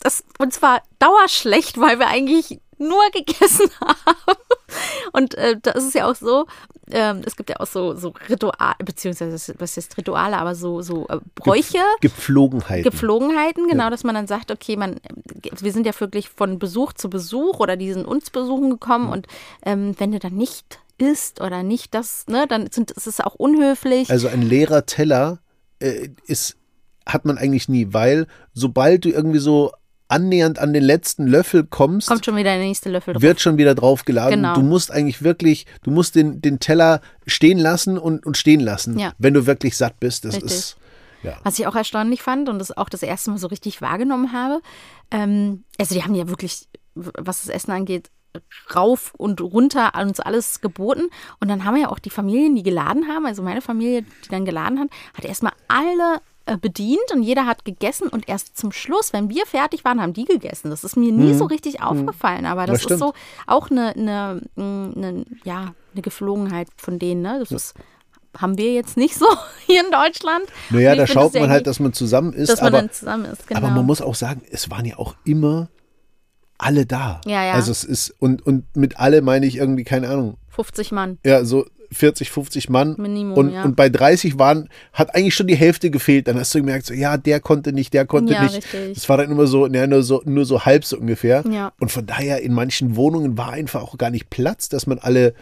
Das, 0.00 0.24
uns 0.38 0.62
war 0.62 0.82
dauerschlecht, 0.98 1.78
weil 1.80 1.98
wir 1.98 2.08
eigentlich 2.08 2.60
nur 2.78 3.02
gegessen 3.12 3.70
haben. 3.80 4.38
Und 5.12 5.34
äh, 5.34 5.56
da 5.60 5.72
ist 5.72 5.94
ja 5.94 6.10
auch 6.10 6.14
so, 6.14 6.46
ähm, 6.90 7.22
es 7.24 7.36
gibt 7.36 7.50
ja 7.50 7.60
auch 7.60 7.66
so, 7.66 7.94
so 7.94 8.14
Rituale, 8.28 8.76
beziehungsweise 8.84 9.54
was 9.58 9.76
heißt 9.76 9.96
Rituale, 9.96 10.36
aber 10.36 10.54
so, 10.54 10.82
so 10.82 11.06
äh, 11.08 11.18
Bräuche. 11.34 11.78
Gepflogenheiten. 12.00 12.84
Gepflogenheiten, 12.84 13.68
genau, 13.68 13.90
dass 13.90 14.04
man 14.04 14.14
dann 14.14 14.26
sagt, 14.26 14.50
okay, 14.50 14.76
man, 14.76 14.96
wir 15.60 15.72
sind 15.72 15.86
ja 15.86 15.98
wirklich 15.98 16.28
von 16.28 16.58
Besuch 16.58 16.92
zu 16.92 17.10
Besuch 17.10 17.60
oder 17.60 17.76
die 17.76 17.92
sind 17.92 18.06
uns 18.06 18.30
besuchen 18.30 18.70
gekommen 18.70 19.10
und 19.10 19.26
ähm, 19.64 19.94
wenn 19.98 20.12
du 20.12 20.18
dann 20.18 20.34
nicht 20.34 20.80
isst 20.98 21.40
oder 21.40 21.62
nicht 21.62 21.94
das, 21.94 22.26
ne, 22.26 22.46
dann 22.48 22.70
sind, 22.70 22.90
ist 22.90 23.06
es 23.06 23.20
auch 23.20 23.34
unhöflich. 23.34 24.10
also 24.10 24.28
ein 24.28 24.42
leerer 24.42 24.84
Teller 24.84 25.40
äh, 25.80 26.08
ist, 26.26 26.56
hat 27.06 27.24
man 27.24 27.38
eigentlich 27.38 27.68
nie, 27.68 27.88
weil 27.92 28.26
sobald 28.52 29.04
du 29.04 29.10
irgendwie 29.10 29.38
so 29.38 29.72
annähernd 30.08 30.58
an 30.58 30.72
den 30.72 30.82
letzten 30.82 31.26
Löffel 31.26 31.64
kommst, 31.64 32.08
Kommt 32.08 32.24
schon 32.24 32.36
wieder 32.36 32.50
der 32.56 32.58
nächste 32.60 32.88
Löffel 32.90 33.14
drauf. 33.14 33.22
wird 33.22 33.40
schon 33.40 33.58
wieder 33.58 33.74
draufgeladen. 33.74 34.40
Genau. 34.42 34.54
Du 34.54 34.62
musst 34.62 34.90
eigentlich 34.90 35.22
wirklich, 35.22 35.66
du 35.82 35.90
musst 35.90 36.14
den, 36.14 36.40
den 36.40 36.60
Teller 36.60 37.00
stehen 37.26 37.58
lassen 37.58 37.98
und, 37.98 38.24
und 38.26 38.36
stehen 38.36 38.60
lassen, 38.60 38.98
Ja. 38.98 39.12
wenn 39.18 39.34
du 39.34 39.46
wirklich 39.46 39.76
satt 39.76 40.00
bist. 40.00 40.24
Das 40.24 40.34
Richtig. 40.36 40.50
ist, 40.52 40.76
ja. 41.22 41.38
Was 41.44 41.58
ich 41.58 41.66
auch 41.66 41.74
erstaunlich 41.76 42.22
fand 42.22 42.48
und 42.48 42.58
das 42.58 42.76
auch 42.76 42.88
das 42.88 43.02
erste 43.02 43.30
Mal 43.30 43.38
so 43.38 43.48
richtig 43.48 43.82
wahrgenommen 43.82 44.32
habe. 44.32 44.60
Ähm, 45.10 45.64
also 45.78 45.94
die 45.94 46.02
haben 46.04 46.14
ja 46.14 46.28
wirklich, 46.28 46.68
was 46.94 47.42
das 47.42 47.48
Essen 47.54 47.72
angeht, 47.72 48.10
rauf 48.74 49.12
und 49.16 49.40
runter 49.40 49.94
an 49.94 50.08
uns 50.08 50.20
alles 50.20 50.60
geboten. 50.60 51.08
Und 51.40 51.48
dann 51.48 51.64
haben 51.64 51.74
wir 51.74 51.82
ja 51.82 51.88
auch 51.88 51.98
die 51.98 52.10
Familien, 52.10 52.54
die 52.54 52.62
geladen 52.62 53.08
haben, 53.08 53.26
also 53.26 53.42
meine 53.42 53.62
Familie, 53.62 54.02
die 54.24 54.28
dann 54.28 54.44
geladen 54.44 54.78
hat, 54.78 54.88
hat 55.14 55.24
erstmal 55.24 55.52
alle 55.66 56.20
bedient 56.56 57.12
und 57.12 57.22
jeder 57.22 57.46
hat 57.46 57.64
gegessen 57.64 58.08
und 58.08 58.28
erst 58.28 58.56
zum 58.56 58.72
Schluss, 58.72 59.12
wenn 59.12 59.28
wir 59.28 59.44
fertig 59.46 59.84
waren, 59.84 60.00
haben 60.00 60.14
die 60.14 60.24
gegessen. 60.24 60.70
Das 60.70 60.84
ist 60.84 60.96
mir 60.96 61.12
nie 61.12 61.34
so 61.34 61.44
richtig 61.44 61.82
aufgefallen, 61.82 62.46
aber 62.46 62.66
das, 62.66 62.78
Mhm. 62.84 62.88
Das 62.88 62.92
ist 62.92 62.98
so 63.00 63.12
auch 63.46 63.70
eine, 63.70 63.90
eine, 63.90 64.40
eine, 64.56 65.24
ja, 65.44 65.74
eine 65.92 66.02
Geflogenheit 66.02 66.68
von 66.76 66.98
denen. 66.98 67.22
Ne? 67.22 67.38
Das 67.40 67.50
ist, 67.50 67.74
haben 68.36 68.56
wir 68.56 68.72
jetzt 68.72 68.96
nicht 68.96 69.16
so 69.16 69.26
hier 69.66 69.84
in 69.84 69.90
Deutschland. 69.90 70.46
Naja, 70.70 70.94
da 70.94 71.06
schaut 71.06 71.34
man 71.34 71.50
halt, 71.50 71.66
dass 71.66 71.80
man 71.80 71.92
zusammen 71.92 72.32
ist, 72.32 72.50
dass 72.50 72.60
man 72.60 72.68
aber 72.68 72.78
dann 72.78 72.90
zusammen 72.92 73.24
ist. 73.26 73.46
Genau. 73.46 73.60
Aber 73.60 73.70
man 73.70 73.84
muss 73.84 74.00
auch 74.00 74.14
sagen, 74.14 74.42
es 74.50 74.70
waren 74.70 74.84
ja 74.84 74.96
auch 74.98 75.14
immer 75.24 75.68
alle 76.56 76.86
da. 76.86 77.20
Ja, 77.24 77.44
ja. 77.44 77.52
Also 77.52 77.70
es 77.70 77.84
ist, 77.84 78.10
und, 78.18 78.44
und 78.46 78.64
mit 78.76 78.98
alle 78.98 79.22
meine 79.22 79.46
ich 79.46 79.56
irgendwie, 79.56 79.84
keine 79.84 80.08
Ahnung, 80.08 80.36
50 80.58 80.90
Mann. 80.92 81.18
ja, 81.24 81.44
so 81.44 81.64
40, 81.90 82.30
50 82.30 82.68
Mann. 82.68 82.96
Minimum, 82.98 83.34
und, 83.38 83.50
ja. 83.50 83.62
und 83.64 83.74
bei 83.74 83.88
30 83.88 84.38
waren, 84.38 84.68
hat 84.92 85.14
eigentlich 85.14 85.34
schon 85.34 85.46
die 85.46 85.54
Hälfte 85.56 85.88
gefehlt. 85.90 86.28
Dann 86.28 86.36
hast 86.38 86.54
du 86.54 86.58
gemerkt, 86.58 86.84
so, 86.84 86.92
ja, 86.92 87.16
der 87.16 87.40
konnte 87.40 87.72
nicht, 87.72 87.94
der 87.94 88.04
konnte 88.04 88.34
Ja, 88.34 88.42
nicht. 88.42 88.56
richtig. 88.56 88.92
Das 88.94 89.08
war 89.08 89.16
dann 89.16 89.30
immer 89.30 89.46
so, 89.46 89.66
ja, 89.66 89.86
nur 89.86 90.02
so, 90.02 90.20
nur 90.26 90.44
so 90.44 90.66
halb 90.66 90.84
so 90.84 90.98
ungefähr. 90.98 91.42
Ja. 91.50 91.72
Und 91.80 91.90
von 91.90 92.04
daher, 92.04 92.42
in 92.42 92.52
manchen 92.52 92.94
Wohnungen 92.96 93.38
war 93.38 93.52
einfach 93.52 93.80
auch 93.82 93.96
gar 93.96 94.10
nicht 94.10 94.28
Platz, 94.28 94.68
dass 94.68 94.86
man 94.86 94.98
alle 94.98 95.32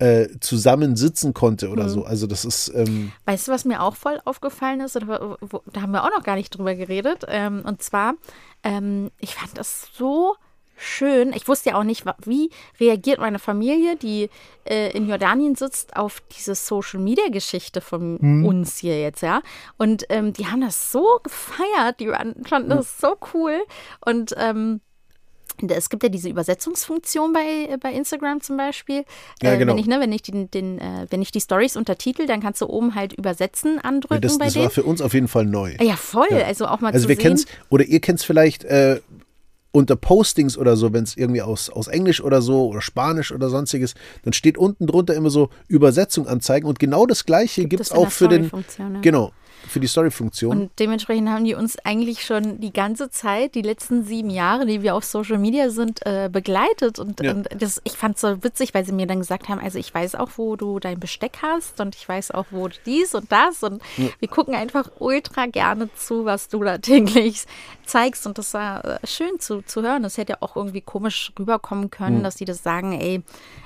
äh, 0.00 0.26
zusammen 0.40 0.96
sitzen 0.96 1.34
konnte 1.34 1.66
Mhm. 1.66 1.72
oder 1.72 1.88
so. 1.88 2.04
Also 2.04 2.26
das 2.26 2.44
ist, 2.44 2.72
ähm, 2.74 3.12
Weißt 3.26 3.46
du, 3.46 3.52
was 3.52 3.64
mir 3.64 3.80
auch 3.80 3.94
voll 3.94 4.18
aufgefallen 4.24 4.80
ist? 4.80 4.96
Oder 4.96 5.36
wo, 5.40 5.62
da 5.72 5.82
haben 5.82 5.92
wir 5.92 6.02
auch 6.02 6.10
noch 6.16 6.24
gar 6.24 6.34
nicht 6.34 6.50
drüber 6.50 6.74
geredet. 6.74 7.24
Ähm, 7.28 7.62
und 7.64 7.80
zwar, 7.80 8.14
ähm, 8.64 9.12
ich 9.20 9.36
fand 9.36 9.56
das 9.56 9.86
so 9.96 10.34
schön. 10.82 11.32
Ich 11.32 11.48
wusste 11.48 11.70
ja 11.70 11.76
auch 11.76 11.84
nicht, 11.84 12.04
wie 12.24 12.50
reagiert 12.80 13.20
meine 13.20 13.38
Familie, 13.38 13.96
die 13.96 14.28
äh, 14.64 14.90
in 14.96 15.08
Jordanien 15.08 15.54
sitzt, 15.54 15.96
auf 15.96 16.22
diese 16.36 16.54
Social-Media-Geschichte 16.54 17.80
von 17.80 18.44
uns 18.44 18.78
hier 18.78 19.00
jetzt, 19.00 19.22
ja. 19.22 19.42
Und 19.78 20.04
ähm, 20.08 20.32
die 20.32 20.46
haben 20.46 20.60
das 20.60 20.92
so 20.92 21.20
gefeiert, 21.22 22.00
die 22.00 22.10
fanden 22.46 22.70
das 22.70 22.98
so 22.98 23.16
cool. 23.34 23.60
Und 24.04 24.34
ähm, 24.38 24.80
es 25.68 25.90
gibt 25.90 26.02
ja 26.02 26.08
diese 26.08 26.28
Übersetzungsfunktion 26.28 27.32
bei, 27.32 27.76
bei 27.78 27.92
Instagram 27.92 28.40
zum 28.40 28.56
Beispiel. 28.56 29.04
Ja, 29.42 29.52
äh, 29.52 29.58
genau. 29.58 29.72
Wenn 29.72 29.78
ich, 29.78 29.86
ne, 29.86 30.00
wenn 30.00 30.10
ich, 30.12 30.22
den, 30.22 30.50
den, 30.50 30.78
äh, 30.78 31.06
wenn 31.10 31.22
ich 31.22 31.30
die 31.30 31.40
Stories 31.40 31.76
untertitel, 31.76 32.26
dann 32.26 32.40
kannst 32.40 32.60
du 32.60 32.66
oben 32.68 32.94
halt 32.94 33.12
Übersetzen 33.12 33.78
andrücken 33.78 34.22
das, 34.22 34.38
bei 34.38 34.46
das 34.46 34.54
denen. 34.54 34.64
war 34.64 34.70
für 34.70 34.82
uns 34.82 35.00
auf 35.02 35.14
jeden 35.14 35.28
Fall 35.28 35.44
neu. 35.44 35.74
ja, 35.80 35.96
voll. 35.96 36.32
Also 36.46 36.66
auch 36.66 36.80
mal 36.80 36.92
Also 36.92 37.04
zu 37.04 37.08
wir 37.08 37.16
sehen. 37.16 37.22
kennen 37.22 37.34
es, 37.36 37.46
oder 37.68 37.84
ihr 37.84 38.00
kennt 38.00 38.18
es 38.20 38.24
vielleicht 38.24 38.64
äh, 38.64 39.00
unter 39.72 39.96
Postings 39.96 40.56
oder 40.56 40.76
so, 40.76 40.92
wenn 40.92 41.04
es 41.04 41.16
irgendwie 41.16 41.42
aus, 41.42 41.70
aus 41.70 41.88
Englisch 41.88 42.20
oder 42.20 42.42
so 42.42 42.68
oder 42.68 42.82
Spanisch 42.82 43.32
oder 43.32 43.48
sonstiges, 43.48 43.94
dann 44.22 44.32
steht 44.32 44.58
unten 44.58 44.86
drunter 44.86 45.14
immer 45.14 45.30
so 45.30 45.48
Übersetzung 45.66 46.28
anzeigen 46.28 46.66
und 46.66 46.78
genau 46.78 47.06
das 47.06 47.24
gleiche 47.24 47.64
gibt 47.64 47.82
es 47.82 47.90
auch 47.90 48.10
für 48.10 48.28
den, 48.28 48.50
ja. 48.78 49.00
genau, 49.00 49.32
für 49.68 49.80
die 49.80 49.86
Story-Funktion. 49.86 50.56
Und 50.56 50.70
dementsprechend 50.78 51.28
haben 51.28 51.44
die 51.44 51.54
uns 51.54 51.78
eigentlich 51.84 52.24
schon 52.24 52.60
die 52.60 52.72
ganze 52.72 53.10
Zeit, 53.10 53.54
die 53.54 53.62
letzten 53.62 54.04
sieben 54.04 54.30
Jahre, 54.30 54.66
die 54.66 54.82
wir 54.82 54.94
auf 54.94 55.04
Social 55.04 55.38
Media 55.38 55.70
sind, 55.70 56.04
äh, 56.04 56.28
begleitet. 56.30 56.98
Und, 56.98 57.20
Ja. 57.22 57.32
und 57.32 57.48
das, 57.56 57.80
ich 57.84 57.92
fand 57.92 58.16
es 58.16 58.20
so 58.22 58.42
witzig, 58.44 58.74
weil 58.74 58.84
sie 58.84 58.92
mir 58.92 59.06
dann 59.06 59.18
gesagt 59.18 59.48
haben, 59.48 59.60
also 59.60 59.78
ich 59.78 59.92
weiß 59.94 60.14
auch, 60.16 60.30
wo 60.36 60.56
du 60.56 60.78
dein 60.78 60.98
Besteck 61.00 61.38
hast 61.42 61.80
und 61.80 61.94
ich 61.94 62.08
weiß 62.08 62.32
auch, 62.32 62.46
wo 62.50 62.68
du 62.68 62.74
dies 62.86 63.14
und 63.14 63.30
das. 63.30 63.62
Und 63.62 63.82
wir 64.18 64.28
gucken 64.28 64.54
einfach 64.54 64.90
ultra 64.98 65.46
gerne 65.46 65.92
zu, 65.94 66.24
was 66.24 66.48
du 66.48 66.62
da 66.62 66.78
täglich 66.78 67.44
zeigst. 67.86 68.26
Und 68.26 68.38
das 68.38 68.54
war 68.54 68.84
äh, 68.84 68.98
schön 69.06 69.38
zu, 69.38 69.62
zu 69.62 69.82
hören. 69.82 70.02
Das 70.02 70.18
hätte 70.18 70.32
ja 70.32 70.38
auch 70.40 70.56
irgendwie 70.56 70.80
komisch 70.80 71.32
rüberkommen 71.38 71.90
können, 71.90 72.22
dass 72.22 72.36
die 72.36 72.44
das 72.44 72.62
sagen, 72.62 72.92
ey, 73.00 73.22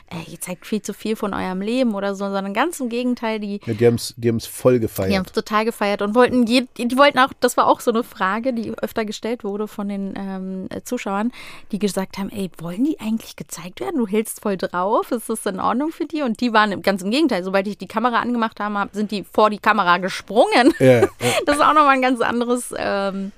ey, 0.09 0.33
ihr 0.33 0.41
zeigt 0.41 0.67
viel 0.67 0.81
zu 0.83 0.93
viel 0.95 1.17
von 1.17 1.35
eurem 1.35 1.61
Leben 1.61 1.95
oder 1.95 2.15
so, 2.15 2.25
sondern 2.27 2.55
ganz 2.55 2.79
im 2.81 2.89
Gegenteil, 2.89 3.41
die, 3.41 3.61
Ja, 3.67 3.75
die 3.75 3.87
haben 3.87 3.97
es 3.97 4.15
die 4.17 4.29
haben's 4.29 4.47
voll 4.47 4.79
gefeiert. 4.79 5.11
die 5.11 5.17
haben 5.17 5.25
es 5.27 5.33
total 5.33 5.65
gefeiert 5.65 6.01
und 6.03 6.15
wollten, 6.15 6.47
je, 6.47 6.67
die 6.77 6.97
wollten 6.97 7.19
auch, 7.19 7.31
das 7.41 7.57
war 7.57 7.67
auch 7.67 7.81
so 7.81 7.91
eine 7.91 8.05
Frage, 8.05 8.53
die 8.53 8.73
öfter 8.79 9.05
gestellt 9.05 9.43
wurde 9.45 9.67
von 9.69 9.89
den 9.89 10.15
ähm, 10.17 10.69
Zuschauern, 10.85 11.33
die 11.73 11.79
gesagt 11.79 12.19
haben, 12.19 12.31
ey, 12.31 12.51
wollen 12.59 12.85
die 12.85 13.01
eigentlich 13.01 13.37
gezeigt 13.37 13.81
werden? 13.81 13.97
Du 13.99 14.07
hältst 14.07 14.41
voll 14.43 14.57
drauf, 14.57 15.11
ist 15.13 15.29
das 15.29 15.45
in 15.47 15.59
Ordnung 15.61 15.91
für 15.91 16.07
die? 16.07 16.23
Und 16.23 16.41
die 16.41 16.53
waren 16.53 16.83
ganz 16.83 17.03
im 17.03 17.11
Gegenteil, 17.11 17.43
sobald 17.43 17.67
ich 17.67 17.79
die 17.79 17.89
Kamera 17.89 18.21
angemacht 18.21 18.61
habe, 18.61 18.79
hab- 18.79 18.95
sind 18.95 19.11
die 19.11 19.25
vor 19.25 19.51
die 19.51 19.59
Kamera 19.59 19.99
gesprungen. 19.99 20.73
Ja, 20.79 21.01
ja. 21.03 21.09
Das 21.47 21.57
ist 21.57 21.63
auch 21.63 21.75
nochmal 21.75 21.95
ein 21.97 22.03
ganz 22.03 22.21
anderes 22.21 22.73
ähm, 22.77 23.33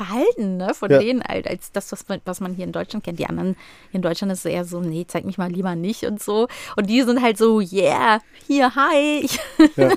Verhalten 0.00 0.56
ne, 0.56 0.72
von 0.72 0.90
Ja. 0.90 0.98
denen, 0.98 1.22
halt, 1.22 1.46
als 1.46 1.72
das, 1.72 1.92
was 1.92 2.08
man, 2.08 2.22
was 2.24 2.40
man 2.40 2.54
hier 2.54 2.64
in 2.64 2.72
Deutschland 2.72 3.04
kennt. 3.04 3.18
Die 3.18 3.26
anderen 3.26 3.54
hier 3.90 3.96
in 3.96 4.02
Deutschland 4.02 4.32
ist 4.32 4.46
eher 4.46 4.64
so, 4.64 4.80
nee, 4.80 5.04
zeig 5.06 5.26
mich 5.26 5.36
mal 5.36 5.50
lieber 5.50 5.74
nicht 5.74 6.04
und 6.04 6.22
so. 6.22 6.48
Und 6.76 6.88
die 6.88 7.02
sind 7.02 7.20
halt 7.20 7.36
so, 7.36 7.60
yeah, 7.60 8.20
hier, 8.46 8.74
hi. 8.74 9.28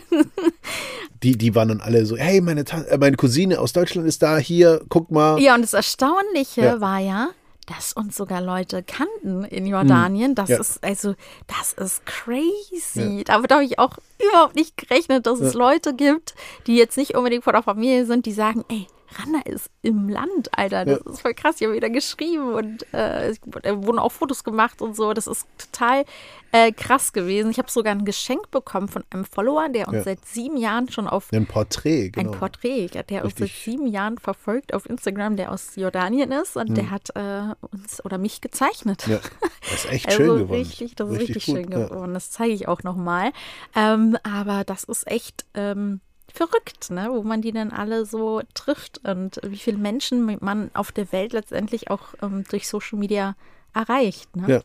Die, 1.23 1.37
die 1.37 1.55
waren 1.55 1.69
dann 1.69 1.79
alle 1.79 2.05
so, 2.05 2.17
hey, 2.17 2.41
meine, 2.41 2.65
äh, 2.89 2.97
meine 2.97 3.15
Cousine 3.15 3.57
aus 3.59 3.71
Deutschland 3.71 4.05
ist 4.07 4.21
da, 4.21 4.37
hier, 4.37 4.81
guck 4.89 5.09
mal. 5.09 5.39
Ja, 5.39 5.55
und 5.55 5.61
das 5.61 5.73
Erstaunliche 5.73 6.61
Ja. 6.61 6.81
war 6.81 6.99
ja, 6.99 7.29
dass 7.65 7.93
uns 7.93 8.17
sogar 8.17 8.41
Leute 8.41 8.83
kannten 8.83 9.45
in 9.45 9.65
Jordanien. 9.65 10.35
Das 10.35 10.49
Hm. 10.49 10.55
Ja. 10.55 10.59
ist, 10.61 10.83
also, 10.83 11.15
das 11.47 11.71
ist 11.73 12.05
crazy. 12.05 13.23
Damit 13.23 13.51
habe 13.53 13.63
ich 13.63 13.79
auch 13.79 13.97
überhaupt 14.21 14.55
nicht 14.55 14.75
gerechnet, 14.75 15.25
dass 15.25 15.39
es 15.39 15.53
Leute 15.53 15.93
gibt, 15.95 16.35
die 16.67 16.75
jetzt 16.75 16.97
nicht 16.97 17.15
unbedingt 17.15 17.45
von 17.45 17.53
der 17.53 17.63
Familie 17.63 18.05
sind, 18.05 18.25
die 18.25 18.33
sagen, 18.33 18.65
ey, 18.67 18.87
Randa 19.19 19.39
ist 19.45 19.69
im 19.81 20.09
Land, 20.09 20.49
Alter. 20.57 20.85
Das 20.85 20.99
Ja. 21.05 21.11
ist 21.11 21.21
voll 21.21 21.33
krass. 21.33 21.55
Ich 21.59 21.63
habe 21.67 21.75
wieder 21.75 21.89
geschrieben 21.89 22.53
und 22.53 22.85
äh, 22.93 23.29
es 23.29 23.39
wurden 23.43 23.99
auch 23.99 24.11
Fotos 24.11 24.43
gemacht 24.43 24.81
und 24.81 24.95
so. 24.95 25.13
Das 25.13 25.27
ist 25.27 25.45
total 25.57 26.05
äh, 26.51 26.71
krass 26.71 27.13
gewesen. 27.13 27.49
Ich 27.51 27.57
habe 27.57 27.69
sogar 27.71 27.93
ein 27.93 28.05
Geschenk 28.05 28.51
bekommen 28.51 28.87
von 28.87 29.03
einem 29.09 29.25
Follower, 29.25 29.69
der 29.69 29.87
uns 29.87 29.97
Ja. 29.97 30.03
seit 30.03 30.25
sieben 30.25 30.57
Jahren 30.57 30.89
schon 30.91 31.07
auf 31.07 31.31
Ein 31.33 31.45
Porträt, 31.47 32.09
genau. 32.09 32.31
ein 32.31 32.37
Porträt, 32.39 32.89
der 33.09 33.23
uns 33.23 33.33
seit 33.33 33.43
Richtig. 33.43 33.63
sieben 33.63 33.87
Jahren 33.87 34.17
verfolgt 34.19 34.73
auf 34.73 34.87
Instagram, 34.89 35.35
der 35.35 35.51
aus 35.51 35.75
Jordanien 35.75 36.31
ist 36.31 36.55
und 36.57 36.75
der 36.77 36.91
hat 36.91 37.09
äh, 37.15 37.53
uns 37.71 38.03
oder 38.05 38.17
mich 38.17 38.41
gezeichnet. 38.41 39.03
Hm. 39.05 39.13
Ja, 39.13 39.19
das 39.61 39.85
ist 39.85 39.91
echt 39.91 40.05
also 40.09 40.17
schön 40.17 40.27
geworden. 40.39 40.51
richtig, 40.51 40.95
das 40.95 41.09
ist 41.09 41.19
richtig, 41.19 41.45
gut, 41.45 41.55
schön 41.55 41.69
geworden. 41.69 42.13
Das 42.13 42.31
zeige 42.31 42.53
ich 42.53 42.67
auch 42.67 42.83
nochmal. 42.83 43.31
Ähm, 43.75 44.17
aber 44.23 44.63
das 44.63 44.83
ist 44.83 45.07
echt 45.07 45.45
ähm, 45.55 46.01
verrückt, 46.33 46.89
ne? 46.89 47.09
wo 47.11 47.21
man 47.21 47.41
die 47.41 47.51
dann 47.51 47.71
alle 47.71 48.05
so 48.05 48.41
trifft 48.55 48.99
und 49.07 49.39
wie 49.43 49.57
viele 49.57 49.77
Menschen 49.77 50.37
man 50.41 50.71
auf 50.73 50.91
der 50.91 51.11
Welt 51.11 51.31
letztendlich 51.31 51.91
auch 51.91 52.15
ähm, 52.21 52.43
durch 52.49 52.67
Social 52.67 52.97
Media 52.97 53.35
erreicht. 53.73 54.35
Ne? 54.35 54.47
Ja. 54.47 54.61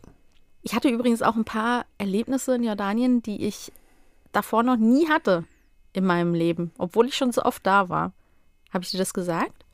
Ich 0.62 0.74
hatte 0.74 0.88
übrigens 0.88 1.20
auch 1.22 1.36
ein 1.36 1.44
paar 1.44 1.84
Erlebnisse 1.98 2.54
in 2.54 2.64
Jordanien, 2.64 3.22
die 3.22 3.44
ich 3.44 3.70
davor 4.32 4.62
noch 4.62 4.76
nie 4.76 5.08
hatte 5.08 5.44
in 5.92 6.04
meinem 6.04 6.34
Leben, 6.34 6.72
obwohl 6.78 7.06
ich 7.06 7.16
schon 7.16 7.32
so 7.32 7.42
oft 7.42 7.64
da 7.66 7.88
war. 7.88 8.12
Habe 8.72 8.84
ich 8.84 8.90
dir 8.90 8.98
das 8.98 9.12
gesagt? 9.12 9.64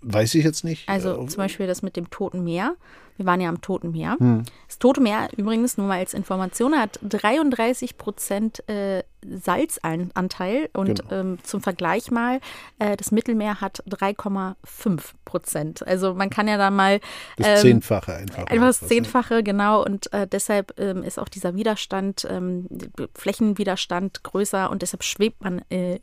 Weiß 0.00 0.34
ich 0.34 0.44
jetzt 0.44 0.64
nicht. 0.64 0.88
Also 0.88 1.20
Äh, 1.22 1.26
zum 1.26 1.36
Beispiel 1.36 1.66
das 1.66 1.82
mit 1.82 1.96
dem 1.96 2.10
Toten 2.10 2.44
Meer. 2.44 2.76
Wir 3.20 3.26
waren 3.26 3.42
ja 3.42 3.50
am 3.50 3.60
Toten 3.60 3.90
Meer. 3.90 4.16
Hm. 4.18 4.44
Das 4.66 4.78
Tote 4.78 5.02
Meer 5.02 5.28
übrigens, 5.36 5.76
nur 5.76 5.86
mal 5.86 5.98
als 5.98 6.14
Information, 6.14 6.74
hat 6.74 6.98
33 7.02 7.98
Prozent 7.98 8.66
äh, 8.66 9.02
Salzanteil 9.22 10.70
und 10.72 11.02
Genau. 11.02 11.20
ähm, 11.20 11.38
zum 11.42 11.60
Vergleich 11.60 12.10
mal, 12.10 12.40
äh, 12.78 12.96
das 12.96 13.12
Mittelmeer 13.12 13.60
hat 13.60 13.84
3,5 13.90 15.12
Prozent. 15.26 15.86
Also 15.86 16.14
man 16.14 16.30
kann 16.30 16.48
ja 16.48 16.56
da 16.56 16.70
mal 16.70 16.98
das 17.36 17.46
ähm, 17.46 17.56
Zehnfache 17.58 18.14
einfach. 18.14 18.46
Einfach 18.46 18.66
das 18.68 18.80
ne? 18.80 18.88
Zehnfache, 18.88 19.42
genau. 19.42 19.84
Und 19.84 20.10
äh, 20.14 20.26
deshalb 20.26 20.80
ähm, 20.80 21.02
ist 21.02 21.18
auch 21.18 21.28
dieser 21.28 21.54
Widerstand, 21.54 22.26
ähm, 22.30 22.68
Flächenwiderstand 23.14 24.24
größer 24.24 24.70
und 24.70 24.80
deshalb 24.80 25.04
schwebt 25.04 25.44
man 25.44 25.60
äh, 25.68 26.00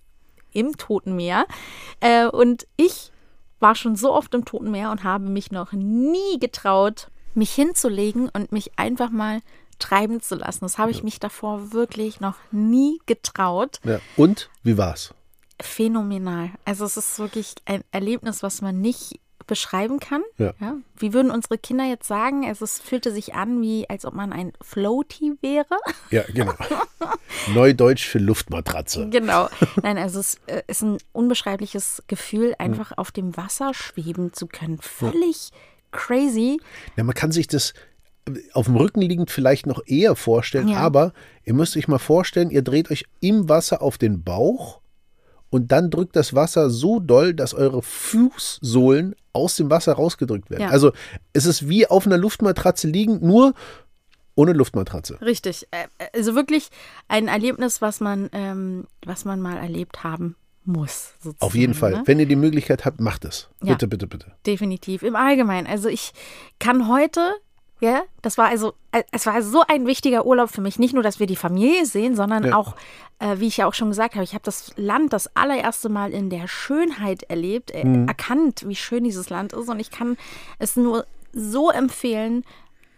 im 0.53 0.77
Toten 0.77 1.15
Meer. 1.15 1.47
Äh, 1.99 2.27
und 2.27 2.67
ich 2.77 3.12
war 3.59 3.75
schon 3.75 3.95
so 3.95 4.13
oft 4.13 4.33
im 4.33 4.45
Toten 4.45 4.71
Meer 4.71 4.91
und 4.91 5.03
habe 5.03 5.25
mich 5.29 5.51
noch 5.51 5.71
nie 5.71 6.39
getraut, 6.39 7.09
mich 7.33 7.51
hinzulegen 7.51 8.29
und 8.29 8.51
mich 8.51 8.77
einfach 8.77 9.09
mal 9.09 9.41
treiben 9.79 10.21
zu 10.21 10.35
lassen. 10.35 10.65
Das 10.65 10.77
habe 10.77 10.91
ich 10.91 11.03
mich 11.03 11.19
davor 11.19 11.71
wirklich 11.71 12.19
noch 12.19 12.35
nie 12.51 12.99
getraut 13.05 13.79
Ja. 13.83 13.99
Und 14.15 14.49
wie 14.63 14.77
war's? 14.77 15.13
phänomenal. 15.59 16.51
Also 16.65 16.85
es 16.85 16.97
ist 16.97 17.17
wirklich 17.17 17.55
ein 17.65 17.83
Erlebnis, 17.91 18.43
was 18.43 18.61
man 18.61 18.79
nicht 18.79 19.19
beschreiben 19.47 19.99
kann. 19.99 20.21
Ja. 20.38 20.53
Wie 20.97 21.13
würden 21.13 21.31
unsere 21.31 21.57
Kinder 21.57 21.86
jetzt 21.86 22.07
sagen? 22.07 22.45
Also 22.45 22.65
es 22.65 22.79
fühlte 22.79 23.12
sich 23.12 23.33
an, 23.33 23.62
wie 23.62 23.89
als 23.89 24.05
ob 24.05 24.13
man 24.13 24.31
ein 24.33 24.53
Floaty 24.62 25.33
wäre. 25.41 25.65
Ja, 26.12 26.23
genau. 26.33 26.53
Neudeutsch 27.53 28.05
für 28.07 28.19
Luftmatratze. 28.19 29.10
genau. 29.10 29.49
Nein, 29.83 29.97
also 29.97 30.19
es 30.19 30.38
äh, 30.47 30.62
ist 30.67 30.81
ein 30.83 30.97
unbeschreibliches 31.13 32.03
Gefühl, 32.07 32.55
einfach 32.60 32.93
auf 32.97 33.12
dem 33.12 33.36
Wasser 33.36 33.73
schweben 33.73 34.33
zu 34.33 34.47
können. 34.47 34.79
Völlig 34.79 35.51
crazy. 35.91 36.60
Ja, 36.95 37.03
man 37.03 37.15
kann 37.15 37.31
sich 37.31 37.47
das 37.47 37.73
auf 38.53 38.65
dem 38.65 38.75
Rücken 38.75 39.01
liegend 39.01 39.31
vielleicht 39.31 39.65
noch 39.67 39.81
eher 39.86 40.15
vorstellen, 40.15 40.67
Ja. 40.67 40.77
aber 40.79 41.13
ihr 41.45 41.53
müsst 41.53 41.77
euch 41.77 41.88
mal 41.88 41.97
vorstellen, 41.99 42.49
ihr 42.49 42.62
dreht 42.62 42.91
euch 42.91 43.05
im 43.21 43.47
Wasser 43.47 43.81
auf 43.81 43.97
den 43.97 44.23
Bauch 44.23 44.81
und 45.49 45.71
dann 45.71 45.89
drückt 45.89 46.15
das 46.15 46.33
Wasser 46.33 46.69
so 46.69 46.99
doll, 46.99 47.33
dass 47.33 47.53
eure 47.53 47.81
Fußsohlen 47.81 49.15
aus 49.33 49.55
dem 49.55 49.69
Wasser 49.69 49.93
rausgedrückt 49.93 50.49
werden. 50.49 50.63
Ja. 50.63 50.69
Also 50.69 50.91
es 51.33 51.45
ist 51.45 51.69
wie 51.69 51.88
auf 51.88 52.05
einer 52.05 52.17
Luftmatratze 52.17 52.88
liegend, 52.88 53.21
nur 53.21 53.53
ohne 54.36 54.53
Luftmatratze. 54.53 55.19
Richtig. 55.21 55.67
Also 56.13 56.36
wirklich 56.36 56.69
ein 57.07 57.27
Erlebnis, 57.27 57.81
was 57.81 57.99
man, 57.99 58.29
ähm, 58.33 58.86
was 59.05 59.25
man 59.25 59.41
mal 59.41 59.57
erlebt 59.57 60.03
haben 60.03 60.36
muss. 60.63 61.13
Auf 61.39 61.55
jeden 61.55 61.73
Fall. 61.73 61.91
Ne? 61.91 62.03
Wenn 62.05 62.19
ihr 62.19 62.25
die 62.27 62.36
Möglichkeit 62.36 62.86
habt, 62.86 62.99
macht 62.99 63.25
es. 63.25 63.49
Ja. 63.63 63.73
Bitte, 63.73 63.88
bitte, 63.88 64.05
bitte. 64.05 64.33
Definitiv. 64.45 65.01
Im 65.01 65.15
Allgemeinen. 65.15 65.65
Also 65.65 65.89
ich 65.89 66.12
kann 66.60 66.88
heute, 66.88 67.33
ja, 67.79 68.01
das 68.21 68.37
war 68.37 68.47
also, 68.47 68.73
äh, 68.91 69.03
es 69.11 69.25
war 69.25 69.41
so 69.41 69.63
ein 69.67 69.85
wichtiger 69.85 70.25
Urlaub 70.25 70.49
für 70.49 70.61
mich. 70.61 70.79
Nicht 70.79 70.93
nur, 70.93 71.03
dass 71.03 71.19
wir 71.19 71.27
die 71.27 71.35
Familie 71.35 71.85
sehen, 71.85 72.15
sondern 72.15 72.43
Ja. 72.45 72.55
auch, 72.55 72.75
äh, 73.19 73.35
wie 73.39 73.47
ich 73.47 73.57
ja 73.57 73.67
auch 73.67 73.73
schon 73.73 73.89
gesagt 73.89 74.15
habe, 74.15 74.23
ich 74.23 74.33
habe 74.33 74.43
das 74.43 74.71
Land 74.77 75.13
das 75.13 75.35
allererste 75.35 75.89
Mal 75.89 76.11
in 76.11 76.29
der 76.29 76.47
Schönheit 76.47 77.23
erlebt, 77.23 77.71
äh, 77.71 77.85
Mhm. 77.85 78.07
erkannt, 78.07 78.63
wie 78.67 78.75
schön 78.75 79.03
dieses 79.03 79.29
Land 79.29 79.53
ist. 79.53 79.69
Und 79.69 79.79
ich 79.79 79.91
kann 79.91 80.17
es 80.59 80.75
nur 80.75 81.05
so 81.33 81.69
empfehlen, 81.69 82.43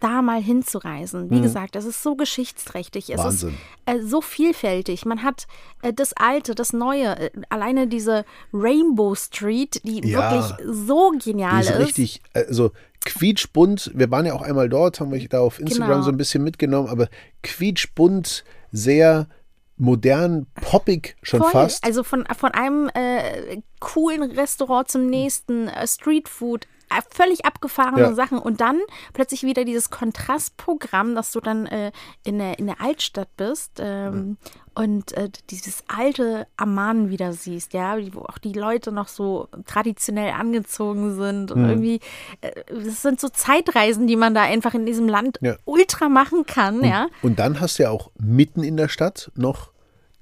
da 0.00 0.22
mal 0.22 0.42
hinzureisen. 0.42 1.30
Wie 1.30 1.40
gesagt, 1.40 1.76
es 1.76 1.84
ist 1.84 2.02
so 2.02 2.16
geschichtsträchtig. 2.16 3.10
Es 3.10 3.18
Mhm. 3.20 3.24
Wahnsinn. 3.24 3.48
ist 3.50 3.94
äh, 3.94 4.02
so 4.02 4.20
vielfältig. 4.20 5.04
Man 5.06 5.22
hat 5.22 5.46
äh, 5.82 5.92
das 5.92 6.12
Alte, 6.14 6.54
das 6.54 6.72
Neue, 6.72 7.16
äh, 7.18 7.30
alleine 7.50 7.86
diese 7.86 8.24
Rainbow 8.52 9.14
Street, 9.14 9.80
die 9.84 10.00
Ja. 10.08 10.32
wirklich 10.32 10.66
so 10.74 11.12
genial 11.22 11.62
Die 11.62 11.68
ist 11.68 11.70
ist. 11.74 11.78
richtig, 11.86 12.22
also 12.34 12.72
quietschbunt. 13.04 13.90
Wir 13.94 14.10
waren 14.10 14.26
ja 14.26 14.34
auch 14.34 14.42
einmal 14.42 14.68
dort, 14.68 15.00
haben 15.00 15.12
wir 15.12 15.28
da 15.28 15.40
auf 15.40 15.58
Instagram 15.60 15.88
Genau. 15.90 16.02
so 16.02 16.10
ein 16.10 16.16
bisschen 16.16 16.42
mitgenommen, 16.44 16.88
aber 16.88 17.08
quietschbunt, 17.42 18.44
sehr 18.72 19.28
modern, 19.76 20.46
poppig 20.60 21.16
schon 21.22 21.40
Voll. 21.40 21.50
fast. 21.50 21.84
Also 21.84 22.02
von, 22.04 22.26
von 22.38 22.50
einem 22.52 22.90
äh, 22.94 23.62
coolen 23.80 24.22
Restaurant 24.30 24.90
zum 24.90 25.06
nächsten, 25.06 25.68
äh, 25.68 25.86
Streetfood, 25.86 26.66
völlig 27.10 27.44
abgefahrene 27.44 28.00
Ja. 28.00 28.14
Sachen 28.14 28.38
und 28.38 28.60
dann 28.60 28.78
plötzlich 29.12 29.42
wieder 29.42 29.64
dieses 29.64 29.90
Kontrastprogramm, 29.90 31.14
dass 31.14 31.32
du 31.32 31.40
dann 31.40 31.66
äh, 31.66 31.92
in, 32.24 32.38
der, 32.38 32.58
in 32.58 32.66
der 32.66 32.80
Altstadt 32.80 33.28
bist 33.36 33.72
ähm, 33.78 34.36
und 34.74 35.12
äh, 35.16 35.28
dieses 35.50 35.82
alte 35.88 36.46
Amman 36.56 37.10
wieder 37.10 37.32
siehst, 37.32 37.72
ja, 37.74 37.96
wo 38.12 38.20
auch 38.20 38.38
die 38.38 38.52
Leute 38.52 38.92
noch 38.92 39.08
so 39.08 39.48
traditionell 39.66 40.32
angezogen 40.32 41.14
sind 41.16 41.50
und 41.52 41.68
irgendwie, 41.68 42.00
äh, 42.40 42.50
das 42.72 43.02
sind 43.02 43.20
so 43.20 43.28
Zeitreisen, 43.28 44.06
die 44.06 44.16
man 44.16 44.34
da 44.34 44.42
einfach 44.42 44.74
in 44.74 44.86
diesem 44.86 45.08
Land 45.08 45.38
Ja. 45.42 45.56
ultra 45.64 46.08
machen 46.08 46.46
kann, 46.46 46.84
ja. 46.84 47.08
Und 47.22 47.38
dann 47.38 47.60
hast 47.60 47.78
du 47.78 47.84
ja 47.84 47.90
auch 47.90 48.10
mitten 48.18 48.62
in 48.62 48.76
der 48.76 48.88
Stadt 48.88 49.30
noch 49.34 49.70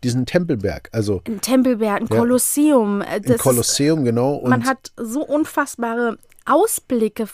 diesen 0.04 0.26
Tempelberg, 0.26 0.88
also 0.92 1.22
Ein 1.26 1.40
Tempelberg, 1.40 2.02
ein 2.02 2.06
Ja. 2.08 2.18
Kolosseum. 2.18 3.02
äh, 3.02 3.04
ein 3.06 3.22
ist- 3.24 3.38
Kolosseum, 3.40 4.04
genau. 4.04 4.34
Und 4.36 4.50
man 4.50 4.64
hat 4.64 4.92
so 4.96 5.24
unfassbare 5.26 6.18
Ausblicke 6.48 7.28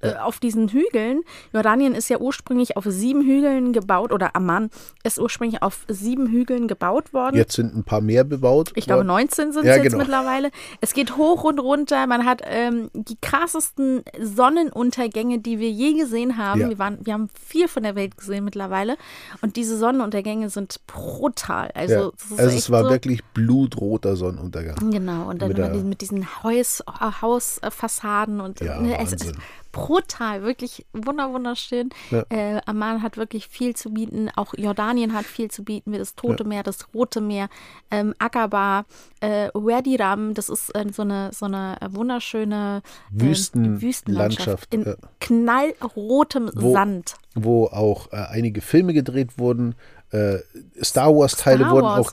äh, 0.00 0.14
auf 0.14 0.38
diesen 0.40 0.68
Hügeln. 0.68 1.22
Jordanien 1.52 1.94
ist 1.94 2.08
ja 2.08 2.18
ursprünglich 2.18 2.76
auf 2.76 2.84
sieben 2.86 3.22
Hügeln 3.22 3.72
gebaut 3.72 4.12
oder 4.12 4.36
Amman 4.36 4.70
ist 5.04 5.18
ursprünglich 5.18 5.62
auf 5.62 5.84
sieben 5.88 6.28
Hügeln 6.28 6.68
gebaut 6.68 7.12
worden. 7.12 7.36
jetzt 7.36 7.54
sind 7.54 7.74
ein 7.74 7.84
paar 7.84 8.00
mehr 8.00 8.24
bebaut. 8.24 8.72
Ich 8.74 8.86
glaube, 8.86 8.98
worden. 9.00 9.08
19 9.08 9.52
sind 9.52 9.62
es 9.62 9.66
Ja, 9.68 9.76
jetzt 9.76 9.84
genau. 9.84 9.98
mittlerweile. 9.98 10.50
Es 10.80 10.92
geht 10.94 11.16
hoch 11.16 11.44
und 11.44 11.58
runter. 11.58 12.06
Man 12.06 12.24
hat 12.26 12.42
ähm, 12.44 12.90
die 12.94 13.16
krassesten 13.20 14.02
Sonnenuntergänge, 14.20 15.38
die 15.38 15.58
wir 15.58 15.70
je 15.70 15.94
gesehen 15.94 16.36
haben. 16.38 16.60
Ja. 16.60 16.68
Wir, 16.68 16.78
waren, 16.78 16.98
wir 17.04 17.12
haben 17.12 17.28
vier 17.38 17.68
von 17.68 17.82
der 17.82 17.94
Welt 17.94 18.16
gesehen 18.16 18.44
mittlerweile. 18.44 18.96
Und 19.40 19.56
diese 19.56 19.76
Sonnenuntergänge 19.78 20.50
sind 20.50 20.80
brutal. 20.86 21.70
Also, 21.74 21.94
Ja. 21.94 22.10
Also 22.36 22.56
es 22.56 22.70
war 22.70 22.84
so, 22.84 22.90
wirklich 22.90 23.24
blutroter 23.32 24.16
Sonnenuntergang. 24.16 24.90
Genau, 24.90 25.28
und 25.30 25.40
dann 25.42 25.52
Mit 25.52 25.84
mit 25.84 26.00
diesen 26.00 26.42
Haus, 26.42 26.82
Hausfassaden 27.22 28.40
und 28.40 28.60
Ja, 28.60 28.80
ne, 28.80 28.98
es 28.98 29.12
ist. 29.12 29.32
Brutal, 29.76 30.42
wirklich 30.42 30.86
wunder 30.92 31.32
wunderschön. 31.32 31.90
Ja. 32.10 32.24
Äh, 32.30 32.60
Amman 32.66 33.02
hat 33.02 33.16
wirklich 33.16 33.46
viel 33.48 33.76
zu 33.76 33.90
bieten, 33.90 34.30
auch 34.34 34.54
Jordanien 34.56 35.12
hat 35.12 35.24
viel 35.26 35.50
zu 35.50 35.62
bieten, 35.64 35.92
wie 35.92 35.98
das 35.98 36.14
Tote 36.14 36.44
Meer, 36.44 36.62
das 36.62 36.92
Rote 36.94 37.20
Meer, 37.20 37.48
ähm, 37.90 38.14
Aqaba, 38.18 38.86
äh, 39.20 39.48
Wadi 39.54 39.96
Ram, 39.96 40.34
das 40.34 40.48
ist 40.48 40.70
äh, 40.74 40.84
so 40.92 41.02
eine 41.02 41.30
so 41.32 41.46
eine 41.46 41.76
wunderschöne 41.90 42.82
ähm, 43.12 43.20
Wüsten- 43.20 43.80
Wüstenlandschaft 43.82 44.46
Landschaft, 44.72 44.74
in 44.74 44.84
ja. 44.84 44.94
knallrotem 45.20 46.50
Wo- 46.54 46.72
Sand. 46.72 47.14
wo 47.34 47.66
auch 47.66 48.12
äh, 48.12 48.16
einige 48.30 48.60
Filme 48.60 48.92
gedreht 48.92 49.38
wurden. 49.38 49.74
Äh, 50.10 50.38
Star 50.82 51.14
Wars-Teile 51.14 51.64
Star 51.64 51.72
wurden 51.72 51.84
Wars 51.84 52.06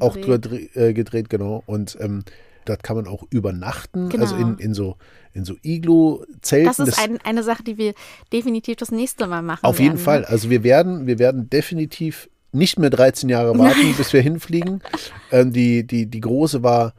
auch 0.00 0.14
gedreht. 0.14 0.42
gedreht, 0.42 0.76
äh, 0.76 0.92
gedreht, 0.94 1.28
genau. 1.30 1.62
Und 1.66 1.96
ähm, 2.00 2.24
dort 2.64 2.82
kann 2.82 2.96
man 2.96 3.06
auch 3.06 3.24
übernachten, 3.30 4.08
Genau. 4.08 4.24
also 4.24 4.36
in, 4.36 4.58
in 4.58 4.74
so, 4.74 4.96
in 5.32 5.44
so 5.44 5.54
Iglu-Zelten. 5.62 6.66
Das 6.66 6.78
ist 6.78 6.98
ein, 6.98 7.18
eine 7.24 7.42
Sache, 7.42 7.62
die 7.62 7.78
wir 7.78 7.94
definitiv 8.32 8.76
das 8.76 8.90
nächste 8.90 9.26
Mal 9.26 9.42
machen 9.42 9.64
Auf 9.64 9.78
werden. 9.78 9.92
jeden 9.92 9.98
Fall. 9.98 10.24
Also 10.24 10.50
wir 10.50 10.62
werden, 10.64 11.06
wir 11.06 11.18
werden 11.18 11.48
definitiv 11.50 12.28
nicht 12.52 12.78
mehr 12.78 12.90
13 12.90 13.28
Jahre 13.28 13.58
warten, 13.58 13.94
bis 13.96 14.12
wir 14.12 14.20
hinfliegen. 14.22 14.82
Ähm, 15.30 15.50
die, 15.52 15.86
die, 15.86 16.04
die 16.04 16.20
große 16.20 16.62
war 16.62 16.92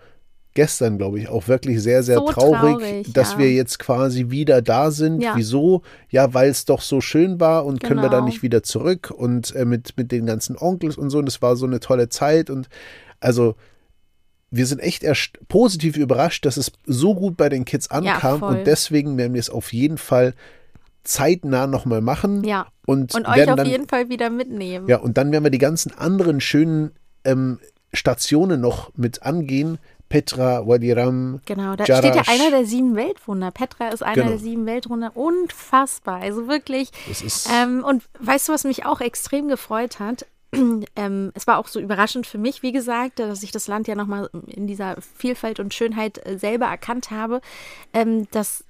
gestern, 0.55 0.97
glaube 0.97 1.19
ich, 1.19 1.29
auch 1.29 1.47
wirklich 1.47 1.81
sehr, 1.83 2.01
sehr 2.01 2.17
So 2.17 2.25
traurig, 2.31 2.59
traurig, 2.59 3.13
dass 3.13 3.33
ja. 3.33 3.37
wir 3.39 3.51
jetzt 3.51 3.77
quasi 3.77 4.31
wieder 4.31 4.63
da 4.63 4.89
sind. 4.89 5.21
Ja. 5.21 5.33
Wieso? 5.35 5.83
Ja, 6.09 6.33
weil 6.33 6.49
es 6.49 6.65
doch 6.65 6.81
so 6.81 6.99
schön 6.99 7.39
war 7.39 7.65
und 7.65 7.79
können 7.83 7.99
wir 8.01 8.09
Genau. 8.09 8.21
dann 8.21 8.25
nicht 8.25 8.41
wieder 8.41 8.63
zurück 8.63 9.11
und 9.15 9.55
äh, 9.55 9.65
mit, 9.65 9.95
mit 9.97 10.11
den 10.11 10.25
ganzen 10.25 10.57
Onkels 10.57 10.97
und 10.97 11.11
so. 11.11 11.19
Und 11.19 11.27
es 11.27 11.43
war 11.43 11.55
so 11.55 11.67
eine 11.67 11.79
tolle 11.79 12.09
Zeit 12.09 12.49
und 12.49 12.69
also 13.19 13.53
wir 14.55 14.67
sind 14.67 14.79
echt 14.79 15.03
erst 15.03 15.39
positiv 15.47 15.97
überrascht, 15.97 16.45
dass 16.45 16.57
es 16.57 16.71
so 16.85 17.15
gut 17.15 17.37
bei 17.37 17.49
den 17.49 17.65
Kids 17.65 17.89
ankam 17.89 18.39
voll. 18.39 18.49
und 18.57 18.67
deswegen 18.67 19.17
werden 19.17 19.33
wir 19.33 19.39
es 19.39 19.49
auf 19.49 19.73
jeden 19.73 19.97
Fall 19.97 20.33
zeitnah 21.03 21.65
nochmal 21.67 22.01
machen. 22.01 22.43
Ja. 22.43 22.67
Und, 22.85 23.15
Und 23.15 23.27
euch 23.27 23.49
auf 23.49 23.55
dann, 23.55 23.65
jeden 23.65 23.87
Fall 23.87 24.09
wieder 24.09 24.29
mitnehmen. 24.29 24.87
Ja, 24.87 24.97
und 24.99 25.17
dann 25.17 25.31
werden 25.31 25.43
wir 25.43 25.51
die 25.51 25.57
ganzen 25.57 25.97
anderen 25.97 26.39
schönen 26.39 26.91
ähm, 27.25 27.59
Stationen 27.93 28.61
noch 28.61 28.91
mit 28.95 29.23
angehen. 29.23 29.79
Petra, 30.09 30.67
Wadi 30.67 30.91
Ram, 30.91 31.41
Genau, 31.45 31.75
da 31.75 31.85
Jarash. 31.85 32.05
steht 32.11 32.27
ja 32.27 32.31
einer 32.31 32.51
der 32.51 32.65
sieben 32.67 32.95
Weltwunder. 32.95 33.49
Petra 33.49 33.87
ist 33.87 34.03
einer 34.03 34.13
Genau. 34.13 34.27
der 34.29 34.37
sieben 34.37 34.67
Weltwunder. 34.67 35.11
Unfassbar. 35.15 36.21
Also 36.21 36.47
wirklich. 36.47 36.91
Ähm, 37.51 37.83
und 37.83 38.03
weißt 38.19 38.47
du, 38.47 38.53
was 38.53 38.63
mich 38.63 38.85
auch 38.85 39.01
extrem 39.01 39.47
gefreut 39.47 39.99
hat? 39.99 40.27
Ähm, 40.95 41.31
es 41.33 41.47
war 41.47 41.57
auch 41.57 41.67
so 41.67 41.79
überraschend 41.79 42.27
für 42.27 42.37
mich, 42.37 42.61
wie 42.61 42.71
gesagt, 42.71 43.19
dass 43.19 43.41
ich 43.41 43.51
das 43.51 43.67
Land 43.67 43.87
ja 43.87 43.95
nochmal 43.95 44.29
in 44.47 44.67
dieser 44.67 44.97
Vielfalt 45.01 45.59
und 45.59 45.73
Schönheit 45.73 46.25
äh, 46.25 46.37
selber 46.37 46.67
erkannt 46.67 47.09
habe, 47.09 47.41
ähm, 47.93 48.27
dass 48.31 48.63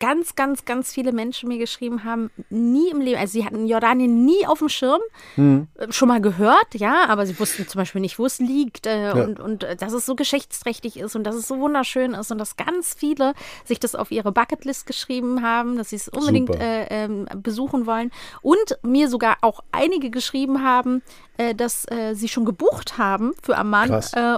ganz, 0.00 0.34
ganz, 0.34 0.64
ganz 0.64 0.92
viele 0.92 1.12
Menschen 1.12 1.48
mir 1.48 1.58
geschrieben 1.58 2.04
haben, 2.04 2.30
nie 2.50 2.90
im 2.90 3.00
Leben, 3.00 3.18
also 3.18 3.32
sie 3.32 3.44
hatten 3.44 3.66
Jordanien 3.66 4.24
nie 4.24 4.46
auf 4.46 4.58
dem 4.58 4.68
Schirm, 4.68 5.00
äh, 5.36 5.92
schon 5.92 6.08
mal 6.08 6.20
gehört, 6.20 6.74
ja, 6.74 7.06
aber 7.08 7.26
sie 7.26 7.38
wussten 7.38 7.66
zum 7.68 7.80
Beispiel 7.80 8.00
nicht, 8.00 8.18
wo 8.18 8.26
es 8.26 8.38
liegt 8.38 8.86
äh, 8.86 9.12
und, 9.14 9.40
und 9.40 9.64
äh, 9.64 9.76
dass 9.76 9.92
es 9.92 10.06
so 10.06 10.14
geschichtsträchtig 10.14 10.98
ist 10.98 11.16
und 11.16 11.24
dass 11.24 11.34
es 11.34 11.48
so 11.48 11.58
wunderschön 11.58 12.14
ist 12.14 12.30
und 12.30 12.38
dass 12.38 12.56
ganz 12.56 12.94
viele 12.94 13.34
sich 13.64 13.80
das 13.80 13.94
auf 13.94 14.10
ihre 14.10 14.32
Bucketlist 14.32 14.86
geschrieben 14.86 15.42
haben, 15.42 15.76
dass 15.76 15.90
sie 15.90 15.96
es 15.96 16.08
unbedingt 16.08 16.50
äh, 16.50 16.86
ähm, 16.90 17.26
besuchen 17.36 17.86
wollen. 17.86 18.10
Und 18.42 18.78
mir 18.82 19.08
sogar 19.08 19.38
auch 19.42 19.62
einige 19.72 20.10
geschrieben 20.10 20.62
haben, 20.62 21.02
äh, 21.36 21.54
dass 21.54 21.86
äh, 21.90 22.14
sie 22.14 22.28
schon 22.28 22.44
gebucht 22.44 22.98
haben 22.98 23.32
für 23.42 23.56
Amman 23.56 23.90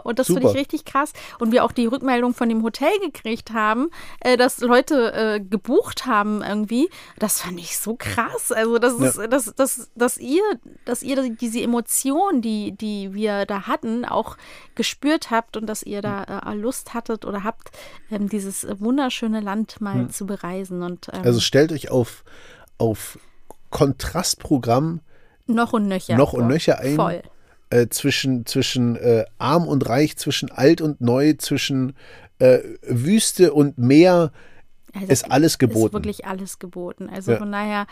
und 0.05 0.19
das 0.19 0.27
finde 0.27 0.49
ich 0.49 0.55
richtig 0.55 0.85
krass. 0.85 1.13
Und 1.39 1.53
wir 1.53 1.65
auch 1.65 1.73
die 1.73 1.87
Rückmeldung 1.87 2.35
von 2.35 2.49
dem 2.49 2.63
Hotel 2.63 2.99
gekriegt 3.01 3.53
haben, 3.53 3.91
dass 4.37 4.61
Leute 4.61 5.38
äh, 5.39 5.41
gebucht 5.41 6.07
haben 6.07 6.43
irgendwie. 6.43 6.89
Das 7.19 7.41
fand 7.43 7.59
ich 7.59 7.79
so 7.79 7.95
krass. 7.97 8.53
Also 8.53 8.79
das 8.79 8.95
ist, 8.95 9.33
dass, 9.33 9.55
dass, 9.55 9.91
dass 9.95 10.19
ihr, 10.19 10.43
dass 10.85 11.03
ihr 11.03 11.31
diese 11.31 11.61
Emotion, 11.61 12.43
die, 12.43 12.73
die 12.73 13.15
wir 13.15 13.47
da 13.47 13.67
hatten, 13.67 14.05
auch 14.05 14.37
gespürt 14.75 15.31
habt 15.31 15.57
und 15.57 15.67
dass 15.67 15.83
ihr 15.83 16.03
da 16.03 16.25
äh, 16.47 16.55
Lust 16.55 16.95
hattet 16.95 17.25
oder 17.25 17.45
habt, 17.45 17.71
ähm, 18.11 18.29
dieses 18.29 18.67
wunderschöne 18.79 19.41
Land 19.41 19.81
mal 19.81 20.09
zu 20.09 20.27
bereisen 20.27 20.83
und 20.83 21.09
ähm, 21.13 21.23
also 21.25 21.41
stellt 21.41 21.73
euch 21.73 21.91
auf, 21.91 22.25
auf 22.79 23.19
Kontrastprogramm 23.71 25.01
noch 25.47 25.73
und 25.73 25.89
nöcher. 25.89 26.17
noch 26.17 26.33
und 26.33 26.47
nöcher 26.47 26.79
ein. 26.79 26.97
Voll. 26.97 27.23
äh, 27.71 27.89
zwischen, 27.89 28.47
zwischen 28.47 28.97
äh, 28.97 29.25
arm 29.39 29.67
und 29.67 29.89
reich, 29.89 30.17
zwischen 30.17 30.51
alt 30.51 30.81
und 30.81 31.01
neu, 31.01 31.35
zwischen 31.35 31.95
äh, 32.39 32.61
Wüste 32.83 33.53
und 33.53 33.79
Meer. 33.79 34.33
Also 34.95 35.07
Ist 35.13 35.31
alles 35.31 35.53
Ist 35.53 35.59
geboten. 35.59 35.93
wirklich 35.93 36.25
alles 36.27 36.59
geboten. 36.59 37.09
Also 37.13 37.33
Ja. 37.33 37.39
von 37.39 37.53
daher 37.53 37.87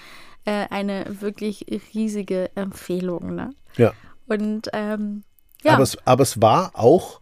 äh, 0.45 0.67
eine 0.71 1.05
wirklich 1.21 1.67
riesige 1.95 2.51
Empfehlung. 2.55 3.35
Ne? 3.35 3.51
Ja. 3.77 3.93
Und 4.27 4.69
ähm, 4.73 5.23
ja, 5.63 5.75
Aber, 5.75 5.83
es, 5.83 5.99
aber 6.07 6.23
es 6.23 6.41
war 6.41 6.73
auch 6.75 7.21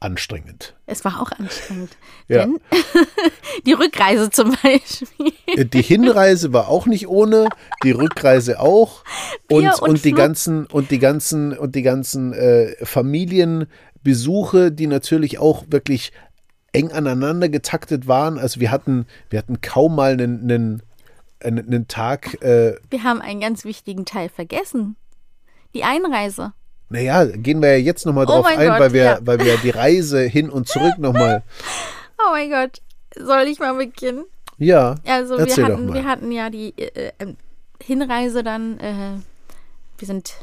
anstrengend. 0.00 0.74
es 0.86 1.04
war 1.04 1.20
auch 1.22 1.30
anstrengend. 1.32 1.96
Ja. 2.28 2.44
Denn 2.46 2.58
die 3.66 3.72
Rückreise 3.72 4.30
zum 4.30 4.50
Beispiel. 4.62 5.32
Äh, 5.46 5.64
Die 5.66 5.82
Hinreise 5.82 6.52
war 6.52 6.68
auch 6.68 6.86
nicht 6.86 7.06
ohne, 7.08 7.48
die 7.84 7.92
Rückreise 7.92 8.58
auch 8.58 9.04
und, 9.50 9.64
und, 9.66 9.80
und 9.82 10.04
die 10.04 10.12
ganzen 10.12 10.66
und 10.66 10.90
die 10.90 10.98
ganzen 10.98 11.56
und 11.56 11.74
die 11.76 11.82
ganzen 11.82 12.32
äh, 12.32 12.74
Familienbesuche, 12.84 14.72
die 14.72 14.86
natürlich 14.86 15.38
auch 15.38 15.64
wirklich 15.68 16.12
eng 16.72 16.92
aneinander 16.92 17.48
getaktet 17.48 18.06
waren. 18.08 18.38
Also 18.38 18.60
wir 18.60 18.70
hatten 18.70 19.06
wir 19.30 19.38
hatten 19.38 19.60
kaum 19.60 19.94
mal 19.96 20.12
einen, 20.12 20.42
einen, 20.42 20.82
einen, 21.42 21.88
Tag. 21.88 22.42
Äh, 22.42 22.76
Wir 22.90 23.02
haben 23.02 23.20
einen 23.20 23.40
ganz 23.40 23.64
wichtigen 23.64 24.04
Teil 24.04 24.28
vergessen. 24.28 24.96
Die 25.74 25.84
Einreise. 25.84 26.52
naja, 26.88 27.24
gehen 27.24 27.62
wir 27.62 27.72
ja 27.72 27.78
jetzt 27.78 28.04
nochmal 28.06 28.24
Oh 28.24 28.28
drauf 28.28 28.46
ein, 28.46 28.58
Gott, 28.58 28.80
weil 28.80 28.92
wir 28.92 29.04
ja. 29.04 29.18
weil 29.22 29.40
wir 29.40 29.56
die 29.58 29.70
Reise 29.70 30.20
hin 30.22 30.50
und 30.50 30.68
zurück 30.68 30.98
nochmal. 30.98 31.42
Oh 32.24 32.30
mein 32.30 32.50
Gott. 32.50 32.80
Soll 33.16 33.48
ich 33.48 33.58
mal 33.58 33.74
beginnen? 33.74 34.24
Ja, 34.58 34.94
Also 35.04 35.38
wir 35.38 35.56
hatten, 35.56 35.92
wir 35.92 36.04
hatten 36.04 36.30
ja 36.30 36.50
die 36.50 36.72
äh, 36.78 37.10
äh, 37.18 37.34
Hinreise 37.82 38.44
dann, 38.44 38.78
äh, 38.78 39.18
wir 39.98 40.06
sind 40.06 40.34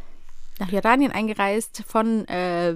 nach 0.60 0.70
Jordanien 0.70 1.14
eingereist, 1.14 1.84
von 1.88 2.28
äh, 2.28 2.76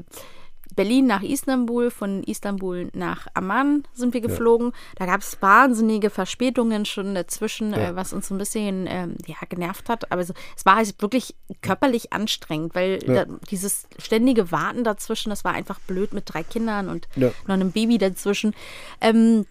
Berlin 0.76 1.08
nach 1.08 1.22
Istanbul, 1.22 1.92
von 1.92 2.24
Istanbul 2.24 2.90
nach 2.94 3.28
Amman 3.34 3.84
sind 3.94 4.14
wir 4.14 4.22
geflogen. 4.22 4.72
Da 4.96 5.06
gab 5.06 5.22
es 5.22 5.42
wahnsinnige 5.42 6.10
Verspätungen 6.10 6.86
schon 6.86 7.14
dazwischen, 7.16 7.72
Ja. 7.74 7.90
äh, 7.90 7.96
was 7.96 8.14
uns 8.14 8.30
ein 8.32 8.38
bisschen 8.38 8.86
ähm, 8.88 9.16
ja, 9.26 9.36
genervt 9.50 9.90
hat. 9.90 10.12
Aber 10.12 10.24
so, 10.24 10.34
es 10.58 10.66
war 10.66 10.76
halt 10.78 11.02
wirklich 11.02 11.36
körperlich 11.62 12.14
anstrengend, 12.14 12.76
weil 12.76 13.00
Ja. 13.08 13.26
da, 13.26 13.34
dieses 13.50 13.88
ständige 14.00 14.52
Warten 14.52 14.84
dazwischen, 14.84 15.30
das 15.30 15.44
war 15.44 15.54
einfach 15.54 15.80
blöd 15.82 16.14
mit 16.14 16.24
drei 16.34 16.44
Kindern 16.44 16.90
und 16.90 17.08
Ja. 17.16 17.32
noch 17.48 17.54
einem 17.54 17.72
Baby 17.72 17.98
dazwischen. 17.98 18.54
Ähm, 19.02 19.46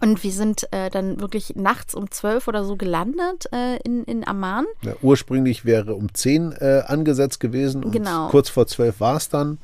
und 0.00 0.24
wir 0.24 0.32
sind 0.32 0.66
äh, 0.72 0.90
dann 0.90 1.20
wirklich 1.20 1.54
nachts 1.54 1.94
um 1.94 2.10
zwölf 2.10 2.48
oder 2.48 2.64
so 2.64 2.74
gelandet 2.74 3.46
äh, 3.52 3.76
in, 3.84 4.02
in 4.04 4.26
Amman. 4.26 4.66
Ja, 4.82 4.94
ursprünglich 5.02 5.64
wäre 5.64 5.94
um 5.94 6.12
10 6.12 6.50
äh, 6.50 6.82
angesetzt 6.86 7.38
gewesen 7.38 7.84
und 7.84 7.92
Genau. 7.92 8.26
kurz 8.28 8.48
vor 8.48 8.66
12 8.66 8.98
war 8.98 9.16
es 9.16 9.28
dann. 9.28 9.58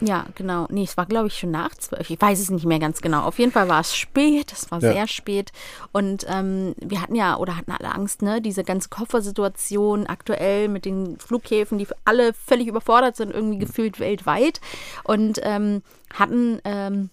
Ja, 0.00 0.26
genau. 0.34 0.66
Nee, 0.70 0.84
es 0.84 0.96
war, 0.96 1.06
glaube 1.06 1.28
ich, 1.28 1.38
schon 1.38 1.50
nach 1.50 1.74
zwölf. 1.74 2.10
Ich 2.10 2.20
weiß 2.20 2.38
es 2.38 2.50
nicht 2.50 2.66
mehr 2.66 2.78
ganz 2.78 3.00
genau. 3.00 3.22
Auf 3.22 3.38
jeden 3.38 3.52
Fall 3.52 3.68
war 3.68 3.80
es 3.80 3.96
spät. 3.96 4.52
Es 4.52 4.70
war 4.70 4.82
Ja. 4.82 4.92
sehr 4.92 5.06
spät. 5.08 5.52
Und 5.92 6.26
ähm, 6.28 6.74
wir 6.80 7.00
hatten 7.00 7.14
ja, 7.14 7.36
oder 7.38 7.56
hatten 7.56 7.72
alle 7.72 7.94
Angst, 7.94 8.20
ne? 8.20 8.42
Diese 8.42 8.62
ganze 8.62 8.90
Koffersituation 8.90 10.06
aktuell 10.06 10.68
mit 10.68 10.84
den 10.84 11.18
Flughäfen, 11.18 11.78
die 11.78 11.86
alle 12.04 12.34
völlig 12.34 12.66
überfordert 12.68 13.16
sind, 13.16 13.32
irgendwie 13.32 13.58
gefühlt 13.58 13.98
weltweit. 13.98 14.60
Und 15.04 15.40
ähm, 15.42 15.82
hatten 16.12 16.60
ähm, 16.64 17.08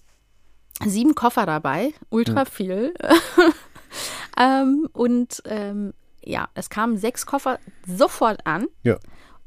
sieben 0.86 1.16
Koffer 1.16 1.46
dabei. 1.46 1.94
Ultra 2.10 2.44
viel. 2.46 2.94
ähm, 4.38 4.90
und 4.94 5.42
ähm, 5.46 5.94
ja, 6.26 6.48
es 6.56 6.70
kamen 6.70 6.98
sechs 6.98 7.26
Koffer 7.26 7.60
sofort 7.88 8.46
an. 8.46 8.66
Ja, 8.84 8.98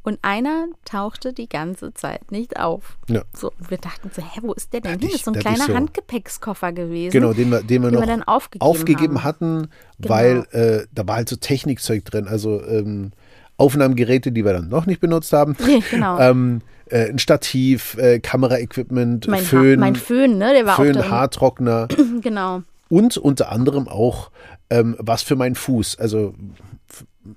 Und 0.08 0.20
einer 0.22 0.66
tauchte 0.84 1.32
die 1.32 1.48
ganze 1.48 1.92
Zeit 1.92 2.30
nicht 2.30 2.60
auf. 2.60 2.96
ja. 3.08 3.22
So, 3.34 3.48
und 3.58 3.70
wir 3.72 3.78
dachten 3.78 4.08
so, 4.14 4.22
hä, 4.22 4.38
wo 4.40 4.52
ist 4.52 4.72
der 4.72 4.80
denn 4.80 4.92
Da 4.92 4.98
hin? 5.00 5.08
Das 5.08 5.16
ist 5.16 5.24
so 5.24 5.32
ein 5.32 5.38
kleiner 5.40 5.64
so- 5.66 5.74
Handgepäckskoffer 5.74 6.70
gewesen. 6.72 7.10
Genau, 7.10 7.32
den 7.32 7.50
wir, 7.50 7.60
den 7.64 7.82
wir 7.82 7.90
Den 7.90 7.94
noch 7.94 8.02
wir 8.02 8.06
dann 8.06 8.22
aufgegeben 8.22 9.24
hatten, 9.24 9.66
Genau. 9.98 10.14
weil 10.14 10.36
äh, 10.52 10.86
da 10.94 11.08
war 11.08 11.16
halt 11.16 11.28
so 11.28 11.34
Technikzeug 11.34 12.04
drin, 12.04 12.28
also 12.28 12.62
ähm, 12.62 13.10
Aufnahmegeräte, 13.56 14.30
die 14.30 14.44
wir 14.44 14.52
dann 14.52 14.68
noch 14.68 14.86
nicht 14.86 15.00
benutzt 15.00 15.32
haben. 15.32 15.56
Nee, 15.66 15.82
genau. 15.90 16.20
ähm, 16.20 16.60
äh, 16.88 17.08
ein 17.08 17.18
Stativ, 17.18 17.96
äh, 17.98 18.20
Kameraequipment, 18.20 19.26
mein, 19.26 19.42
Föhn, 19.42 19.80
ha 19.80 19.86
mein 19.86 19.96
Föhn, 19.96 20.38
ne? 20.38 20.52
Der 20.52 20.66
war 20.66 20.76
Föhn, 20.76 20.96
auch 20.98 21.02
da. 21.02 21.10
Haartrockner 21.10 21.88
Genau. 22.22 22.62
und 22.88 23.16
unter 23.16 23.50
anderem 23.50 23.88
auch 23.88 24.30
ähm, 24.70 24.94
was 25.00 25.22
für 25.22 25.34
meinen 25.34 25.56
Fuß. 25.56 25.98
Also 25.98 26.34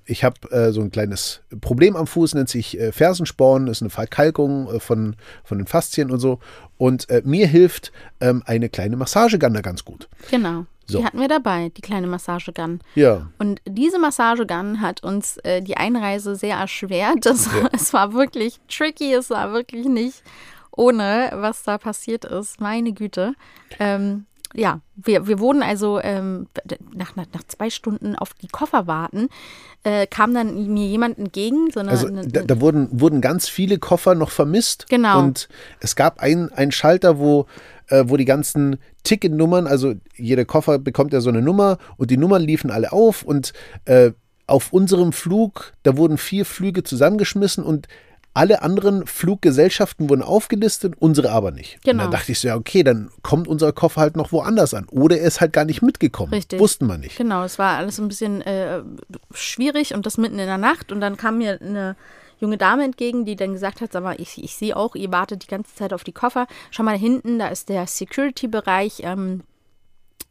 ich 0.04 0.24
habe 0.24 0.50
äh, 0.50 0.72
so 0.72 0.80
ein 0.80 0.90
kleines 0.90 1.40
Problem 1.60 1.96
am 1.96 2.06
Fuß, 2.06 2.34
nennt 2.34 2.48
sich 2.48 2.78
äh, 2.78 2.92
Fersensporn, 2.92 3.66
ist 3.68 3.82
eine 3.82 3.90
Verkalkung 3.90 4.68
äh, 4.68 4.80
von, 4.80 5.16
von 5.44 5.58
den 5.58 5.66
Faszien 5.66 6.10
und 6.10 6.20
so. 6.20 6.38
Und 6.76 7.08
äh, 7.10 7.22
mir 7.24 7.46
hilft 7.46 7.92
ähm, 8.20 8.42
eine 8.46 8.68
kleine 8.68 8.96
Massagegun 8.96 9.54
da 9.54 9.60
ganz 9.60 9.84
gut. 9.84 10.08
Genau. 10.30 10.66
So. 10.86 10.98
Die 10.98 11.04
hatten 11.04 11.20
wir 11.20 11.28
dabei, 11.28 11.70
die 11.76 11.82
kleine 11.82 12.06
Massagegun. 12.06 12.80
Ja. 12.94 13.28
Und 13.38 13.60
diese 13.66 13.98
Massagegun 13.98 14.80
hat 14.80 15.02
uns 15.02 15.36
äh, 15.38 15.62
die 15.62 15.76
Einreise 15.76 16.34
sehr 16.34 16.56
erschwert. 16.56 17.26
Das, 17.26 17.48
Es 17.72 17.92
war 17.92 18.12
wirklich 18.12 18.58
tricky, 18.68 19.14
es 19.14 19.30
war 19.30 19.52
wirklich 19.52 19.86
nicht 19.86 20.22
ohne, 20.72 21.30
was 21.34 21.62
da 21.62 21.78
passiert 21.78 22.24
ist. 22.24 22.60
Meine 22.60 22.92
Güte. 22.92 23.34
Ähm, 23.78 24.26
ja, 24.54 24.80
wir, 24.96 25.26
wir 25.26 25.38
wurden 25.38 25.62
also 25.62 26.00
ähm, 26.02 26.48
nach, 26.94 27.16
nach, 27.16 27.26
nach 27.32 27.42
zwei 27.46 27.70
Stunden 27.70 28.16
auf 28.16 28.34
die 28.34 28.48
Koffer 28.48 28.86
warten, 28.86 29.28
äh, 29.84 30.06
kam 30.06 30.34
dann 30.34 30.72
mir 30.72 30.86
jemand 30.86 31.18
entgegen. 31.18 31.70
So 31.72 31.80
eine, 31.80 31.90
Also 31.90 32.06
eine, 32.08 32.26
da, 32.26 32.42
da 32.42 32.60
wurden, 32.60 32.88
wurden 33.00 33.20
ganz 33.20 33.48
viele 33.48 33.78
Koffer 33.78 34.14
noch 34.14 34.30
vermisst. 34.30 34.86
Genau. 34.88 35.20
Und 35.20 35.48
es 35.80 35.96
gab 35.96 36.20
einen, 36.20 36.52
einen 36.52 36.72
Schalter, 36.72 37.18
wo, 37.18 37.46
äh, 37.88 38.04
wo 38.06 38.16
die 38.16 38.24
ganzen 38.24 38.78
Ticketnummern, 39.04 39.66
also 39.66 39.94
jeder 40.16 40.44
Koffer 40.44 40.78
bekommt 40.78 41.12
ja 41.12 41.20
so 41.20 41.30
eine 41.30 41.42
Nummer 41.42 41.78
und 41.96 42.10
die 42.10 42.16
Nummern 42.16 42.42
liefen 42.42 42.70
alle 42.70 42.92
auf 42.92 43.22
und 43.22 43.52
äh, 43.84 44.12
auf 44.46 44.72
unserem 44.72 45.12
Flug, 45.12 45.72
da 45.84 45.96
wurden 45.96 46.18
vier 46.18 46.44
Flüge 46.44 46.82
zusammengeschmissen 46.82 47.64
und 47.64 47.86
alle 48.32 48.62
anderen 48.62 49.06
Fluggesellschaften 49.06 50.08
wurden 50.08 50.22
aufgelistet, 50.22 50.94
unsere 50.98 51.30
aber 51.30 51.50
nicht. 51.50 51.76
Und 51.76 51.84
Genau. 51.84 52.02
dann 52.04 52.12
dachte 52.12 52.32
ich 52.32 52.38
so, 52.38 52.48
ja, 52.48 52.56
okay, 52.56 52.82
dann 52.82 53.10
kommt 53.22 53.48
unser 53.48 53.72
Koffer 53.72 54.00
halt 54.02 54.16
noch 54.16 54.30
woanders 54.32 54.72
an. 54.74 54.86
Oder 54.90 55.18
er 55.18 55.26
ist 55.26 55.40
halt 55.40 55.52
gar 55.52 55.64
nicht 55.64 55.82
mitgekommen. 55.82 56.32
Richtig. 56.32 56.60
Wussten 56.60 56.86
wir 56.86 56.98
nicht. 56.98 57.16
Genau, 57.16 57.42
es 57.44 57.58
war 57.58 57.76
alles 57.76 57.98
ein 57.98 58.08
bisschen 58.08 58.40
äh, 58.42 58.82
schwierig 59.32 59.94
und 59.94 60.06
das 60.06 60.16
mitten 60.18 60.38
in 60.38 60.46
der 60.46 60.58
Nacht. 60.58 60.92
Und 60.92 61.00
dann 61.00 61.16
kam 61.16 61.38
mir 61.38 61.60
eine 61.60 61.96
junge 62.38 62.56
Dame 62.56 62.84
entgegen, 62.84 63.24
die 63.24 63.36
dann 63.36 63.52
gesagt 63.52 63.80
hat, 63.80 63.92
sag 63.92 64.02
mal, 64.02 64.16
ich, 64.20 64.42
ich 64.42 64.54
sehe 64.54 64.76
auch, 64.76 64.94
ihr 64.94 65.12
wartet 65.12 65.42
die 65.42 65.48
ganze 65.48 65.74
Zeit 65.74 65.92
auf 65.92 66.04
die 66.04 66.12
Koffer. 66.12 66.46
Schau 66.70 66.84
mal 66.84 66.96
hinten, 66.96 67.38
da 67.38 67.48
ist 67.48 67.68
der 67.68 67.86
Security-Bereich. 67.86 69.00
Ähm, 69.02 69.42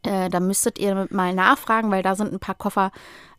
äh, 0.02 0.28
da 0.28 0.40
müsstet 0.40 0.78
ihr 0.78 1.06
mal 1.10 1.34
nachfragen, 1.34 1.90
weil 1.90 2.02
da 2.02 2.14
sind 2.14 2.32
ein 2.32 2.40
paar 2.40 2.54
Koffer 2.54 2.90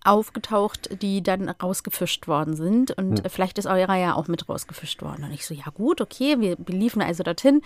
aufgetaucht, 0.03 0.89
die 1.01 1.22
dann 1.22 1.49
rausgefischt 1.49 2.28
worden 2.28 2.55
sind. 2.55 2.91
Und 2.91 3.24
äh, 3.24 3.30
vielleicht 3.30 3.57
ist 3.59 3.68
eurer 3.68 3.95
ja 3.95 4.16
auch 4.16 4.28
mit 4.28 4.49
rausgefischt 4.49 5.01
worden. 5.03 5.24
Und 5.26 5.32
ich 5.32 5.45
so, 5.45 5.53
ja 5.53 5.66
gut, 5.74 6.01
okay, 6.01 6.39
wir, 6.39 6.57
wir 6.57 6.76
liefen 6.76 7.01
also 7.01 7.22
dorthin. 7.24 7.62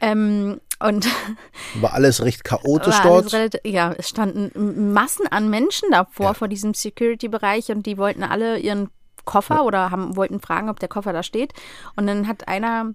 Ähm, 0.00 0.60
und 0.80 1.06
War 1.80 1.92
alles 1.92 2.22
recht 2.22 2.42
chaotisch 2.44 2.98
dort. 3.02 3.32
relativ, 3.32 3.60
ja, 3.64 3.92
es 3.96 4.08
standen 4.08 4.92
Massen 4.92 5.26
an 5.28 5.48
Menschen 5.48 5.90
davor, 5.92 6.26
Ja. 6.26 6.34
vor 6.34 6.48
diesem 6.48 6.74
Security-Bereich 6.74 7.70
und 7.70 7.86
die 7.86 7.98
wollten 7.98 8.24
alle 8.24 8.58
ihren 8.58 8.90
Koffer 9.24 9.64
oder 9.64 9.90
haben, 9.90 10.16
wollten 10.16 10.40
fragen, 10.40 10.68
ob 10.68 10.80
der 10.80 10.88
Koffer 10.88 11.12
da 11.12 11.22
steht. 11.22 11.52
Und 11.96 12.06
dann 12.08 12.26
hat 12.26 12.48
einer 12.48 12.94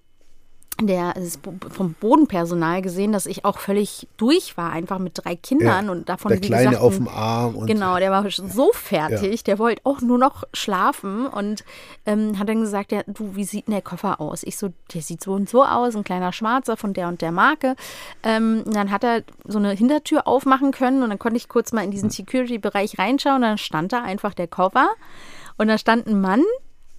der 0.88 1.15
ist 1.15 1.39
vom 1.71 1.93
Bodenpersonal 1.99 2.82
gesehen, 2.82 3.11
dass 3.11 3.25
ich 3.25 3.45
auch 3.45 3.59
völlig 3.59 4.07
durch 4.17 4.57
war, 4.57 4.71
einfach 4.71 4.99
mit 4.99 5.13
drei 5.23 5.36
Kindern 5.36 5.86
Ja, 5.86 5.91
und 5.91 6.09
davon, 6.09 6.29
der 6.29 6.41
wie 6.41 6.47
Kleine 6.47 6.69
gesagt, 6.71 6.84
auf 6.84 6.95
dem 6.95 7.07
Arm. 7.07 7.55
Und 7.55 7.67
Genau, 7.67 7.97
der 7.97 8.11
war 8.11 8.29
schon 8.29 8.49
so 8.49 8.71
fertig, 8.73 9.43
der 9.43 9.59
wollte 9.59 9.82
auch 9.86 10.01
nur 10.01 10.17
noch 10.17 10.43
schlafen 10.53 11.27
und 11.27 11.63
ähm, 12.05 12.38
hat 12.39 12.49
dann 12.49 12.61
gesagt, 12.61 12.91
ja, 12.91 13.01
du, 13.07 13.36
wie 13.36 13.43
sieht 13.43 13.67
denn 13.67 13.73
der 13.73 13.82
Koffer 13.82 14.19
aus? 14.21 14.43
Ich 14.43 14.57
so, 14.57 14.69
der 14.93 15.01
sieht 15.01 15.23
so 15.23 15.34
und 15.34 15.49
so 15.49 15.63
aus, 15.63 15.95
ein 15.95 16.03
kleiner 16.03 16.34
Schwarzer 16.34 16.77
von 16.77 16.93
der 16.93 17.07
und 17.07 17.21
der 17.21 17.32
Marke. 17.32 17.75
Ähm, 18.23 18.63
und 18.65 18.75
dann 18.75 18.91
hat 18.91 19.03
er 19.03 19.23
so 19.45 19.57
eine 19.57 19.71
Hintertür 19.71 20.27
aufmachen 20.27 20.71
können 20.71 21.03
und 21.03 21.09
dann 21.09 21.19
konnte 21.19 21.38
ich 21.38 21.47
kurz 21.49 21.71
mal 21.71 21.82
in 21.82 21.86
Hm. 21.86 21.91
diesen 21.91 22.09
Security-Bereich 22.09 22.97
reinschauen 22.99 23.36
und 23.38 23.41
dann 23.43 23.57
stand 23.57 23.93
da 23.93 24.01
einfach 24.01 24.34
der 24.34 24.47
Koffer 24.47 24.89
und 25.57 25.67
da 25.67 25.77
stand 25.77 26.07
ein 26.07 26.21
Mann 26.21 26.43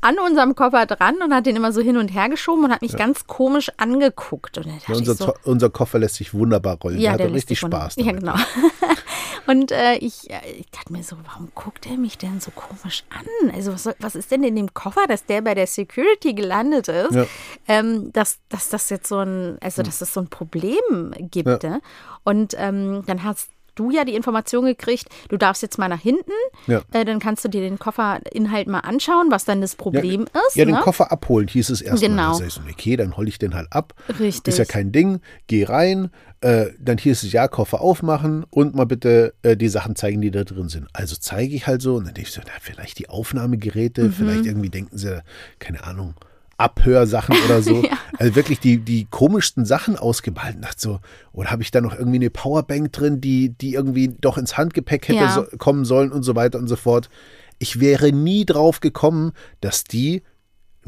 an 0.03 0.19
unserem 0.19 0.55
Koffer 0.55 0.85
dran 0.87 1.17
und 1.25 1.33
hat 1.33 1.47
den 1.47 1.57
immer 1.57 1.73
so 1.73 1.81
hin 1.81 1.97
und 1.97 2.09
her 2.09 2.29
geschoben 2.29 2.65
und 2.65 2.73
hat 2.73 2.83
mich 2.83 2.97
ganz 2.97 3.27
komisch 3.27 3.71
angeguckt. 3.79 4.59
Und 4.59 4.67
Ja, 4.67 4.95
unser, 4.95 5.15
so, 5.15 5.33
unser 5.45 5.71
Koffer 5.71 5.99
lässt 5.99 6.17
sich 6.17 6.35
wunderbar 6.35 6.77
rollen. 6.83 7.01
der 7.01 7.13
hat 7.13 7.21
der 7.21 7.33
richtig 7.33 7.61
Spaß. 7.61 7.95
Damit. 7.97 8.13
Ja, 8.13 8.19
genau. 8.19 8.35
Und 9.47 9.73
äh, 9.73 9.97
ich, 9.97 10.31
äh, 10.31 10.41
ich 10.59 10.71
dachte 10.71 10.93
mir 10.93 11.03
so, 11.03 11.17
warum 11.25 11.51
guckt 11.55 11.87
er 11.87 11.97
mich 11.97 12.17
denn 12.17 12.41
so 12.41 12.51
komisch 12.53 13.05
an? 13.11 13.51
Also 13.51 13.73
was, 13.73 13.89
was 13.99 14.15
ist 14.15 14.31
denn 14.31 14.45
in 14.45 14.55
dem 14.55 14.73
Koffer, 14.73 15.07
dass 15.09 15.25
der 15.27 15.43
bei 15.43 15.55
der 15.55 15.67
Security 15.67 16.35
gelandet 16.35 16.89
ist? 16.89 17.13
Ja. 17.13 17.27
Ähm, 17.67 18.13
dass, 18.13 18.39
dass 18.49 18.69
das 18.69 18.89
jetzt 18.91 19.09
so 19.09 19.19
ein, 19.19 19.59
also 19.61 19.83
dass 19.83 20.01
es 20.01 20.15
so 20.15 20.21
ein 20.21 20.29
Problem 20.29 21.13
gibt. 21.19 21.65
Ja. 21.65 21.71
Ne? 21.71 21.81
Und 22.25 22.55
ähm, 22.57 23.03
dann 23.07 23.25
hast 23.25 23.51
du 23.75 23.91
ja 23.91 24.05
die 24.05 24.15
Information 24.15 24.65
gekriegt, 24.65 25.07
du 25.29 25.37
darfst 25.37 25.63
jetzt 25.63 25.79
mal 25.79 25.89
nach 25.89 26.01
hinten, 26.01 26.33
Ja. 26.67 26.83
äh, 26.93 27.05
dann 27.05 27.19
kannst 27.19 27.45
du 27.45 27.49
dir 27.49 27.61
den 27.63 27.79
Kofferinhalt 27.79 28.69
mal 28.69 28.81
anschauen, 28.81 29.27
was 29.31 29.45
dann 29.45 29.61
das 29.61 29.75
Problem 29.77 30.27
ist. 30.47 30.57
Ja, 30.57 30.65
den 30.65 30.75
ne? 30.75 30.81
Koffer 30.81 31.11
abholen, 31.13 31.49
hieß 31.49 31.71
es 31.71 31.81
erstmal. 31.81 32.11
Genau. 32.11 32.29
Da 32.33 32.35
sag 32.39 32.47
ich 32.49 32.53
so, 32.55 32.61
okay, 32.71 32.97
dann 32.97 33.17
hol 33.17 33.29
ich 33.29 33.39
den 33.39 33.55
halt 33.55 33.73
ab. 33.73 33.95
Richtig. 34.21 34.53
Ist 34.53 34.59
ja 34.59 34.65
kein 34.65 34.93
Ding. 34.93 35.21
Geh 35.47 35.65
rein. 35.65 36.11
Äh, 36.41 36.71
dann 36.81 36.99
hieß 36.99 37.23
es 37.23 37.33
ja, 37.33 37.47
Koffer 37.47 37.81
aufmachen 37.81 38.45
und 38.51 38.75
mal 38.75 38.85
bitte 38.87 39.33
äh, 39.43 39.57
die 39.57 39.69
Sachen 39.69 39.95
zeigen, 39.95 40.21
die 40.21 40.33
da 40.33 40.43
drin 40.43 40.69
sind. 40.69 40.89
Also 40.93 41.15
zeige 41.19 41.55
ich 41.55 41.69
halt 41.69 41.83
so 41.83 41.95
und 41.95 42.05
dann 42.07 42.15
denke 42.15 42.29
ich 42.29 42.35
so, 42.35 42.41
na, 42.45 42.51
vielleicht 42.61 42.99
die 42.99 43.09
Aufnahmegeräte, 43.09 44.03
Mhm. 44.05 44.13
vielleicht 44.13 44.47
irgendwie 44.47 44.69
denken 44.71 44.99
sie, 44.99 45.23
keine 45.61 45.85
Ahnung, 45.85 46.15
Abhörsachen 46.59 47.37
oder 47.45 47.63
so. 47.63 47.83
Also 48.19 48.37
wirklich 48.37 48.61
die, 48.61 48.77
die 48.77 49.07
komischsten 49.11 49.65
Sachen 49.65 49.97
ausgeballt. 49.97 50.63
Dachte 50.63 50.79
so, 50.79 51.01
oder 51.33 51.51
habe 51.51 51.63
ich 51.63 51.73
da 51.73 51.81
noch 51.81 51.95
irgendwie 51.95 52.19
eine 52.19 52.31
Powerbank 52.31 52.93
drin, 52.93 53.21
die, 53.21 53.49
die 53.49 53.75
irgendwie 53.75 54.15
doch 54.21 54.39
ins 54.39 54.57
Handgepäck 54.57 55.09
hätte 55.09 55.19
Ja. 55.19 55.33
so, 55.33 55.45
kommen 55.59 55.85
sollen 55.85 56.13
und 56.13 56.23
so 56.23 56.37
weiter 56.37 56.59
und 56.59 56.69
so 56.69 56.77
fort. 56.77 57.09
Ich 57.59 57.81
wäre 57.81 58.13
nie 58.13 58.45
drauf 58.45 58.79
gekommen, 58.81 59.33
dass 59.61 59.83
die 59.83 60.23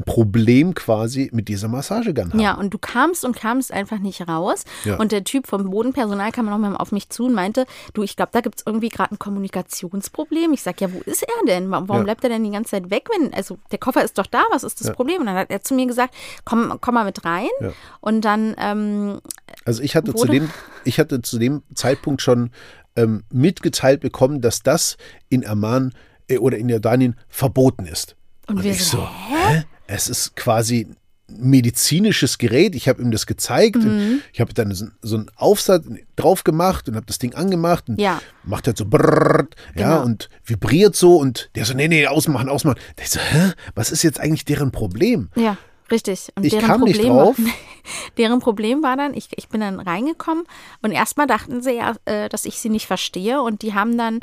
Problem 0.05 0.75
quasi 0.75 1.29
mit 1.31 1.47
dieser 1.47 1.69
Massagegun 1.69 2.31
haben. 2.33 2.39
Ja, 2.39 2.55
und 2.55 2.73
du 2.73 2.77
kamst 2.77 3.23
und 3.23 3.35
kamst 3.35 3.71
einfach 3.71 3.99
nicht 3.99 4.27
raus. 4.27 4.63
Ja. 4.83 4.97
Und 4.97 5.13
der 5.13 5.23
Typ 5.23 5.47
vom 5.47 5.69
Bodenpersonal 5.69 6.31
kam 6.33 6.47
nochmal 6.47 6.75
auf 6.75 6.91
mich 6.91 7.09
zu 7.09 7.25
und 7.27 7.33
meinte, 7.33 7.65
du, 7.93 8.03
ich 8.03 8.17
glaube, 8.17 8.31
da 8.33 8.41
gibt 8.41 8.59
es 8.59 8.63
irgendwie 8.65 8.89
gerade 8.89 9.15
ein 9.15 9.19
Kommunikationsproblem. 9.19 10.51
Ich 10.53 10.61
sag, 10.63 10.81
ja, 10.81 10.91
wo 10.91 10.99
ist 11.05 11.23
er 11.23 11.45
denn? 11.47 11.71
Warum, 11.71 11.87
Ja. 11.89 12.03
bleibt 12.03 12.23
er 12.23 12.29
denn 12.29 12.43
die 12.43 12.51
ganze 12.51 12.71
Zeit 12.71 12.89
weg? 12.89 13.07
Wenn, 13.09 13.33
also 13.33 13.57
der 13.71 13.79
Koffer 13.79 14.03
ist 14.03 14.17
doch 14.17 14.27
da, 14.27 14.43
was 14.51 14.63
ist 14.63 14.81
das 14.81 14.91
Problem? 14.91 15.21
Und 15.21 15.27
dann 15.27 15.35
hat 15.35 15.49
er 15.49 15.61
zu 15.61 15.73
mir 15.73 15.87
gesagt, 15.87 16.13
komm, 16.43 16.77
komm 16.81 16.95
mal 16.95 17.05
mit 17.05 17.23
rein. 17.23 17.47
Ja. 17.61 17.71
Und 18.01 18.21
dann, 18.25 18.55
ähm, 18.59 19.19
Also 19.63 19.81
ich 19.81 19.95
hatte, 19.95 20.13
zu 20.13 20.27
dem, 20.27 20.49
ich 20.83 20.99
hatte 20.99 21.21
zu 21.21 21.39
dem 21.39 21.63
Zeitpunkt 21.73 22.21
schon 22.21 22.51
ähm, 22.97 23.23
mitgeteilt 23.31 24.01
bekommen, 24.01 24.41
dass 24.41 24.61
das 24.61 24.97
in 25.29 25.45
Amman 25.45 25.93
äh, 26.27 26.37
oder 26.37 26.57
in 26.57 26.69
Jordanien 26.69 27.15
verboten 27.29 27.85
ist. 27.85 28.15
Und 28.47 28.63
wir 28.63 28.71
ich 28.71 28.85
so, 28.85 28.97
so, 28.97 29.07
hä? 29.29 29.63
Es 29.87 30.09
ist 30.09 30.35
quasi 30.35 30.87
ein 31.27 31.49
medizinisches 31.49 32.37
Gerät. 32.37 32.75
Ich 32.75 32.87
habe 32.87 33.01
ihm 33.01 33.09
das 33.11 33.25
gezeigt. 33.25 33.77
Mhm. 33.77 34.21
Ich 34.31 34.39
habe 34.41 34.53
dann 34.53 34.73
so, 34.73 34.87
so 35.01 35.15
einen 35.17 35.31
Aufsatz 35.35 35.85
drauf 36.15 36.43
gemacht 36.43 36.87
und 36.87 36.95
habe 36.95 37.05
das 37.07 37.17
Ding 37.17 37.33
angemacht 37.33 37.89
und 37.89 37.99
Ja. 37.99 38.21
macht 38.43 38.67
halt 38.67 38.77
so 38.77 38.85
brrrt, 38.85 39.55
ja, 39.75 39.89
Genau. 39.97 40.03
und 40.03 40.29
vibriert 40.45 40.95
so 40.95 41.17
und 41.17 41.49
der 41.55 41.65
so, 41.65 41.73
nee, 41.73 41.87
nee, 41.87 42.05
ausmachen, 42.05 42.47
ausmachen. 42.47 42.79
Der 42.99 43.07
so, 43.07 43.19
hä? 43.19 43.53
Was 43.73 43.91
ist 43.91 44.03
jetzt 44.03 44.19
eigentlich 44.19 44.45
deren 44.45 44.71
Problem? 44.71 45.29
Ja, 45.35 45.57
richtig. 45.91 46.29
Und 46.35 46.45
Ich 46.45 46.51
deren 46.51 46.65
kam 46.65 46.81
nicht 46.81 46.97
Problem 46.97 47.13
drauf. 47.13 47.37
War, 47.37 47.53
deren 48.17 48.39
Problem 48.39 48.83
war 48.83 48.97
dann, 48.97 49.13
ich, 49.13 49.29
ich 49.35 49.49
bin 49.49 49.61
dann 49.61 49.79
reingekommen 49.79 50.45
und 50.81 50.91
erstmal 50.91 51.27
dachten 51.27 51.61
sie 51.61 51.73
ja, 51.73 51.95
äh, 52.05 52.29
dass 52.29 52.45
ich 52.45 52.59
sie 52.59 52.69
nicht 52.69 52.87
verstehe 52.87 53.41
und 53.41 53.61
die 53.61 53.73
haben 53.73 53.97
dann, 53.97 54.19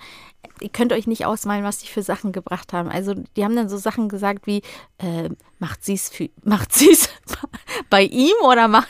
ihr 0.61 0.69
könnt 0.69 0.93
euch 0.93 1.07
nicht 1.07 1.25
ausmalen, 1.27 1.65
was 1.65 1.79
die 1.79 1.89
für 1.89 2.03
Sachen 2.03 2.33
gebracht 2.33 2.73
haben. 2.73 2.89
Also 2.89 3.15
die 3.37 3.45
haben 3.45 3.57
dann 3.57 3.69
so 3.69 3.77
Sachen 3.77 4.09
gesagt 4.09 4.47
wie, 4.47 4.63
äh, 4.99 5.29
macht 5.59 5.85
sie 5.85 5.95
es 5.95 6.11
macht 6.45 6.73
sie's 6.73 7.09
bei 7.91 8.03
ihm 8.03 8.35
oder 8.43 8.69
macht 8.69 8.89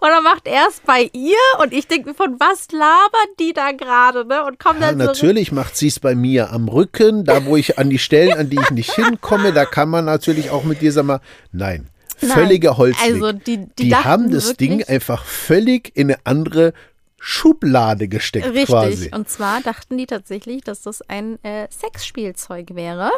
oder 0.00 0.20
macht 0.22 0.46
er 0.46 0.66
es 0.68 0.80
bei 0.84 1.10
ihr? 1.12 1.36
Und 1.60 1.72
ich 1.72 1.86
denke, 1.88 2.14
von 2.14 2.38
was 2.38 2.70
labern 2.72 3.34
die 3.38 3.52
da 3.52 3.72
gerade, 3.72 4.24
ne? 4.26 4.44
Und 4.44 4.58
kommen 4.58 4.80
Ja, 4.80 4.88
dann 4.88 4.98
so 5.00 5.04
natürlich 5.06 5.52
macht 5.52 5.76
sie 5.76 5.88
es 5.88 6.00
bei 6.00 6.14
mir 6.14 6.52
am 6.52 6.68
Rücken, 6.68 7.24
da 7.24 7.44
wo 7.44 7.56
ich 7.56 7.78
an 7.78 7.90
die 7.90 7.98
Stellen, 7.98 8.38
an 8.38 8.50
die 8.50 8.58
ich 8.60 8.70
nicht 8.70 8.92
hinkomme, 8.92 9.52
da 9.52 9.64
kann 9.64 9.88
man 9.88 10.04
natürlich 10.04 10.50
auch 10.50 10.64
mit 10.64 10.80
dir 10.80 10.92
sagen 10.92 11.06
mal, 11.08 11.20
nein, 11.52 11.88
völliger 12.18 12.76
Holzweg. 12.78 13.14
also 13.14 13.32
die- 13.32 13.66
die 13.78 13.88
die 13.88 13.94
haben 13.96 14.30
das 14.30 14.56
Ding 14.56 14.82
einfach 14.84 15.24
völlig 15.24 15.92
in 15.94 16.10
eine 16.10 16.20
andere 16.24 16.72
Schublade 17.18 18.08
gesteckt 18.08 18.46
Richtig. 18.46 18.66
quasi. 18.66 19.10
Und 19.12 19.28
zwar 19.28 19.60
dachten 19.60 19.98
die 19.98 20.06
tatsächlich, 20.06 20.62
dass 20.62 20.82
das 20.82 21.02
ein 21.02 21.42
äh, 21.42 21.66
Sexspielzeug 21.70 22.74
wäre. 22.74 23.10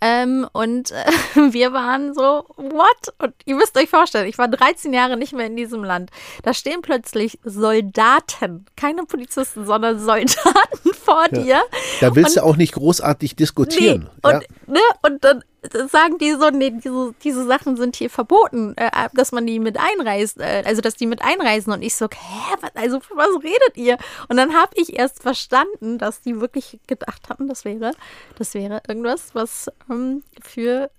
Ähm, 0.00 0.46
und 0.52 0.90
äh, 0.90 1.04
wir 1.52 1.72
waren 1.72 2.14
so, 2.14 2.46
what? 2.56 3.14
Und 3.18 3.34
ihr 3.44 3.54
müsst 3.54 3.76
euch 3.76 3.90
vorstellen, 3.90 4.28
ich 4.28 4.38
war 4.38 4.48
13 4.48 4.92
Jahre 4.92 5.16
nicht 5.16 5.32
mehr 5.32 5.46
in 5.46 5.56
diesem 5.56 5.84
Land. 5.84 6.10
Da 6.42 6.54
stehen 6.54 6.80
plötzlich 6.82 7.38
Soldaten, 7.44 8.66
keine 8.76 9.04
Polizisten, 9.04 9.66
sondern 9.66 9.98
Soldaten 10.04 10.94
vor 10.94 11.28
dir. 11.28 11.62
Da 12.00 12.14
willst 12.14 12.36
du 12.36 12.44
auch 12.44 12.56
nicht 12.56 12.72
großartig 12.72 13.36
diskutieren. 13.36 14.08
Nee. 14.24 14.30
ja. 14.30 14.36
Und, 14.36 14.68
ne? 14.68 14.80
und 15.02 15.24
dann 15.24 15.44
sagen 15.90 16.18
die 16.18 16.32
so, 16.32 16.50
nee, 16.50 16.70
diese, 16.70 17.14
diese 17.22 17.46
Sachen 17.46 17.76
sind 17.76 17.96
hier 17.96 18.10
verboten, 18.10 18.74
äh, 18.76 18.90
dass 19.14 19.32
man 19.32 19.46
die 19.46 19.58
mit 19.58 19.78
einreist, 19.78 20.40
äh, 20.40 20.62
also 20.64 20.80
dass 20.80 20.94
die 20.94 21.06
mit 21.06 21.22
einreisen. 21.22 21.72
Und 21.72 21.82
ich 21.82 21.94
so, 21.94 22.06
hä, 22.06 22.56
was, 22.60 22.70
also 22.74 23.00
was 23.14 23.42
redet 23.42 23.76
ihr? 23.76 23.98
Und 24.28 24.36
dann 24.36 24.54
habe 24.54 24.72
ich 24.74 24.98
erst 24.98 25.22
verstanden, 25.22 25.98
dass 25.98 26.22
die 26.22 26.40
wirklich 26.40 26.78
gedacht 26.86 27.28
hatten, 27.28 27.48
das 27.48 27.64
wäre, 27.64 27.92
das 28.36 28.54
wäre 28.54 28.82
irgendwas, 28.88 29.34
was 29.34 29.70
ähm, 29.90 30.22
für 30.42 30.90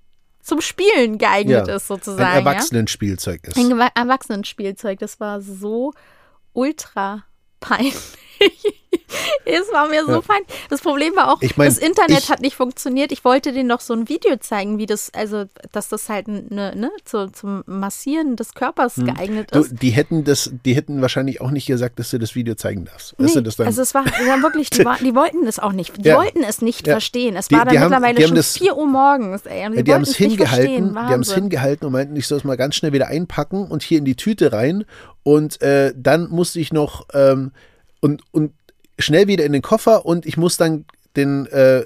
zum 0.41 0.61
Spielen 0.61 1.17
geeignet 1.17 1.67
Ja, 1.67 1.75
ist, 1.75 1.87
sozusagen. 1.87 2.23
Ein 2.23 2.43
ja? 2.43 2.51
Erwachsenenspielzeug 2.51 3.47
ist. 3.47 3.57
Ein 3.57 3.79
Erwachsenenspielzeug. 3.79 4.99
Das 4.99 5.19
war 5.19 5.41
so 5.41 5.93
ultra 6.53 7.23
peinlich. 7.59 7.95
es 9.45 9.71
war 9.71 9.87
mir 9.87 10.05
so 10.05 10.11
Ja. 10.13 10.21
peinlich. 10.21 10.47
Das 10.69 10.81
Problem 10.81 11.15
war 11.15 11.31
auch, 11.31 11.41
Ich 11.41 11.57
mein, 11.57 11.69
das 11.69 11.77
Internet 11.77 12.19
ich- 12.19 12.29
hat 12.29 12.41
nicht 12.41 12.55
funktioniert. 12.55 13.11
Ich 13.11 13.23
wollte 13.23 13.51
denen 13.53 13.67
noch 13.67 13.79
so 13.81 13.93
ein 13.93 14.09
Video 14.09 14.35
zeigen, 14.37 14.77
wie 14.77 14.85
das, 14.85 15.11
also, 15.13 15.45
dass 15.71 15.89
das 15.89 16.09
halt 16.09 16.27
ne, 16.27 16.73
ne, 16.75 16.91
zu, 17.05 17.31
zum 17.31 17.63
Massieren 17.65 18.35
des 18.35 18.53
Körpers 18.53 18.95
geeignet 18.95 19.51
Hm. 19.53 19.61
Du, 19.61 19.65
ist. 19.67 19.81
die 19.81 19.91
hätten 19.91 20.23
das, 20.23 20.51
die 20.65 20.75
hätten 20.75 21.01
wahrscheinlich 21.01 21.41
auch 21.41 21.51
nicht 21.51 21.65
gesagt, 21.67 21.99
dass 21.99 22.09
du 22.11 22.19
das 22.19 22.35
Video 22.35 22.55
zeigen 22.55 22.85
darfst. 22.85 23.15
Weißt 23.17 23.35
du, 23.35 23.39
Nee, 23.39 23.45
das 23.45 23.55
dann, 23.55 23.67
also 23.67 23.81
es 23.81 23.93
war, 23.93 24.05
es 24.05 24.27
war 24.27 24.41
wirklich, 24.41 24.69
die, 24.71 24.83
war, 24.85 24.97
die 24.97 25.15
wollten 25.15 25.45
das 25.45 25.59
auch 25.59 25.71
nicht. 25.73 25.93
Die 26.03 26.09
Ja. 26.09 26.17
wollten 26.17 26.43
es 26.43 26.61
nicht 26.61 26.85
Ja. 26.87 26.93
verstehen. 26.93 27.35
Es 27.35 27.47
Die- 27.47 27.55
war 27.55 27.65
dann 27.65 27.77
haben- 27.79 27.89
mittlerweile 27.91 28.27
schon 28.27 28.35
das- 28.35 28.57
4 28.57 28.75
Uhr 28.77 28.87
morgens. 28.87 29.45
Ey, 29.45 29.69
die 29.71 29.83
die 29.83 29.93
haben 29.93 30.03
es 30.03 30.15
hingehalten, 30.15 30.93
die 30.93 30.99
haben 30.99 31.21
es 31.21 31.33
hingehalten 31.33 31.85
und 31.87 31.93
meinten, 31.93 32.15
ich 32.15 32.27
soll 32.27 32.37
es 32.37 32.43
mal 32.43 32.57
ganz 32.57 32.75
schnell 32.75 32.93
wieder 32.93 33.07
einpacken 33.07 33.65
und 33.67 33.83
hier 33.83 33.97
in 33.99 34.05
die 34.05 34.15
Tüte 34.15 34.51
rein. 34.51 34.85
Und 35.23 35.61
äh, 35.61 35.93
dann 35.95 36.29
musste 36.29 36.59
ich 36.59 36.73
noch 36.73 37.05
ähm, 37.13 37.51
und, 37.99 38.23
und 38.31 38.53
schnell 39.01 39.27
wieder 39.27 39.45
in 39.45 39.53
den 39.53 39.61
Koffer 39.61 40.05
und 40.05 40.25
ich 40.25 40.37
muss 40.37 40.57
dann 40.57 40.85
den 41.15 41.45
äh, 41.47 41.85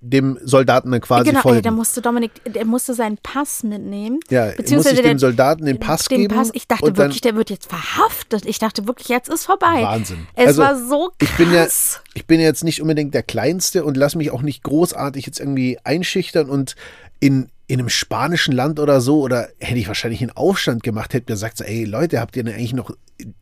dem 0.00 0.38
Soldaten 0.44 0.92
dann 0.92 1.00
quasi 1.00 1.28
Genau, 1.30 1.40
folgen. 1.42 1.62
der 1.62 1.72
musste 1.72 2.00
Dominik, 2.00 2.30
der 2.46 2.64
musste 2.64 2.94
seinen 2.94 3.18
Pass 3.18 3.64
mitnehmen. 3.64 4.20
ja, 4.30 4.46
muss 4.46 4.56
beziehungsweise 4.56 4.94
ich 4.96 5.02
dem 5.02 5.18
Soldaten 5.18 5.66
den 5.66 5.80
Pass 5.80 6.04
den 6.04 6.20
geben. 6.20 6.36
Pass. 6.36 6.50
Ich 6.52 6.68
dachte 6.68 6.92
dann, 6.92 6.96
wirklich, 6.96 7.20
der 7.20 7.34
wird 7.34 7.50
jetzt 7.50 7.66
verhaftet. 7.68 8.46
Ich 8.46 8.60
dachte 8.60 8.86
wirklich, 8.86 9.08
jetzt 9.08 9.28
ist 9.28 9.44
vorbei. 9.44 9.82
Wahnsinn. 9.82 10.28
Es 10.36 10.46
Also, 10.58 10.62
war 10.62 10.76
so 10.78 11.10
krass. 11.18 11.28
Ich 11.28 11.36
bin 11.36 11.52
ja, 11.52 11.66
ich 12.14 12.26
bin 12.26 12.38
ja 12.38 12.46
jetzt 12.46 12.62
nicht 12.62 12.80
unbedingt 12.80 13.12
der 13.12 13.24
Kleinste 13.24 13.84
und 13.84 13.96
lass 13.96 14.14
mich 14.14 14.30
auch 14.30 14.42
nicht 14.42 14.62
großartig 14.62 15.26
jetzt 15.26 15.40
irgendwie 15.40 15.78
einschüchtern 15.82 16.48
und 16.48 16.76
in, 17.18 17.48
in 17.66 17.80
einem 17.80 17.88
spanischen 17.88 18.52
Land 18.54 18.78
oder 18.78 19.00
so, 19.00 19.20
oder 19.20 19.48
hätte 19.58 19.80
ich 19.80 19.88
wahrscheinlich 19.88 20.20
einen 20.20 20.30
Aufstand 20.30 20.84
gemacht, 20.84 21.12
hätte 21.12 21.24
mir 21.32 21.34
gesagt, 21.34 21.58
so, 21.58 21.64
ey 21.64 21.84
Leute, 21.84 22.20
habt 22.20 22.36
ihr 22.36 22.44
denn 22.44 22.54
eigentlich 22.54 22.72
noch, 22.72 22.92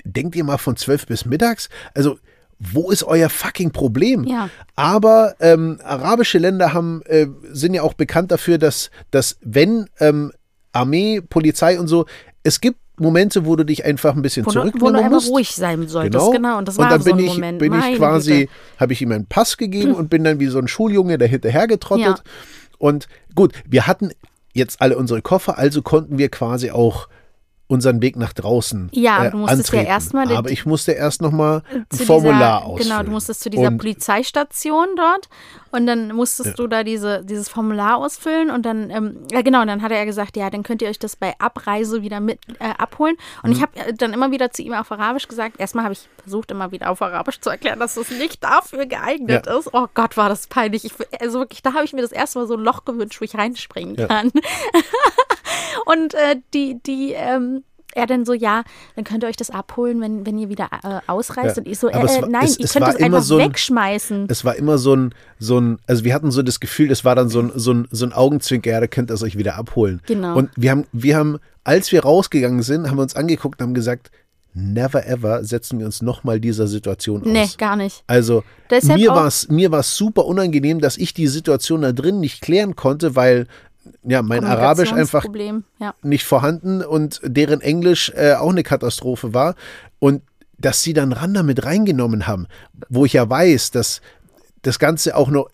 denkt 0.05 0.35
ihr 0.35 0.43
mal 0.45 0.57
von 0.57 0.77
zwölf 0.79 1.07
bis 1.07 1.27
mittags? 1.27 1.69
Also, 1.93 2.19
wo 2.59 2.91
ist 2.91 3.05
euer 3.05 3.29
fucking 3.29 3.71
Problem? 3.71 4.25
Ja. 4.25 4.49
Aber 4.75 5.35
ähm, 5.41 5.79
arabische 5.85 6.39
Länder 6.39 6.73
haben, 6.73 7.03
äh, 7.07 7.27
sind 7.53 7.75
ja 7.75 7.83
auch 7.83 7.95
bekannt 7.95 8.31
dafür, 8.31 8.59
dass, 8.59 8.91
dass 9.11 9.37
wenn 9.43 9.89
ähm, 10.01 10.33
Armee, 10.73 11.21
Polizei 11.21 11.79
und 11.79 11.89
so, 11.89 12.07
es 12.43 12.61
gibt 12.61 12.79
Momente, 12.99 13.45
wo 13.45 13.57
du 13.57 13.65
dich 13.65 13.85
einfach 13.85 14.15
ein 14.15 14.23
bisschen 14.23 14.47
wo 14.47 14.51
du, 14.51 14.57
wo 14.57 14.61
zurücknehmen 14.63 14.95
du 14.95 14.99
einfach 15.01 15.11
musst. 15.11 15.31
ruhig 15.31 15.55
sein 15.55 15.87
solltest. 15.87 16.33
Genau. 16.33 16.59
Und 16.59 16.69
das 16.69 16.79
war 16.79 16.89
dann 16.89 17.03
so 17.03 17.11
bin 17.11 17.19
ein 17.19 17.25
ich, 17.25 17.35
Moment. 17.35 17.59
bin 17.59 17.75
ich 17.75 17.97
quasi, 17.97 18.49
habe 18.79 18.93
ich 18.95 19.03
ihm 19.03 19.13
einen 19.13 19.27
Pass 19.27 19.57
gegeben 19.57 19.93
und 19.93 20.09
bin 20.09 20.25
dann 20.25 20.41
wie 20.41 20.47
so 20.47 20.59
ein 20.59 20.69
Schuljunge 20.69 21.19
da 21.19 21.27
hinterher 21.27 21.67
getrottet. 21.67 22.07
Ja. 22.07 22.23
Und 22.79 23.09
gut, 23.35 23.53
wir 23.69 23.87
hatten 23.87 24.13
jetzt 24.55 24.81
alle 24.81 24.97
unsere 24.97 25.21
Koffer, 25.21 25.59
also 25.59 25.83
konnten 25.83 26.17
wir 26.17 26.31
quasi 26.31 26.71
auch 26.71 27.09
unseren 27.69 28.01
Weg 28.03 28.17
nach 28.17 28.33
draußen 28.33 28.89
Ja, 28.93 29.25
äh, 29.27 29.31
du 29.33 29.39
musstest 29.39 29.73
ja 29.73 29.79
antreten. 29.81 29.91
erstmal 29.93 30.27
den- 30.29 30.37
Aber 30.37 30.51
ich 30.51 30.67
musste 30.67 30.93
erst 30.93 31.21
noch 31.23 31.33
mal 31.33 31.63
ein 31.73 31.87
Formular 32.07 32.61
dieser, 32.61 32.65
ausfüllen. 32.67 32.89
Genau, 32.91 33.03
du 33.03 33.11
musstest 33.11 33.41
zu 33.41 33.51
dieser 33.51 33.67
Und- 33.69 33.79
Polizeistation 33.79 34.87
dort 34.97 35.29
und 35.73 35.87
dann 35.87 36.13
musstest 36.15 36.59
du 36.59 36.67
da 36.67 36.85
diese, 36.85 37.25
dieses 37.25 37.49
Formular 37.49 37.97
ausfüllen 37.97 38.51
und 38.51 38.65
dann, 38.65 38.91
ähm, 38.91 39.27
ja 39.31 39.43
genau, 39.43 39.61
und 39.63 39.67
dann 39.67 39.83
hat 39.83 39.93
er 39.93 40.07
gesagt, 40.07 40.37
ja, 40.37 40.49
dann 40.51 40.63
könnt 40.63 40.81
ihr 40.83 40.89
euch 40.89 40.99
das 40.99 41.17
bei 41.17 41.35
Abreise 41.39 42.03
wieder 42.03 42.21
mit 42.21 42.39
äh, 42.61 42.65
abholen. 42.79 43.17
Und 43.43 43.51
Mhm. 43.51 43.57
ich 43.57 43.63
habe 43.63 43.95
dann 43.95 44.13
immer 44.13 44.31
wieder 44.31 44.51
zu 44.51 44.63
ihm 44.63 44.73
auf 44.75 44.91
Arabisch 44.93 45.29
gesagt, 45.29 45.59
erstmal 45.61 45.85
habe 45.85 45.93
ich 45.95 46.09
versucht, 46.23 46.51
immer 46.51 46.73
wieder 46.73 46.91
auf 46.91 47.03
Arabisch 47.03 47.41
zu 47.41 47.51
erklären, 47.51 47.79
dass 47.81 47.95
das 47.95 48.11
nicht 48.11 48.43
dafür 48.45 48.87
geeignet 48.87 49.47
Ja. 49.47 49.59
ist. 49.59 49.69
Oh 49.73 49.87
Gott, 49.95 50.17
war 50.17 50.29
das 50.29 50.47
peinlich. 50.47 50.85
Ich, 50.85 50.93
also 51.21 51.41
wirklich, 51.41 51.63
da 51.63 51.73
habe 51.75 51.85
ich 51.85 51.93
mir 51.93 52.03
das 52.03 52.13
erste 52.13 52.39
Mal 52.39 52.47
so 52.47 52.55
ein 52.55 52.61
Loch 52.61 52.85
gewünscht, 52.85 53.21
wo 53.21 53.25
ich 53.25 53.35
reinspringen 53.37 53.97
Ja. 53.97 54.07
kann. 54.07 54.31
und 55.87 56.15
äh, 56.15 56.37
die, 56.55 56.81
die, 56.83 57.13
ähm, 57.13 57.65
er 57.97 58.07
dann 58.07 58.25
so, 58.25 58.33
ja, 58.33 58.63
dann 58.95 59.05
könnt 59.05 59.25
ihr 59.25 59.29
euch 59.29 59.37
das 59.37 59.51
abholen, 59.51 60.01
wenn, 60.01 60.25
wenn 60.27 60.39
ihr 60.39 60.49
wieder 60.49 60.69
äh, 60.85 61.01
ausreist. 61.07 61.57
Ja. 61.57 61.63
Und 61.63 61.69
ich 61.69 61.79
so, 61.79 61.89
äh, 61.89 61.93
äh, 61.93 62.03
war- 62.23 62.29
nein, 62.29 62.45
es- 62.45 62.59
ihr 62.59 62.65
es 62.67 62.73
könnt 62.73 62.87
es 62.89 62.97
einfach 62.97 63.23
so 63.23 63.39
ein- 63.39 63.49
wegschmeißen. 63.49 64.27
Es 64.29 64.45
war 64.45 64.55
immer 64.57 64.79
so 64.79 64.95
ein, 64.95 65.15
so 65.39 65.59
ein, 65.59 65.79
also 65.87 66.05
wir 66.05 66.15
hatten 66.15 66.31
so 66.31 66.43
das 66.43 66.61
Gefühl, 66.61 66.91
es 66.91 67.05
war 67.05 67.15
dann 67.15 67.29
so 67.29 67.41
ein, 67.41 67.53
so 67.55 67.73
ein, 67.73 67.89
so 67.91 68.07
ein 68.07 68.13
Augenzwinker, 68.13 68.71
ja, 68.71 68.81
da 68.81 68.87
könnt 68.87 69.11
ihr 69.11 69.15
es 69.15 69.23
euch 69.23 69.37
wieder 69.37 69.57
abholen. 69.57 70.01
Genau. 70.07 70.37
Und 70.37 70.51
wir 70.57 70.71
haben, 70.71 70.85
wir 70.93 71.17
haben, 71.17 71.39
als 71.65 71.91
wir 71.93 72.03
rausgegangen 72.03 72.63
sind, 72.63 72.89
haben 72.89 72.97
wir 72.99 73.03
uns 73.03 73.17
angeguckt 73.17 73.61
und 73.61 73.67
haben 73.69 73.75
gesagt, 73.75 74.11
never 74.59 75.07
ever 75.07 75.45
setzen 75.45 75.79
wir 75.79 75.85
uns 75.87 76.01
nochmal 76.01 76.41
dieser 76.41 76.67
Situation 76.67 77.21
aus. 77.23 77.29
Nee, 77.29 77.47
gar 77.59 77.77
nicht. 77.77 78.03
Also 78.07 78.43
Deshalb 78.71 78.99
mir 78.99 79.11
war 79.11 79.27
es 79.27 79.49
mir 79.51 79.71
war's 79.71 79.97
super 79.97 80.25
unangenehm, 80.25 80.81
dass 80.81 80.97
ich 80.97 81.13
die 81.13 81.27
Situation 81.27 81.83
da 81.83 81.93
drin 81.93 82.21
nicht 82.21 82.41
klären 82.41 82.75
konnte, 82.75 83.15
weil 83.17 83.47
ja 84.03 84.23
mein 84.23 84.45
Arabisch 84.45 84.93
einfach 84.93 85.25
Ja. 85.81 85.95
nicht 86.03 86.25
vorhanden 86.25 86.83
und 86.83 87.21
deren 87.25 87.61
Englisch 87.61 88.13
äh, 88.15 88.35
auch 88.35 88.51
eine 88.51 88.63
Katastrophe 88.63 89.35
war. 89.35 89.55
Und 89.99 90.23
dass 90.59 90.83
sie 90.83 90.95
dann 90.95 91.13
Randa 91.13 91.43
mit 91.43 91.65
reingenommen 91.65 92.27
haben, 92.27 92.47
wo 92.89 93.05
ich 93.05 93.13
ja 93.15 93.29
weiß, 93.29 93.71
dass 93.73 94.01
das 94.63 94.79
Ganze 94.79 95.17
auch 95.17 95.29
noch. 95.29 95.49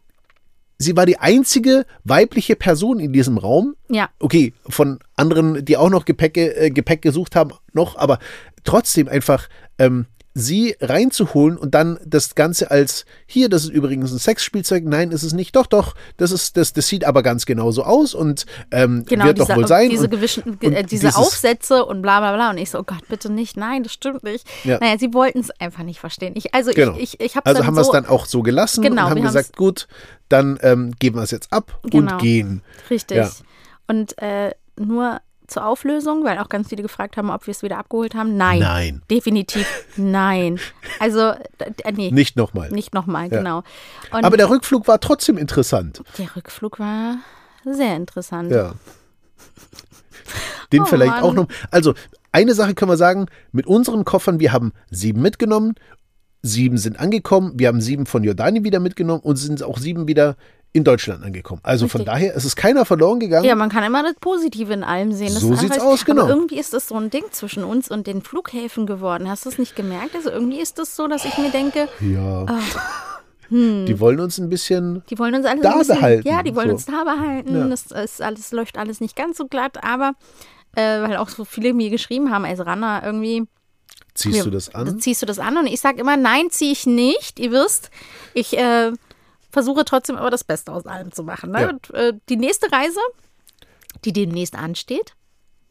Sie 0.78 0.96
war 0.96 1.06
die 1.06 1.18
einzige 1.18 1.86
weibliche 2.02 2.56
Person 2.56 2.98
in 2.98 3.12
diesem 3.12 3.38
Raum. 3.38 3.76
Ja. 3.88 4.08
Okay, 4.18 4.52
von 4.68 4.98
anderen, 5.16 5.64
die 5.64 5.76
auch 5.76 5.90
noch 5.90 6.04
Gepäcke, 6.04 6.56
äh, 6.56 6.70
Gepäck 6.70 7.02
gesucht 7.02 7.36
haben, 7.36 7.52
noch, 7.72 7.96
aber 7.96 8.18
trotzdem 8.64 9.08
einfach 9.08 9.48
ähm, 9.78 10.06
sie 10.34 10.76
reinzuholen 10.80 11.58
und 11.58 11.74
dann 11.74 11.98
das 12.06 12.34
Ganze 12.34 12.70
als 12.70 13.04
hier, 13.26 13.48
das 13.48 13.64
ist 13.64 13.70
übrigens 13.70 14.12
ein 14.12 14.18
Sexspielzeug. 14.18 14.84
Nein, 14.84 15.10
ist 15.10 15.22
es 15.22 15.32
nicht. 15.34 15.54
Doch, 15.56 15.66
doch, 15.66 15.94
das 16.16 16.30
ist 16.30 16.56
das, 16.56 16.72
das 16.72 16.88
sieht 16.88 17.04
aber 17.04 17.22
ganz 17.22 17.44
genauso 17.44 17.84
aus 17.84 18.14
und 18.14 18.46
ähm, 18.70 19.04
Genau, 19.06 19.26
wird 19.26 19.38
diese, 19.38 19.48
doch 19.48 19.56
wohl 19.56 19.66
sein. 19.68 19.90
diese, 19.90 20.04
und, 20.04 20.14
und 20.14 20.62
äh, 20.62 20.82
diese 20.84 20.86
dieses- 21.08 21.16
Aufsätze 21.16 21.84
und 21.84 22.00
bla 22.02 22.20
bla 22.20 22.34
bla. 22.34 22.50
Und 22.50 22.58
ich 22.58 22.70
so, 22.70 22.78
oh 22.78 22.82
Gott, 22.84 23.06
bitte 23.08 23.30
nicht. 23.30 23.56
Nein, 23.56 23.82
das 23.82 23.92
stimmt 23.92 24.22
nicht. 24.22 24.46
Ja. 24.64 24.78
Naja, 24.80 24.96
sie 24.98 25.12
wollten 25.12 25.40
es 25.40 25.50
einfach 25.60 25.82
nicht 25.82 26.00
verstehen. 26.00 26.32
Ich, 26.36 26.54
also 26.54 26.70
Genau. 26.72 26.92
ich, 26.96 27.14
ich, 27.14 27.20
ich 27.20 27.36
habe 27.36 27.46
Also 27.46 27.58
dann 27.58 27.66
haben 27.66 27.74
wir 27.74 27.80
es 27.82 27.86
so, 27.88 27.92
dann 27.92 28.06
auch 28.06 28.24
so 28.26 28.42
gelassen 28.42 28.82
Genau, 28.82 29.04
und 29.04 29.10
haben 29.10 29.22
gesagt, 29.22 29.56
gut, 29.56 29.86
dann 30.28 30.58
ähm, 30.62 30.92
geben 30.98 31.16
wir 31.16 31.22
es 31.24 31.30
jetzt 31.30 31.52
ab 31.52 31.78
Genau. 31.90 32.12
und 32.12 32.18
gehen. 32.20 32.62
Richtig. 32.88 33.18
Ja. 33.18 33.30
Und 33.86 34.16
äh, 34.22 34.52
nur 34.80 35.20
zur 35.52 35.66
Auflösung, 35.66 36.24
weil 36.24 36.38
auch 36.38 36.48
ganz 36.48 36.68
viele 36.68 36.82
gefragt 36.82 37.16
haben, 37.16 37.30
ob 37.30 37.46
wir 37.46 37.52
es 37.52 37.62
wieder 37.62 37.78
abgeholt 37.78 38.14
haben. 38.14 38.36
Nein. 38.36 38.60
Nein. 38.60 39.02
Definitiv 39.10 39.66
nein. 39.96 40.58
Also, 40.98 41.32
nee. 41.94 42.10
Nicht 42.10 42.36
nochmal. 42.36 42.70
Nicht 42.70 42.94
nochmal, 42.94 43.30
Ja. 43.30 43.38
genau. 43.38 43.62
Und 44.12 44.24
Aber 44.24 44.36
der 44.36 44.50
Rückflug 44.50 44.88
war 44.88 45.00
trotzdem 45.00 45.38
interessant. 45.38 46.02
der 46.18 46.34
Rückflug 46.34 46.78
war 46.78 47.16
sehr 47.64 47.96
interessant. 47.96 48.50
Ja. 48.50 48.74
Den 50.72 50.82
Oh, 50.82 50.86
vielleicht 50.86 51.12
Mann. 51.12 51.22
auch 51.22 51.34
noch. 51.34 51.46
Also, 51.70 51.94
eine 52.32 52.54
Sache 52.54 52.74
können 52.74 52.90
wir 52.90 52.96
sagen: 52.96 53.26
Mit 53.52 53.66
unseren 53.66 54.04
Koffern, 54.04 54.40
wir 54.40 54.52
haben 54.52 54.72
sieben 54.90 55.20
mitgenommen, 55.20 55.74
sieben 56.40 56.78
sind 56.78 56.98
angekommen, 56.98 57.52
wir 57.56 57.68
haben 57.68 57.80
sieben 57.80 58.06
von 58.06 58.24
Jordanien 58.24 58.64
wieder 58.64 58.80
mitgenommen 58.80 59.20
und 59.20 59.36
sind 59.36 59.62
auch 59.62 59.78
sieben 59.78 60.08
wieder 60.08 60.36
in 60.74 60.84
Deutschland 60.84 61.22
angekommen. 61.22 61.60
Also 61.64 61.86
von 61.86 62.00
Richtig. 62.00 62.14
daher, 62.14 62.36
es 62.36 62.44
ist 62.46 62.56
keiner 62.56 62.84
verloren 62.86 63.20
gegangen. 63.20 63.44
Ja, 63.44 63.54
man 63.54 63.68
kann 63.68 63.84
immer 63.84 64.02
das 64.02 64.14
Positive 64.20 64.72
in 64.72 64.82
allem 64.84 65.12
sehen. 65.12 65.34
Das 65.34 65.42
So 65.42 65.54
sieht's 65.54 65.78
aus, 65.78 66.04
genau. 66.04 66.22
Aber 66.22 66.30
irgendwie 66.30 66.58
ist 66.58 66.72
das 66.72 66.88
so 66.88 66.96
ein 66.96 67.10
Ding 67.10 67.24
zwischen 67.30 67.62
uns 67.62 67.90
und 67.90 68.06
den 68.06 68.22
Flughäfen 68.22 68.86
geworden. 68.86 69.28
Hast 69.28 69.44
du 69.44 69.50
es 69.50 69.58
nicht 69.58 69.76
gemerkt? 69.76 70.14
Also 70.14 70.30
irgendwie 70.30 70.60
ist 70.60 70.78
das 70.78 70.96
so, 70.96 71.08
dass 71.08 71.24
ich 71.26 71.36
mir 71.38 71.50
denke, 71.50 71.88
Ja. 72.00 72.44
Ah. 72.46 72.58
Hm. 73.48 73.84
Die 73.84 74.00
wollen 74.00 74.18
uns 74.18 74.38
ein 74.38 74.48
bisschen. 74.48 75.02
die 75.10 75.18
wollen 75.18 75.34
uns 75.34 75.44
alles 75.44 75.62
Da 75.62 75.76
bisschen, 75.76 75.96
behalten, 75.96 76.26
Ja, 76.26 76.42
die 76.42 76.56
wollen 76.56 76.68
so. 76.68 76.74
uns 76.74 76.86
da 76.86 77.04
behalten. 77.04 77.54
Ja. 77.54 77.68
Das 77.68 77.82
ist 77.90 78.22
alles, 78.22 78.50
läuft 78.50 78.78
alles 78.78 79.00
nicht 79.02 79.14
ganz 79.14 79.36
so 79.36 79.46
glatt, 79.46 79.84
aber 79.84 80.14
äh, 80.74 81.02
weil 81.02 81.16
auch 81.18 81.28
so 81.28 81.44
viele 81.44 81.74
mir 81.74 81.90
geschrieben 81.90 82.30
haben, 82.30 82.46
als 82.46 82.64
Ranna 82.64 83.04
irgendwie. 83.04 83.44
Ziehst 84.14 84.46
du 84.46 84.50
das 84.50 84.74
an? 84.74 84.98
Ziehst 85.00 85.20
du 85.20 85.26
das 85.26 85.38
an? 85.38 85.58
Und 85.58 85.66
ich 85.66 85.80
sage 85.80 86.00
immer, 86.00 86.16
nein, 86.16 86.48
ziehe 86.48 86.72
ich 86.72 86.86
nicht. 86.86 87.38
Ihr 87.38 87.50
wisst, 87.50 87.90
ich 88.32 88.56
äh, 88.56 88.92
versuche 89.52 89.84
trotzdem 89.84 90.16
aber 90.16 90.30
das 90.30 90.42
Beste 90.42 90.72
aus 90.72 90.86
allem 90.86 91.12
zu 91.12 91.22
machen. 91.22 91.52
Ne? 91.52 91.60
Ja. 91.60 91.68
Und, 91.68 91.90
äh, 91.94 92.14
die 92.28 92.36
nächste 92.36 92.72
Reise, 92.72 93.00
die 94.04 94.12
demnächst 94.12 94.56
ansteht, 94.56 95.14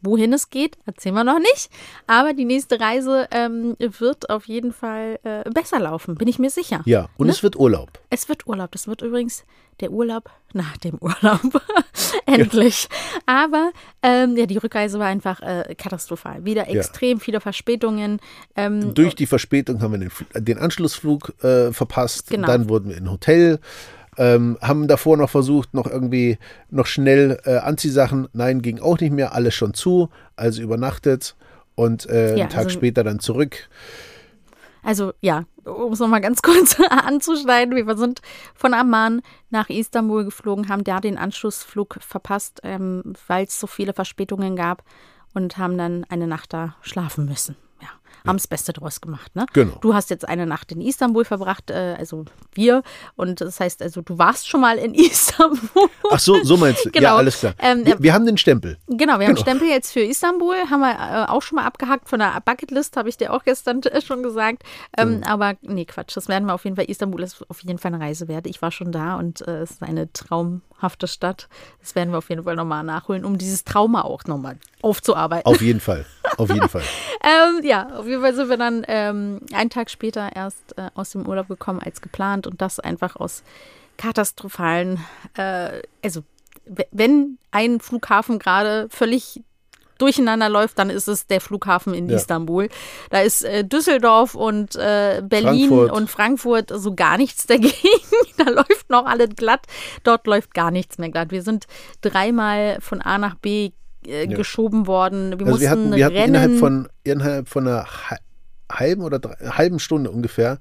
wohin 0.02 0.32
es 0.32 0.50
geht, 0.50 0.76
erzählen 0.86 1.14
wir 1.14 1.24
noch 1.24 1.38
nicht. 1.38 1.70
Aber 2.06 2.32
die 2.34 2.44
nächste 2.44 2.78
Reise 2.80 3.28
ähm, 3.30 3.76
wird 3.78 4.28
auf 4.30 4.46
jeden 4.46 4.72
Fall 4.72 5.18
äh, 5.22 5.48
besser 5.50 5.78
laufen, 5.80 6.16
bin 6.16 6.28
ich 6.28 6.38
mir 6.38 6.50
sicher. 6.50 6.82
Ja, 6.84 7.08
und 7.16 7.26
Ne? 7.26 7.32
es 7.32 7.42
wird 7.42 7.56
Urlaub. 7.56 8.00
Es 8.10 8.28
wird 8.28 8.46
Urlaub. 8.46 8.72
Das 8.72 8.86
wird 8.86 9.02
übrigens 9.02 9.44
der 9.80 9.90
Urlaub 9.90 10.30
nach 10.52 10.76
dem 10.76 10.98
Urlaub. 11.00 11.40
Endlich. 12.26 12.88
Aber 13.26 13.72
ähm, 14.02 14.36
ja, 14.36 14.46
die 14.46 14.58
Rückreise 14.58 14.98
war 14.98 15.06
einfach 15.06 15.40
äh, 15.40 15.74
katastrophal. 15.76 16.44
Wieder 16.44 16.68
Ja. 16.68 16.78
extrem 16.80 17.20
viele 17.20 17.40
Verspätungen. 17.40 18.20
Ähm, 18.54 18.94
Durch 18.94 19.14
die 19.14 19.26
Verspätung 19.26 19.80
haben 19.80 19.92
wir 19.92 19.98
den, 19.98 20.44
den 20.44 20.58
Anschlussflug 20.58 21.42
äh, 21.42 21.72
verpasst. 21.72 22.28
Genau. 22.30 22.46
Dann 22.46 22.68
wurden 22.68 22.90
wir 22.90 22.96
in 22.96 23.04
ein 23.04 23.10
Hotel 23.10 23.60
Ähm, 24.18 24.58
haben 24.60 24.88
davor 24.88 25.16
noch 25.16 25.30
versucht, 25.30 25.72
noch 25.72 25.86
irgendwie 25.86 26.38
noch 26.68 26.86
schnell 26.86 27.40
äh, 27.44 27.56
Anziehsachen. 27.56 28.28
Nein, 28.34 28.60
ging 28.60 28.78
auch 28.80 28.98
nicht 29.00 29.12
mehr. 29.12 29.34
Alles 29.34 29.54
schon 29.54 29.72
zu. 29.74 30.10
Also 30.36 30.62
übernachtet 30.62 31.34
und 31.74 32.06
äh, 32.10 32.36
Ja, 32.36 32.42
einen 32.44 32.48
Tag 32.50 32.64
also- 32.64 32.70
später 32.70 33.04
dann 33.04 33.20
zurück. 33.20 33.68
Also 34.84 35.12
ja, 35.20 35.44
um 35.64 35.92
es 35.92 36.00
nochmal 36.00 36.20
ganz 36.20 36.42
kurz 36.42 36.76
anzuschneiden, 36.80 37.74
wir 37.74 37.96
sind 37.96 38.20
von 38.54 38.74
Amman 38.74 39.22
nach 39.50 39.68
Istanbul 39.70 40.24
geflogen, 40.24 40.68
haben 40.68 40.82
da 40.84 41.00
den 41.00 41.18
Anschlussflug 41.18 41.98
verpasst, 42.00 42.60
ähm, 42.64 43.14
weil 43.28 43.44
es 43.44 43.60
so 43.60 43.66
viele 43.68 43.92
Verspätungen 43.92 44.56
gab 44.56 44.82
und 45.34 45.56
haben 45.56 45.78
dann 45.78 46.04
eine 46.08 46.26
Nacht 46.26 46.52
da 46.52 46.74
schlafen 46.82 47.26
müssen. 47.26 47.56
Ja, 48.24 48.28
haben 48.28 48.36
das 48.36 48.46
Beste 48.46 48.72
draus 48.72 49.00
gemacht. 49.00 49.34
Ne? 49.34 49.46
Genau. 49.52 49.76
Du 49.80 49.94
hast 49.94 50.10
jetzt 50.10 50.28
eine 50.28 50.46
Nacht 50.46 50.72
in 50.72 50.80
Istanbul 50.80 51.24
verbracht, 51.24 51.70
äh, 51.70 51.96
also 51.98 52.24
wir. 52.54 52.82
Und 53.16 53.40
das 53.40 53.60
heißt, 53.60 53.82
also 53.82 54.00
du 54.02 54.18
warst 54.18 54.48
schon 54.48 54.60
mal 54.60 54.78
in 54.78 54.94
Istanbul. 55.32 55.58
Ach 56.10 56.18
so, 56.18 56.42
so 56.44 56.56
meinst 56.56 56.84
du. 56.84 56.88
Ja, 56.90 57.00
Genau. 57.00 57.16
alles 57.16 57.38
klar. 57.40 57.54
Ähm, 57.58 57.84
wir, 57.86 58.00
wir 58.02 58.14
haben 58.14 58.26
den 58.26 58.38
Stempel. 58.38 58.78
Genau, 58.88 59.18
wir 59.18 59.26
haben 59.26 59.34
Genau. 59.34 59.40
Stempel 59.40 59.68
jetzt 59.68 59.92
für 59.92 60.00
Istanbul, 60.00 60.54
haben 60.70 60.80
wir 60.80 60.92
äh, 60.92 61.30
auch 61.30 61.42
schon 61.42 61.56
mal 61.56 61.64
abgehakt 61.64 62.08
von 62.08 62.18
der 62.18 62.40
Bucketlist, 62.44 62.96
habe 62.96 63.08
ich 63.08 63.16
dir 63.16 63.32
auch 63.32 63.44
gestern 63.44 63.82
äh, 63.82 64.00
schon 64.02 64.22
gesagt. 64.22 64.62
Ähm, 64.96 65.22
Aber 65.26 65.54
nee, 65.62 65.84
Quatsch, 65.84 66.16
das 66.16 66.28
werden 66.28 66.46
wir 66.46 66.54
auf 66.54 66.64
jeden 66.64 66.76
Fall. 66.76 66.86
Istanbul 66.86 67.22
ist 67.22 67.44
auf 67.48 67.62
jeden 67.62 67.78
Fall 67.78 67.94
eine 67.94 68.02
Reise 68.04 68.28
wert. 68.28 68.46
Ich 68.46 68.62
war 68.62 68.70
schon 68.70 68.92
da 68.92 69.16
und 69.16 69.46
äh, 69.46 69.62
es 69.62 69.72
ist 69.72 69.82
eine 69.82 70.12
traumhafte 70.12 71.06
Stadt. 71.08 71.48
Das 71.80 71.94
werden 71.94 72.10
wir 72.12 72.18
auf 72.18 72.28
jeden 72.28 72.44
Fall 72.44 72.56
nochmal 72.56 72.82
nachholen, 72.84 73.24
um 73.24 73.38
dieses 73.38 73.64
Trauma 73.64 74.02
auch 74.02 74.24
nochmal 74.24 74.56
aufzuarbeiten. 74.82 75.46
Auf 75.46 75.62
jeden 75.62 75.80
Fall. 75.80 76.04
Auf 76.36 76.48
jeden 76.52 76.68
Fall. 76.68 76.82
Ähm, 77.24 77.64
ja, 77.64 77.88
auf 77.96 78.06
jeden 78.08 78.20
Fall 78.20 78.34
sind 78.34 78.48
wir 78.48 78.56
dann 78.56 78.84
ähm, 78.88 79.38
einen 79.52 79.70
Tag 79.70 79.90
später 79.90 80.34
erst 80.34 80.76
äh, 80.76 80.90
aus 80.94 81.10
dem 81.10 81.24
Urlaub 81.28 81.46
gekommen 81.46 81.78
als 81.78 82.00
geplant 82.00 82.48
und 82.48 82.60
das 82.60 82.80
einfach 82.80 83.14
aus 83.14 83.44
katastrophalen, 83.96 84.98
äh, 85.36 85.82
also 86.04 86.22
wenn 86.90 87.38
ein 87.52 87.78
Flughafen 87.78 88.40
gerade 88.40 88.88
völlig 88.90 89.40
durcheinander 89.98 90.48
läuft, 90.48 90.80
dann 90.80 90.90
ist 90.90 91.06
es 91.06 91.28
der 91.28 91.40
Flughafen 91.40 91.94
in 91.94 92.08
Ja. 92.08 92.16
Istanbul. 92.16 92.68
Da 93.10 93.20
ist 93.20 93.44
äh, 93.44 93.64
Düsseldorf 93.64 94.34
und 94.34 94.74
äh, 94.74 95.22
Berlin 95.24 95.68
Frankfurt. 95.68 95.92
und 95.92 96.10
Frankfurt 96.10 96.72
so 96.74 96.94
gar 96.94 97.18
nichts 97.18 97.46
dagegen. 97.46 97.72
da 98.36 98.50
läuft 98.50 98.90
noch 98.90 99.06
alles 99.06 99.30
glatt. 99.36 99.66
Dort 100.02 100.26
läuft 100.26 100.54
gar 100.54 100.72
nichts 100.72 100.98
mehr 100.98 101.10
glatt. 101.10 101.30
Wir 101.30 101.42
sind 101.42 101.66
dreimal 102.00 102.78
von 102.80 103.00
A 103.00 103.18
nach 103.18 103.36
B 103.36 103.70
äh, 104.06 104.26
Ja. 104.28 104.36
geschoben 104.36 104.86
worden. 104.86 105.30
Wir 105.38 105.46
Also 105.46 105.50
mussten 105.50 105.60
wir 105.62 105.70
hatten, 105.70 105.94
wir 105.96 106.04
hatten 106.06 106.16
rennen. 106.16 106.28
innerhalb 106.34 106.58
von 106.58 106.88
innerhalb 107.04 107.48
von 107.48 107.66
einer 107.68 107.84
hal- 107.84 108.18
halben 108.70 109.02
oder 109.02 109.18
drei, 109.18 109.34
halben 109.50 109.78
Stunde 109.78 110.10
ungefähr 110.10 110.58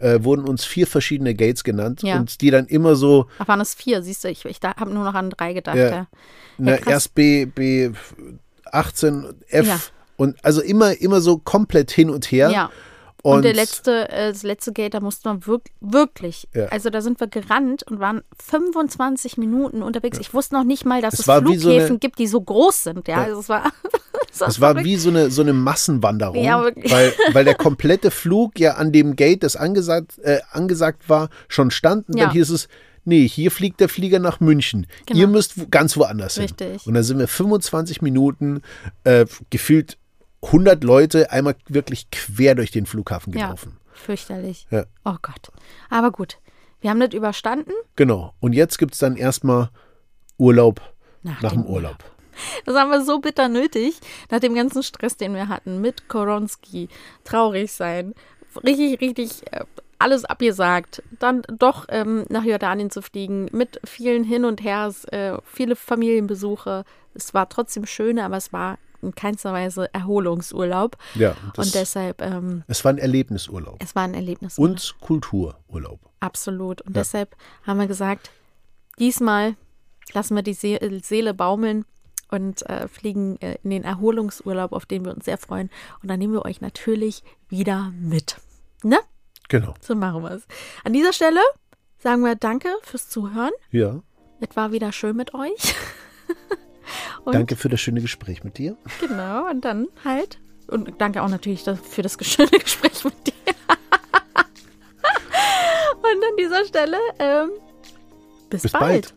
äh, 0.00 0.22
wurden 0.22 0.44
uns 0.44 0.64
vier 0.64 0.86
verschiedene 0.86 1.34
Gates 1.34 1.64
genannt 1.64 2.02
Ja. 2.04 2.16
und 2.18 2.40
die 2.40 2.50
dann 2.50 2.66
immer 2.66 2.94
so 2.94 3.26
Ach, 3.40 3.48
waren 3.48 3.60
es 3.60 3.74
vier, 3.74 4.00
siehst 4.02 4.22
du, 4.22 4.28
ich, 4.28 4.44
ich 4.44 4.58
habe 4.62 4.90
nur 4.92 5.02
noch 5.04 5.14
an 5.14 5.30
drei 5.30 5.52
gedacht. 5.54 5.76
Ja. 5.76 6.06
Ja. 6.58 6.76
krass. 6.76 6.86
erst 6.92 7.14
B 7.16 7.46
B 7.46 7.90
18 8.70 9.26
F 9.48 9.92
und 10.16 10.36
also 10.44 10.60
immer 10.60 11.00
immer 11.00 11.20
so 11.20 11.38
komplett 11.38 11.90
hin 11.90 12.10
und 12.10 12.30
her. 12.30 12.50
Ja. 12.50 12.70
Und, 13.36 13.42
der 13.44 13.54
letzte, 13.54 14.08
äh, 14.10 14.28
das 14.32 14.42
letzte 14.42 14.72
Gate, 14.72 14.94
da 14.94 15.00
musste 15.00 15.28
man 15.28 15.46
wirk 15.46 15.62
wirklich, 15.80 16.48
Ja. 16.54 16.66
also 16.66 16.90
da 16.90 17.00
sind 17.00 17.20
wir 17.20 17.26
gerannt 17.26 17.82
und 17.84 18.00
waren 18.00 18.22
25 18.44 19.36
Minuten 19.38 19.82
unterwegs. 19.82 20.18
Ich 20.18 20.34
wusste 20.34 20.54
noch 20.54 20.64
nicht 20.64 20.84
mal, 20.84 21.00
dass 21.02 21.14
Es 21.14 21.20
es, 21.20 21.28
war 21.28 21.44
wie 21.46 21.56
so 21.56 21.68
Flughäfen 21.68 21.90
eine- 21.90 21.98
gibt, 21.98 22.18
die 22.18 22.26
so 22.26 22.40
groß 22.40 22.84
sind. 22.84 23.08
Ja, 23.08 23.22
also 23.22 23.40
es 23.40 23.48
war, 23.48 23.70
Das 24.38 24.60
war 24.60 24.76
wie 24.84 24.96
so 24.96 25.08
eine, 25.10 25.30
so 25.30 25.42
eine 25.42 25.52
Massenwanderung, 25.52 26.36
Ja, 26.42 26.62
wirklich. 26.62 26.92
weil, 26.92 27.12
weil 27.32 27.44
der 27.44 27.54
komplette 27.54 28.10
Flug 28.10 28.58
ja 28.60 28.74
an 28.74 28.92
dem 28.92 29.16
Gate, 29.16 29.42
das 29.42 29.56
angesagt, 29.56 30.18
äh, 30.22 30.38
angesagt 30.52 31.08
war, 31.08 31.28
schon 31.48 31.70
stand. 31.70 32.08
Und 32.08 32.18
Ja. 32.18 32.26
dann 32.26 32.32
hieß 32.34 32.50
es, 32.50 32.68
nee, 33.04 33.26
hier 33.26 33.50
fliegt 33.50 33.80
der 33.80 33.88
Flieger 33.88 34.18
nach 34.18 34.38
München. 34.40 34.86
Genau. 35.06 35.18
Ihr 35.20 35.26
müsst 35.28 35.70
ganz 35.70 35.96
woanders 35.96 36.34
hin. 36.34 36.42
Richtig. 36.44 36.86
Und 36.86 36.94
dann 36.94 37.02
sind 37.02 37.18
wir 37.18 37.26
25 37.26 38.02
Minuten 38.02 38.60
äh, 39.04 39.24
gefühlt 39.50 39.96
100 40.42 40.84
Leute 40.84 41.32
einmal 41.32 41.56
wirklich 41.68 42.10
quer 42.10 42.54
durch 42.54 42.70
den 42.70 42.86
Flughafen 42.86 43.32
ja, 43.32 43.46
gelaufen. 43.46 43.78
fürchterlich. 43.92 44.66
Ja. 44.70 44.84
Oh 45.04 45.16
Gott. 45.20 45.50
Aber 45.90 46.10
gut, 46.10 46.38
wir 46.80 46.90
haben 46.90 47.00
das 47.00 47.12
überstanden. 47.12 47.72
Genau. 47.96 48.34
Und 48.40 48.52
jetzt 48.52 48.78
gibt 48.78 48.94
es 48.94 49.00
dann 49.00 49.16
erstmal 49.16 49.70
Urlaub 50.36 50.80
Nach 51.22 51.42
nach, 51.42 51.52
dem 51.52 51.62
dem 51.62 51.70
Urlaub. 51.70 51.98
Das 52.64 52.76
haben 52.76 52.90
wir 52.90 53.04
so 53.04 53.18
bitter 53.18 53.48
nötig, 53.48 53.98
nach 54.30 54.38
dem 54.38 54.54
ganzen 54.54 54.84
Stress, 54.84 55.16
den 55.16 55.34
wir 55.34 55.48
hatten, 55.48 55.80
mit 55.80 56.08
Koronski, 56.08 56.88
traurig 57.24 57.72
sein, 57.72 58.14
richtig, 58.64 59.00
richtig 59.00 59.52
äh, 59.52 59.64
alles 59.98 60.24
abgesagt, 60.24 61.02
dann 61.18 61.42
doch 61.48 61.86
ähm, 61.88 62.24
nach 62.28 62.44
Jordanien 62.44 62.90
zu 62.90 63.02
fliegen, 63.02 63.48
mit 63.52 63.80
vielen 63.84 64.22
Hin 64.22 64.44
und 64.44 64.62
Hers, 64.62 65.04
äh, 65.06 65.36
viele 65.44 65.74
Familienbesuche. 65.74 66.84
Es 67.14 67.34
war 67.34 67.48
trotzdem 67.48 67.86
schön, 67.86 68.20
aber 68.20 68.36
es 68.36 68.52
war 68.52 68.78
in 69.02 69.14
keinster 69.14 69.52
Weise 69.52 69.92
Erholungsurlaub. 69.94 70.96
Ja, 71.14 71.36
und 71.56 71.74
deshalb, 71.74 72.20
ähm, 72.22 72.64
es 72.66 72.84
war 72.84 72.92
ein 72.92 72.98
Erlebnisurlaub. 72.98 73.76
es 73.82 73.94
war 73.94 74.02
ein 74.04 74.14
Erlebnis. 74.14 74.58
Und 74.58 74.96
Kultururlaub. 75.00 76.00
Absolut. 76.20 76.82
Und 76.82 76.96
Ja. 76.96 77.02
deshalb 77.02 77.36
haben 77.66 77.78
wir 77.78 77.86
gesagt, 77.86 78.30
diesmal 78.98 79.56
lassen 80.12 80.34
wir 80.36 80.42
die 80.42 80.54
See 80.54 80.78
Seele 81.02 81.34
baumeln 81.34 81.84
und 82.30 82.68
äh, 82.68 82.88
fliegen 82.88 83.40
äh, 83.40 83.56
in 83.62 83.70
den 83.70 83.84
Erholungsurlaub, 83.84 84.72
auf 84.72 84.84
den 84.86 85.04
wir 85.04 85.14
uns 85.14 85.24
sehr 85.24 85.38
freuen. 85.38 85.70
Und 86.02 86.08
dann 86.10 86.18
nehmen 86.18 86.32
wir 86.34 86.44
euch 86.44 86.60
natürlich 86.60 87.22
wieder 87.48 87.92
mit. 87.98 88.36
Ne? 88.82 88.98
Genau. 89.48 89.74
So 89.80 89.94
machen 89.94 90.22
wir 90.22 90.32
es. 90.32 90.46
An 90.84 90.92
dieser 90.92 91.12
Stelle 91.12 91.40
sagen 91.98 92.22
wir 92.22 92.34
Danke 92.36 92.68
fürs 92.82 93.08
Zuhören. 93.08 93.52
Ja. 93.70 94.00
Es 94.40 94.54
war 94.56 94.72
wieder 94.72 94.92
schön 94.92 95.16
mit 95.16 95.34
euch. 95.34 95.74
und 97.24 97.34
Danke 97.34 97.56
für 97.56 97.68
das 97.68 97.80
schöne 97.80 98.00
Gespräch 98.00 98.44
mit 98.44 98.58
dir. 98.58 98.76
Genau, 99.00 99.48
und 99.48 99.64
dann 99.64 99.88
halt. 100.04 100.38
Und 100.66 100.92
danke 100.98 101.22
auch 101.22 101.28
natürlich 101.28 101.62
für 101.62 102.02
das 102.02 102.16
schöne 102.20 102.50
Gespräch 102.58 103.04
mit 103.04 103.14
dir. 103.26 103.32
und 105.96 106.24
an 106.24 106.36
dieser 106.38 106.64
Stelle, 106.64 106.98
ähm, 107.18 107.50
bis, 108.50 108.62
Bis 108.62 108.72
bald. 108.72 108.82
bald. 108.82 109.14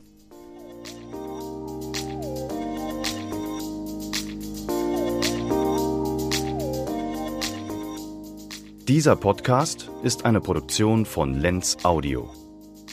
Dieser 8.87 9.15
Podcast 9.15 9.89
ist 10.03 10.25
eine 10.25 10.41
Produktion 10.41 11.05
von 11.05 11.39
Lenz 11.39 11.77
Audio. 11.83 12.29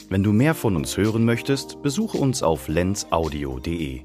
Wenn 0.09 0.23
du 0.23 0.33
mehr 0.33 0.55
von 0.55 0.77
uns 0.77 0.97
hören 0.97 1.25
möchtest, 1.25 1.83
besuche 1.83 2.19
uns 2.19 2.43
auf 2.43 2.69
lenzaudio.de. 2.69 4.03